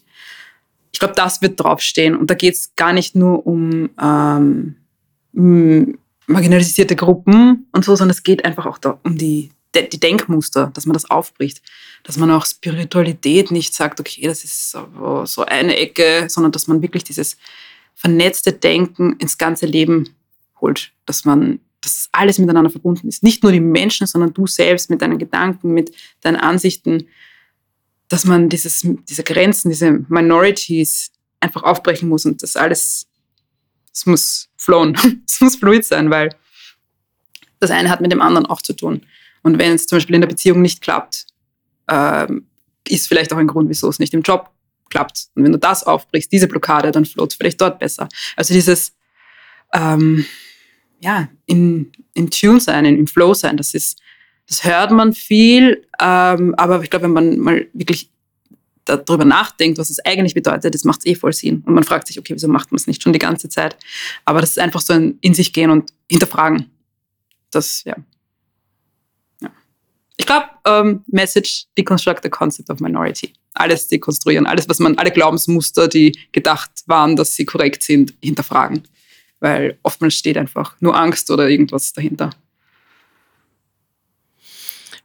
Ich 0.91 0.99
glaube, 0.99 1.15
das 1.15 1.41
wird 1.41 1.59
draufstehen. 1.59 2.15
Und 2.15 2.29
da 2.29 2.35
geht 2.35 2.53
es 2.55 2.75
gar 2.75 2.93
nicht 2.93 3.15
nur 3.15 3.47
um 3.47 3.89
ähm, 3.99 4.75
marginalisierte 6.27 6.95
Gruppen 6.95 7.67
und 7.71 7.85
so, 7.85 7.95
sondern 7.95 8.11
es 8.11 8.23
geht 8.23 8.45
einfach 8.45 8.65
auch 8.65 8.77
da 8.77 8.99
um 9.03 9.17
die, 9.17 9.51
die 9.73 9.99
Denkmuster, 9.99 10.71
dass 10.73 10.85
man 10.85 10.93
das 10.93 11.09
aufbricht. 11.09 11.61
Dass 12.03 12.17
man 12.17 12.31
auch 12.31 12.45
Spiritualität 12.45 13.49
nicht 13.51 13.73
sagt, 13.73 13.99
okay, 13.99 14.27
das 14.27 14.43
ist 14.43 14.71
so, 14.71 15.45
eine 15.45 15.77
Ecke, 15.77 16.27
sondern 16.29 16.51
dass 16.51 16.67
man 16.67 16.81
wirklich 16.81 17.03
dieses 17.03 17.37
vernetzte 17.95 18.51
Denken 18.51 19.15
ins 19.19 19.37
ganze 19.37 19.65
Leben 19.65 20.15
holt. 20.59 20.91
Dass 21.05 21.25
man 21.25 21.59
dass 21.83 22.07
alles 22.13 22.39
miteinander 22.39 22.69
verbunden 22.69 23.09
ist. 23.09 23.23
Nicht 23.23 23.43
nur 23.43 23.51
die 23.51 23.59
Menschen, 23.59 24.07
sondern 24.07 24.33
du 24.33 24.47
selbst 24.47 24.89
mit 24.89 25.01
deinen 25.01 25.17
Gedanken, 25.17 25.73
mit 25.73 25.93
deinen 26.21 26.37
Ansichten, 26.37 27.07
dass 28.07 28.25
man 28.25 28.49
dieses, 28.49 28.87
diese 29.09 29.23
Grenzen, 29.23 29.69
diese 29.69 29.91
Minorities 30.07 31.11
einfach 31.39 31.63
aufbrechen 31.63 32.07
muss 32.07 32.25
und 32.25 32.41
das 32.41 32.55
alles, 32.55 33.07
es 33.91 34.05
muss 34.05 34.49
flowen, 34.55 34.97
es 35.27 35.41
muss 35.41 35.57
fluid 35.57 35.83
sein, 35.83 36.09
weil 36.09 36.29
das 37.59 37.71
eine 37.71 37.89
hat 37.89 38.01
mit 38.01 38.11
dem 38.11 38.21
anderen 38.21 38.45
auch 38.45 38.61
zu 38.61 38.73
tun. 38.73 39.05
Und 39.41 39.57
wenn 39.57 39.73
es 39.73 39.85
zum 39.85 39.97
Beispiel 39.97 40.15
in 40.15 40.21
der 40.21 40.29
Beziehung 40.29 40.61
nicht 40.61 40.81
klappt, 40.81 41.27
ähm, 41.89 42.47
ist 42.87 43.07
vielleicht 43.07 43.33
auch 43.33 43.37
ein 43.37 43.47
Grund, 43.47 43.69
wieso 43.69 43.89
es 43.89 43.99
nicht 43.99 44.13
im 44.13 44.21
Job 44.21 44.49
klappt. 44.89 45.27
Und 45.35 45.43
wenn 45.43 45.51
du 45.51 45.59
das 45.59 45.83
aufbrichst, 45.83 46.31
diese 46.31 46.47
Blockade, 46.47 46.91
dann 46.91 47.05
float 47.05 47.33
vielleicht 47.33 47.61
dort 47.61 47.79
besser. 47.79 48.09
Also 48.35 48.53
dieses, 48.53 48.93
ähm, 49.73 50.25
ja, 50.99 51.29
in, 51.45 51.91
in 52.13 52.29
Tune 52.29 52.59
sein, 52.59 52.85
in, 52.85 52.97
im 52.97 53.07
Flow 53.07 53.33
sein, 53.33 53.57
das 53.57 53.73
ist, 53.73 53.99
das 54.47 54.63
hört 54.63 54.91
man 54.91 55.13
viel, 55.13 55.85
ähm, 55.99 56.53
aber 56.55 56.83
ich 56.83 56.89
glaube, 56.89 57.05
wenn 57.05 57.13
man 57.13 57.39
mal 57.39 57.67
wirklich 57.73 58.11
darüber 58.85 59.25
nachdenkt, 59.25 59.77
was 59.77 59.89
es 59.89 60.03
eigentlich 60.05 60.33
bedeutet, 60.33 60.73
das 60.73 60.83
macht 60.83 60.99
es 60.99 61.05
eh 61.05 61.15
voll 61.15 61.33
Sinn. 61.33 61.63
Und 61.65 61.73
man 61.73 61.83
fragt 61.83 62.07
sich, 62.07 62.19
okay, 62.19 62.33
wieso 62.33 62.47
macht 62.47 62.71
man 62.71 62.77
es 62.77 62.87
nicht 62.87 63.01
schon 63.01 63.13
die 63.13 63.19
ganze 63.19 63.49
Zeit? 63.49 63.77
Aber 64.25 64.41
das 64.41 64.51
ist 64.51 64.59
einfach 64.59 64.81
so 64.81 64.93
ein 64.93 65.17
in 65.21 65.33
sich 65.33 65.53
gehen 65.53 65.69
und 65.69 65.93
hinterfragen. 66.09 66.69
Das, 67.51 67.83
ja. 67.85 67.95
Ich 70.23 70.27
glaube, 70.27 70.47
ähm, 70.63 71.03
Message, 71.07 71.65
deconstruct 71.77 72.23
the 72.23 72.29
concept 72.29 72.69
of 72.69 72.79
minority. 72.79 73.33
Alles 73.55 73.89
dekonstruieren, 73.89 74.47
alles, 74.47 74.69
was 74.69 74.79
man, 74.79 74.97
alle 74.97 75.11
Glaubensmuster, 75.11 75.89
die 75.89 76.17
gedacht 76.31 76.71
waren, 76.85 77.17
dass 77.17 77.35
sie 77.35 77.43
korrekt 77.43 77.83
sind, 77.83 78.13
hinterfragen. 78.23 78.83
Weil 79.41 79.77
oftmals 79.83 80.13
steht 80.13 80.37
einfach 80.37 80.77
nur 80.79 80.95
Angst 80.95 81.29
oder 81.29 81.49
irgendwas 81.49 81.91
dahinter. 81.91 82.29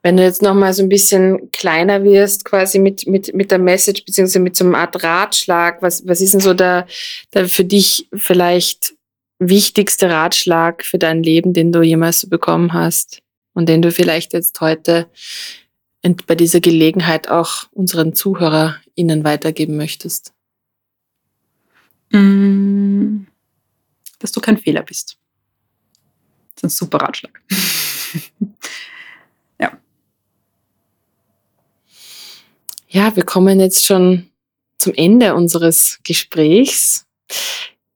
Wenn 0.04 0.16
du 0.16 0.22
jetzt 0.22 0.40
nochmal 0.40 0.72
so 0.72 0.84
ein 0.84 0.88
bisschen 0.88 1.50
kleiner 1.50 2.04
wirst, 2.04 2.44
quasi 2.44 2.78
mit, 2.78 3.08
mit, 3.08 3.34
mit 3.34 3.50
der 3.50 3.58
Message, 3.58 4.04
beziehungsweise 4.04 4.38
mit 4.38 4.54
so 4.54 4.66
einer 4.66 4.78
Art 4.78 5.02
Ratschlag, 5.02 5.82
was, 5.82 6.06
was 6.06 6.20
ist 6.20 6.34
denn 6.34 6.40
so 6.40 6.54
der, 6.54 6.86
der 7.34 7.48
für 7.48 7.64
dich 7.64 8.06
vielleicht 8.14 8.94
wichtigste 9.40 10.10
Ratschlag 10.10 10.84
für 10.84 10.98
dein 10.98 11.24
Leben, 11.24 11.54
den 11.54 11.72
du 11.72 11.82
jemals 11.82 12.30
bekommen 12.30 12.72
hast 12.72 13.20
und 13.58 13.68
den 13.68 13.82
du 13.82 13.90
vielleicht 13.90 14.32
jetzt 14.32 14.60
heute 14.60 15.10
bei 16.26 16.34
dieser 16.36 16.60
Gelegenheit 16.60 17.28
auch 17.28 17.64
unseren 17.72 18.14
ZuhörerInnen 18.14 19.24
weitergeben 19.24 19.76
möchtest? 19.76 20.32
Mm, 22.10 23.24
dass 24.20 24.32
du 24.32 24.40
kein 24.40 24.58
Fehler 24.58 24.82
bist. 24.82 25.18
Das 26.54 26.62
ist 26.62 26.64
ein 26.64 26.70
super 26.70 26.98
Ratschlag. 26.98 27.42
Ja, 32.90 33.14
wir 33.14 33.22
kommen 33.22 33.60
jetzt 33.60 33.84
schon 33.84 34.30
zum 34.78 34.94
Ende 34.94 35.34
unseres 35.34 35.98
Gesprächs. 36.04 37.04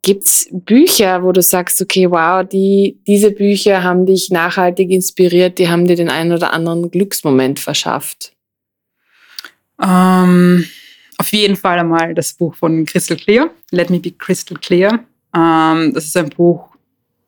Gibt's 0.03 0.49
Bücher, 0.51 1.23
wo 1.23 1.31
du 1.31 1.43
sagst, 1.43 1.81
okay, 1.81 2.11
wow, 2.11 2.47
die, 2.47 2.99
diese 3.07 3.31
Bücher 3.31 3.85
haben 3.85 4.05
dich 4.05 4.31
nachhaltig 4.31 4.91
inspiriert, 4.91 5.59
die 5.59 5.69
haben 5.69 5.87
dir 5.87 5.95
den 5.95 6.11
einen 6.11 6.33
oder 6.33 6.53
anderen 6.53 6.91
Glücksmoment 6.91 7.61
verschafft? 7.61 8.35
Ähm, 9.81 10.67
auf 11.19 11.29
jeden 11.33 11.57
Fall 11.57 11.79
einmal 11.79 12.15
das 12.15 12.35
Buch 12.35 12.55
von 12.57 12.85
Crystal 12.85 13.17
Clear, 13.17 13.51
Let 13.71 13.91
Me 13.91 14.01
Be 14.01 14.11
Crystal 14.11 14.59
Clear. 14.59 15.05
Ähm, 15.35 15.95
das 15.95 16.07
ist 16.07 16.17
ein 16.17 16.31
Buch, 16.31 16.77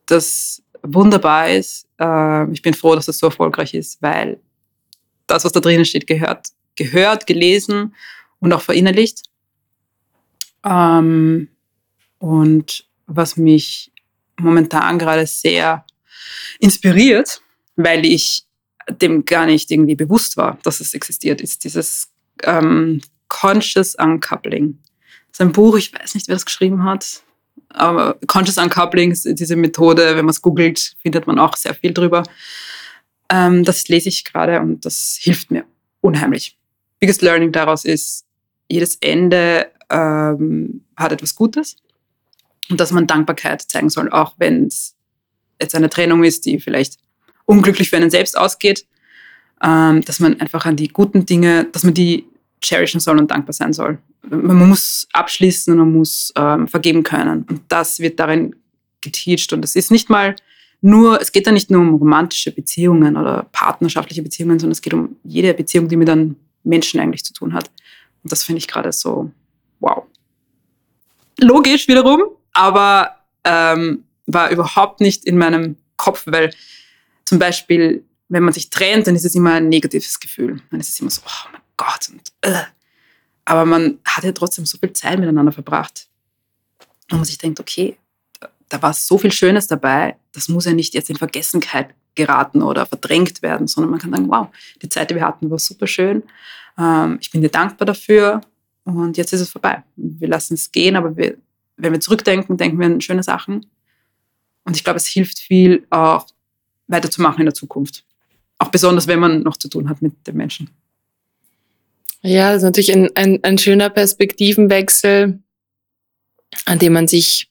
das 0.07 0.61
wunderbar 0.83 1.49
ist. 1.49 1.87
Äh, 2.01 2.51
ich 2.51 2.61
bin 2.61 2.75
froh, 2.75 2.97
dass 2.97 3.07
es 3.07 3.19
so 3.19 3.27
erfolgreich 3.27 3.73
ist, 3.73 4.03
weil 4.03 4.41
das, 5.29 5.45
was 5.45 5.53
da 5.53 5.61
drinnen 5.61 5.85
steht, 5.85 6.07
gehört 6.09 6.49
gehört, 6.77 7.27
gelesen 7.27 7.95
und 8.41 8.53
auch 8.53 8.61
verinnerlicht. 8.61 9.23
Ähm, 10.65 11.49
und 12.25 12.87
was 13.07 13.37
mich 13.37 13.93
momentan 14.41 14.99
gerade 14.99 15.27
sehr 15.27 15.85
inspiriert, 16.59 17.43
weil 17.77 18.07
ich 18.07 18.45
dem 18.89 19.27
gar 19.27 19.45
nicht 19.45 19.71
irgendwie 19.71 19.95
bewusst 19.95 20.39
war, 20.39 20.59
dass 20.63 20.81
es 20.81 20.95
existiert, 20.95 21.43
ist 21.43 21.65
dieses 21.65 22.09
ähm, 22.45 23.03
Conscious 23.29 23.95
Uncoupling. 23.95 24.79
Das 25.29 25.35
ist 25.35 25.41
ein 25.43 25.53
Buch, 25.53 25.77
ich 25.77 25.93
weiß 25.93 26.15
nicht, 26.15 26.29
wer 26.29 26.37
es 26.37 26.47
geschrieben 26.47 26.85
hat, 26.85 27.23
aber 27.69 28.19
Conscious 28.27 28.57
Uncoupling 28.57 29.11
ist 29.11 29.27
diese 29.39 29.57
Methode, 29.57 30.17
wenn 30.17 30.25
man 30.25 30.31
es 30.31 30.41
googelt, 30.41 30.97
findet 31.03 31.27
man 31.27 31.39
auch 31.39 31.59
sehr 31.59 31.75
viel 31.75 31.93
drüber. 31.93 32.23
Ähm, 33.29 33.65
das 33.65 33.89
lese 33.89 34.09
ich 34.09 34.25
gerade 34.25 34.61
und 34.61 34.87
das 34.87 35.19
hilft 35.21 35.51
mir 35.51 35.67
unheimlich 36.01 36.57
biggest 37.01 37.21
learning 37.21 37.53
daraus 37.53 37.85
ist, 37.85 38.25
jedes 38.67 38.97
Ende 39.03 39.71
ähm, 39.91 40.87
hat 40.97 41.13
etwas 41.13 41.35
Gutes 41.35 41.77
und 42.71 42.81
dass 42.81 42.93
man 42.93 43.07
Dankbarkeit 43.07 43.63
zeigen 43.63 43.91
soll, 43.91 44.11
auch 44.11 44.35
wenn 44.39 44.67
es 44.67 44.95
jetzt 45.61 45.75
eine 45.75 45.91
Trennung 45.91 46.25
ist, 46.25 46.47
die 46.47 46.59
vielleicht 46.59 46.99
unglücklich 47.45 47.91
für 47.91 47.97
einen 47.97 48.11
selbst 48.11 48.37
ausgeht, 48.37 48.87
ähm, 49.63 50.03
dass 50.05 50.21
man 50.21 50.41
einfach 50.41 50.67
an 50.67 50.77
die 50.77 50.89
guten 50.89 51.27
Dinge, 51.27 51.65
dass 51.73 51.85
man 51.85 51.95
die 51.95 52.27
cherishen 52.63 53.01
soll 53.01 53.19
und 53.19 53.31
dankbar 53.31 53.53
sein 53.53 53.73
soll. 53.73 53.99
Man 54.29 54.69
muss 54.69 55.07
abschließen 55.13 55.73
und 55.73 55.79
man 55.79 55.93
muss 55.93 56.33
ähm, 56.37 56.67
vergeben 56.67 57.03
können. 57.03 57.45
Und 57.49 57.61
das 57.69 58.01
wird 58.01 58.19
darin 58.19 58.57
geteacht. 59.03 59.53
Und 59.53 59.65
es 59.65 59.77
ist 59.77 59.91
nicht 59.91 60.09
mal 60.09 60.35
nur, 60.81 61.21
es 61.21 61.33
geht 61.33 61.47
da 61.47 61.53
nicht 61.53 61.71
nur 61.71 61.81
um 61.81 61.95
romantische 61.95 62.53
Beziehungen 62.53 63.17
oder 63.17 63.47
partnerschaftliche 63.53 64.23
Beziehungen, 64.23 64.59
sondern 64.59 64.73
es 64.73 64.83
geht 64.83 64.95
um 64.95 65.17
jede 65.25 65.53
Beziehung, 65.55 65.89
die 65.89 65.97
mit 65.97 66.09
einem 66.09 66.37
Menschen 66.63 67.01
eigentlich 67.01 67.25
zu 67.25 67.33
tun 67.33 67.53
hat. 67.53 67.71
Und 68.23 68.33
das 68.33 68.45
finde 68.45 68.59
ich 68.59 68.69
gerade 68.69 68.93
so, 68.93 69.31
wow. 69.81 70.05
Logisch 71.39 71.89
wiederum, 71.89 72.23
aber 72.55 73.17
ähm, 73.45 74.05
war 74.27 74.51
überhaupt 74.51 75.01
nicht 75.01 75.25
in 75.25 75.37
meinem 75.37 75.77
Kopf, 75.97 76.23
weil 76.27 76.53
zum 77.25 77.39
Beispiel, 77.39 78.05
wenn 78.29 78.43
man 78.43 78.55
sich 78.55 78.71
trennt, 78.71 79.07
dann 79.07 79.15
ist 79.15 79.25
es 79.25 79.35
immer 79.35 79.55
ein 79.55 79.69
negatives 79.69 80.19
Gefühl. 80.19 80.61
Dann 80.71 80.81
ist 80.81 80.89
es 80.89 81.01
immer 81.01 81.11
so, 81.11 81.23
oh 81.27 81.49
mein 81.53 81.61
Gott. 81.77 82.09
Und, 82.11 82.33
äh. 82.41 82.63
Aber 83.45 83.67
man 83.67 83.99
hat 84.05 84.25
ja 84.25 84.33
trotzdem 84.33 84.65
so 84.65 84.79
viel 84.79 84.93
Zeit 84.95 85.19
miteinander 85.19 85.53
verbracht. 85.53 86.09
Und 87.11 87.19
man 87.19 87.25
sich 87.27 87.37
denkt, 87.37 87.61
okay, 87.61 87.99
da, 88.41 88.49
da 88.71 88.83
war 88.83 88.95
so 88.95 89.19
viel 89.19 89.33
Schönes 89.33 89.67
dabei, 89.67 90.17
das 90.33 90.49
muss 90.49 90.65
ja 90.65 90.73
nicht 90.73 90.95
jetzt 90.95 91.11
in 91.11 91.17
Vergessenheit 91.17 91.95
geraten 92.15 92.63
oder 92.63 92.87
verdrängt 92.87 93.43
werden, 93.43 93.67
sondern 93.67 93.91
man 93.91 94.01
kann 94.01 94.13
sagen, 94.13 94.29
wow, 94.29 94.49
die 94.81 94.89
Zeit, 94.89 95.11
die 95.11 95.17
wir 95.17 95.27
hatten, 95.27 95.51
war 95.51 95.59
super 95.59 95.87
schön. 95.87 96.23
Ähm, 96.79 97.19
ich 97.21 97.31
bin 97.31 97.43
dir 97.43 97.51
dankbar 97.51 97.87
dafür 97.87 98.41
und 98.85 99.17
jetzt 99.17 99.33
ist 99.33 99.41
es 99.41 99.51
vorbei. 99.51 99.83
Wir 99.97 100.29
lassen 100.29 100.55
es 100.55 100.71
gehen, 100.71 100.97
aber 100.97 101.17
wir, 101.17 101.37
wenn 101.77 101.93
wir 101.93 102.01
zurückdenken, 102.01 102.57
denken 102.57 102.79
wir 102.79 102.87
an 102.87 103.01
schöne 103.01 103.23
Sachen. 103.23 103.67
Und 104.65 104.77
ich 104.77 104.85
glaube, 104.85 104.97
es 104.97 105.07
hilft 105.07 105.39
viel, 105.39 105.87
auch 105.91 106.27
weiterzumachen 106.87 107.41
in 107.41 107.47
der 107.47 107.55
Zukunft. 107.55 108.05
Auch 108.59 108.69
besonders, 108.69 109.07
wenn 109.07 109.19
man 109.19 109.43
noch 109.43 109.57
zu 109.57 109.69
tun 109.69 109.89
hat 109.89 110.01
mit 110.03 110.27
den 110.27 110.37
Menschen. 110.37 110.71
Ja, 112.23 112.53
das 112.53 112.59
ist 112.59 112.65
natürlich 112.65 112.93
ein, 112.93 113.11
ein, 113.15 113.43
ein 113.43 113.59
schöner 113.59 113.91
Perspektivenwechsel, 113.91 115.43
an 116.65 116.79
dem 116.79 116.93
man 116.93 117.07
sich 117.07 117.51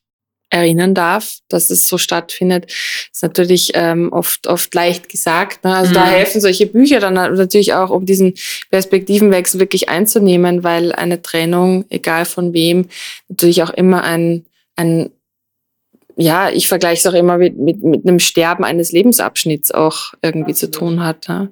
erinnern 0.53 0.93
darf, 0.93 1.39
dass 1.49 1.69
es 1.69 1.87
so 1.87 1.97
stattfindet, 1.97 2.71
ist 3.11 3.23
natürlich 3.23 3.71
ähm, 3.73 4.13
oft 4.13 4.47
oft 4.47 4.73
leicht 4.75 5.09
gesagt. 5.09 5.63
Ne? 5.63 5.75
Also 5.75 5.91
mhm. 5.91 5.95
da 5.95 6.05
helfen 6.05 6.41
solche 6.41 6.67
Bücher 6.67 6.99
dann 6.99 7.15
natürlich 7.15 7.73
auch, 7.73 7.89
um 7.89 8.05
diesen 8.05 8.35
Perspektivenwechsel 8.69 9.59
wirklich 9.59 9.89
einzunehmen, 9.89 10.63
weil 10.63 10.93
eine 10.93 11.21
Trennung, 11.21 11.85
egal 11.89 12.25
von 12.25 12.53
wem, 12.53 12.87
natürlich 13.29 13.63
auch 13.63 13.71
immer 13.71 14.03
ein, 14.03 14.45
ein 14.75 15.09
ja, 16.15 16.51
ich 16.51 16.67
vergleiche 16.67 16.99
es 16.99 17.07
auch 17.07 17.17
immer 17.17 17.39
mit, 17.39 17.57
mit, 17.57 17.81
mit 17.81 18.07
einem 18.07 18.19
Sterben 18.19 18.63
eines 18.63 18.91
Lebensabschnitts 18.91 19.71
auch 19.71 20.13
irgendwie 20.21 20.51
Absolut. 20.51 20.75
zu 20.75 20.79
tun 20.79 21.03
hat. 21.03 21.27
Ja? 21.27 21.47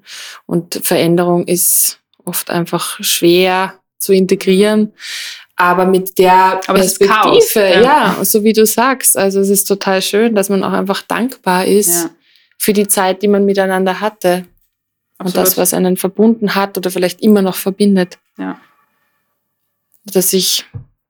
Und 0.45 0.79
Veränderung 0.83 1.47
ist 1.47 1.99
oft 2.23 2.51
einfach 2.51 3.03
schwer 3.03 3.79
zu 3.97 4.13
integrieren 4.13 4.93
aber 5.62 5.86
mit 5.86 6.18
der 6.18 6.59
aber 6.68 6.80
Perspektive, 6.80 7.14
Chaos, 7.14 7.53
ja. 7.53 7.82
ja. 7.82 8.26
so 8.26 8.43
wie 8.43 8.53
du 8.53 8.66
sagst. 8.66 9.16
Also 9.16 9.39
es 9.39 9.49
ist 9.49 9.66
total 9.66 10.01
schön, 10.01 10.34
dass 10.34 10.49
man 10.49 10.64
auch 10.64 10.74
einfach 10.74 11.03
dankbar 11.03 11.66
ist 11.66 12.03
ja. 12.03 12.09
für 12.57 12.74
die 12.74 12.88
Zeit, 12.88 13.22
die 13.22 13.28
man 13.28 13.45
miteinander 13.45 13.99
hatte. 13.99 14.47
Absolut. 15.20 15.38
Und 15.38 15.38
das, 15.38 15.57
was 15.57 15.76
einen 15.76 15.97
verbunden 15.97 16.55
hat 16.55 16.80
oder 16.80 16.89
vielleicht 16.89 17.22
immer 17.22 17.43
noch 17.43 17.55
verbindet. 17.55 18.18
Ja. 18.39 18.59
Dass 20.05 20.32
sich 20.32 20.66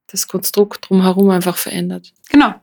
das 0.07 0.27
Konstrukt 0.27 0.89
drumherum 0.89 1.29
einfach 1.29 1.55
verändert. 1.55 2.11
Genau. 2.29 2.53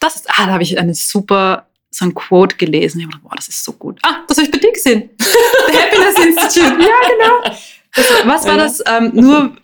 Das 0.00 0.16
ist, 0.16 0.30
ah, 0.30 0.46
da 0.46 0.52
habe 0.54 0.62
ich 0.62 0.78
eine 0.78 0.94
super, 0.94 1.66
so 1.90 2.06
ein 2.06 2.14
Quote 2.14 2.56
gelesen. 2.56 3.00
Ich 3.00 3.04
habe 3.04 3.12
gedacht, 3.12 3.28
boah, 3.28 3.36
das 3.36 3.48
ist 3.48 3.62
so 3.62 3.72
gut. 3.72 4.00
Ah, 4.02 4.24
das 4.26 4.38
habe 4.38 4.46
ich 4.46 4.50
bei 4.50 4.58
dir 4.58 4.72
gesehen. 4.72 5.10
The 5.18 5.76
Happiness 5.76 6.14
Institute. 6.24 6.82
Ja, 6.82 6.96
genau. 7.06 7.56
Das, 7.94 8.06
was 8.24 8.46
war 8.46 8.56
das? 8.56 8.82
Ähm, 8.86 9.10
nur 9.12 9.56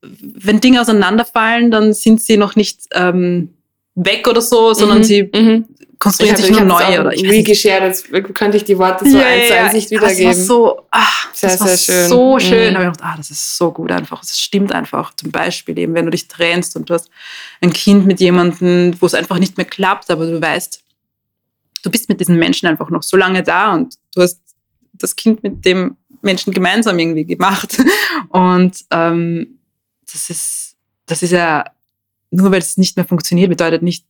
wenn 0.00 0.60
Dinge 0.60 0.80
auseinanderfallen, 0.80 1.70
dann 1.70 1.92
sind 1.92 2.20
sie 2.20 2.36
noch 2.36 2.56
nicht 2.56 2.82
ähm, 2.92 3.54
weg 3.94 4.28
oder 4.28 4.40
so, 4.40 4.74
sondern 4.74 4.98
mhm, 4.98 5.04
sie 5.04 5.22
mhm. 5.24 5.64
konstruieren 5.98 6.36
sich 6.36 6.50
nur 6.50 6.60
neu. 6.60 7.00
Oder 7.00 7.12
ich 7.12 7.22
wie 7.24 7.42
geshared, 7.42 7.82
jetzt 7.82 8.34
könnte 8.34 8.56
ich 8.56 8.64
die 8.64 8.78
Worte 8.78 9.08
so 9.08 9.18
ja, 9.18 9.26
eins 9.26 9.48
zu 9.48 9.54
eins 9.56 9.72
nicht 9.72 9.90
wiedergeben. 9.90 10.28
Das 10.28 10.38
war 10.38 10.44
so, 10.44 10.86
ach, 10.90 11.34
sehr, 11.34 11.50
das 11.50 11.60
war 11.60 11.68
sehr 11.68 11.78
schön. 11.78 12.08
so 12.08 12.38
schön. 12.38 12.70
Mhm. 12.70 12.74
Da 12.74 12.80
habe 12.80 12.90
ich 12.90 12.96
gedacht, 12.96 13.12
ah, 13.12 13.16
das 13.16 13.30
ist 13.30 13.56
so 13.56 13.72
gut 13.72 13.90
einfach. 13.90 14.22
Es 14.22 14.40
stimmt 14.40 14.72
einfach. 14.72 15.12
Zum 15.14 15.32
Beispiel 15.32 15.76
eben, 15.78 15.94
wenn 15.94 16.04
du 16.04 16.12
dich 16.12 16.28
trennst 16.28 16.76
und 16.76 16.88
du 16.88 16.94
hast 16.94 17.10
ein 17.60 17.72
Kind 17.72 18.06
mit 18.06 18.20
jemandem, 18.20 18.94
wo 19.00 19.06
es 19.06 19.14
einfach 19.14 19.38
nicht 19.38 19.56
mehr 19.56 19.66
klappt, 19.66 20.10
aber 20.10 20.26
du 20.26 20.40
weißt, 20.40 20.80
du 21.82 21.90
bist 21.90 22.08
mit 22.08 22.20
diesen 22.20 22.38
Menschen 22.38 22.68
einfach 22.68 22.90
noch 22.90 23.02
so 23.02 23.16
lange 23.16 23.42
da 23.42 23.74
und 23.74 23.94
du 24.14 24.22
hast 24.22 24.40
das 24.92 25.16
Kind 25.16 25.42
mit 25.42 25.64
dem 25.64 25.96
Menschen 26.22 26.52
gemeinsam 26.52 26.98
irgendwie 26.98 27.24
gemacht. 27.24 27.78
Und 28.30 28.84
ähm, 28.90 29.57
das 30.12 30.30
ist, 30.30 30.76
das 31.06 31.22
ist 31.22 31.32
ja, 31.32 31.64
nur 32.30 32.50
weil 32.50 32.58
es 32.58 32.76
nicht 32.76 32.96
mehr 32.96 33.06
funktioniert, 33.06 33.50
bedeutet 33.50 33.82
nicht, 33.82 34.04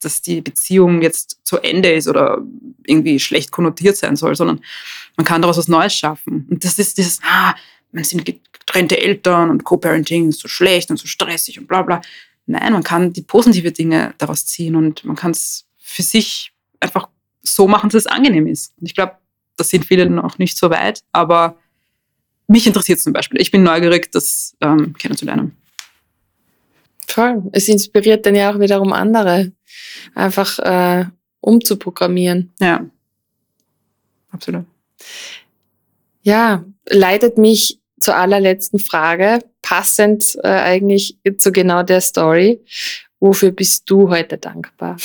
dass 0.00 0.20
die 0.20 0.40
Beziehung 0.40 1.00
jetzt 1.00 1.40
zu 1.44 1.58
Ende 1.58 1.92
ist 1.92 2.08
oder 2.08 2.42
irgendwie 2.84 3.20
schlecht 3.20 3.52
konnotiert 3.52 3.96
sein 3.96 4.16
soll, 4.16 4.34
sondern 4.34 4.60
man 5.16 5.24
kann 5.24 5.42
daraus 5.42 5.58
was 5.58 5.68
Neues 5.68 5.94
schaffen. 5.94 6.46
Und 6.50 6.64
das 6.64 6.78
ist 6.78 6.98
dieses, 6.98 7.20
ah, 7.22 7.54
man 7.92 8.04
sind 8.04 8.24
getrennte 8.24 8.98
Eltern 8.98 9.50
und 9.50 9.64
Co-Parenting 9.64 10.30
ist 10.30 10.40
so 10.40 10.48
schlecht 10.48 10.90
und 10.90 10.98
so 10.98 11.06
stressig 11.06 11.58
und 11.58 11.68
bla 11.68 11.82
bla. 11.82 12.00
Nein, 12.46 12.72
man 12.72 12.82
kann 12.82 13.12
die 13.12 13.22
positive 13.22 13.70
Dinge 13.70 14.14
daraus 14.18 14.46
ziehen 14.46 14.74
und 14.74 15.04
man 15.04 15.14
kann 15.14 15.30
es 15.30 15.66
für 15.78 16.02
sich 16.02 16.52
einfach 16.80 17.08
so 17.42 17.68
machen, 17.68 17.90
dass 17.90 18.02
es 18.02 18.06
angenehm 18.06 18.46
ist. 18.46 18.72
Und 18.80 18.86
ich 18.86 18.94
glaube, 18.94 19.16
das 19.56 19.70
sind 19.70 19.84
viele 19.84 20.08
noch 20.08 20.38
nicht 20.38 20.58
so 20.58 20.70
weit, 20.70 21.04
aber 21.12 21.56
mich 22.52 22.66
interessiert 22.66 23.00
zum 23.00 23.12
Beispiel. 23.12 23.40
Ich 23.40 23.50
bin 23.50 23.62
neugierig, 23.62 24.12
das 24.12 24.56
ähm, 24.60 24.94
kennenzulernen. 24.94 25.56
Toll. 27.06 27.42
Es 27.52 27.68
inspiriert 27.68 28.24
dann 28.24 28.34
ja 28.34 28.52
auch 28.52 28.60
wiederum 28.60 28.92
andere, 28.92 29.52
einfach 30.14 30.58
äh, 30.60 31.06
umzuprogrammieren. 31.40 32.52
Ja, 32.60 32.86
absolut. 34.30 34.66
Ja, 36.22 36.64
leitet 36.88 37.36
mich 37.36 37.80
zur 37.98 38.16
allerletzten 38.16 38.78
Frage, 38.78 39.40
passend 39.60 40.36
äh, 40.42 40.48
eigentlich 40.48 41.18
zu 41.38 41.52
genau 41.52 41.82
der 41.82 42.00
Story. 42.00 42.60
Wofür 43.20 43.50
bist 43.50 43.90
du 43.90 44.08
heute 44.08 44.38
dankbar? 44.38 44.96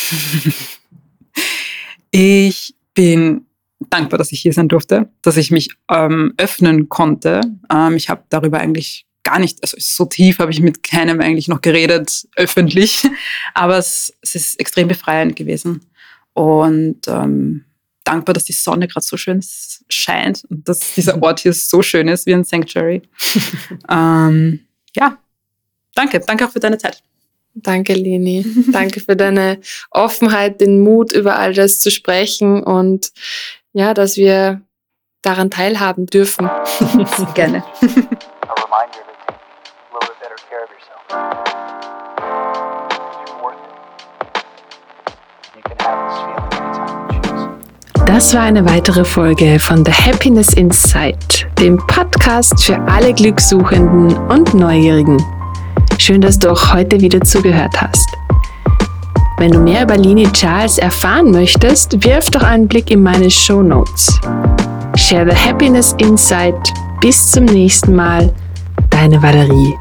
ich 2.11 2.75
bin 2.93 3.46
dankbar, 3.79 4.17
dass 4.17 4.31
ich 4.31 4.41
hier 4.41 4.53
sein 4.53 4.67
durfte, 4.67 5.09
dass 5.21 5.37
ich 5.37 5.51
mich 5.51 5.69
ähm, 5.89 6.33
öffnen 6.37 6.89
konnte. 6.89 7.41
Ähm, 7.71 7.95
ich 7.95 8.09
habe 8.09 8.23
darüber 8.29 8.59
eigentlich 8.59 9.05
gar 9.23 9.39
nicht, 9.39 9.61
also 9.61 9.75
so 9.79 10.05
tief 10.05 10.39
habe 10.39 10.51
ich 10.51 10.61
mit 10.61 10.83
keinem 10.83 11.19
eigentlich 11.19 11.47
noch 11.47 11.61
geredet, 11.61 12.27
öffentlich. 12.35 13.07
Aber 13.53 13.77
es, 13.77 14.13
es 14.21 14.35
ist 14.35 14.59
extrem 14.59 14.87
befreiend 14.87 15.35
gewesen. 15.35 15.85
Und 16.33 17.07
ähm, 17.07 17.65
dankbar, 18.03 18.33
dass 18.33 18.45
die 18.45 18.53
Sonne 18.53 18.87
gerade 18.87 19.05
so 19.05 19.17
schön 19.17 19.43
scheint 19.89 20.43
und 20.49 20.67
dass 20.67 20.93
dieser 20.95 21.21
Ort 21.21 21.41
hier 21.41 21.53
so 21.53 21.81
schön 21.81 22.07
ist 22.07 22.25
wie 22.25 22.33
ein 22.33 22.43
Sanctuary. 22.45 23.01
ähm, 23.89 24.61
ja, 24.95 25.17
danke. 25.93 26.19
Danke 26.21 26.45
auch 26.45 26.51
für 26.51 26.59
deine 26.59 26.77
Zeit. 26.77 27.03
Danke, 27.53 27.95
Leni. 27.95 28.45
Danke 28.71 28.99
für 28.99 29.15
deine 29.15 29.59
Offenheit, 29.89 30.61
den 30.61 30.79
Mut, 30.81 31.11
über 31.11 31.39
all 31.39 31.53
das 31.53 31.79
zu 31.79 31.89
sprechen 31.89 32.63
und 32.63 33.11
ja, 33.73 33.93
dass 33.93 34.17
wir 34.17 34.61
daran 35.21 35.49
teilhaben 35.49 36.05
dürfen. 36.05 36.49
Gerne. 37.33 37.63
Das 48.05 48.33
war 48.33 48.41
eine 48.41 48.65
weitere 48.65 49.05
Folge 49.05 49.59
von 49.59 49.85
The 49.85 49.91
Happiness 49.91 50.53
Insight, 50.53 51.47
dem 51.59 51.77
Podcast 51.87 52.63
für 52.63 52.79
alle 52.87 53.13
Glückssuchenden 53.13 54.17
und 54.29 54.53
Neugierigen. 54.53 55.21
Schön, 55.99 56.21
dass 56.21 56.39
du 56.39 56.49
auch 56.51 56.73
heute 56.73 56.99
wieder 56.99 57.21
zugehört 57.21 57.79
hast. 57.79 58.07
Wenn 59.39 59.51
du 59.51 59.59
mehr 59.59 59.83
über 59.83 59.95
Lini 59.95 60.27
Charles 60.31 60.79
erfahren 60.79 61.29
möchtest, 61.29 62.03
wirf 62.03 62.31
doch 62.31 62.41
einen 62.41 62.67
Blick 62.67 62.89
in 62.89 63.03
meine 63.03 63.29
Show 63.29 63.61
Notes. 63.61 64.19
Share 64.95 65.29
the 65.29 65.35
Happiness 65.35 65.93
Insight. 65.99 66.55
Bis 67.01 67.31
zum 67.31 67.45
nächsten 67.45 67.93
Mal. 67.93 68.33
Deine 68.89 69.21
Valerie. 69.21 69.75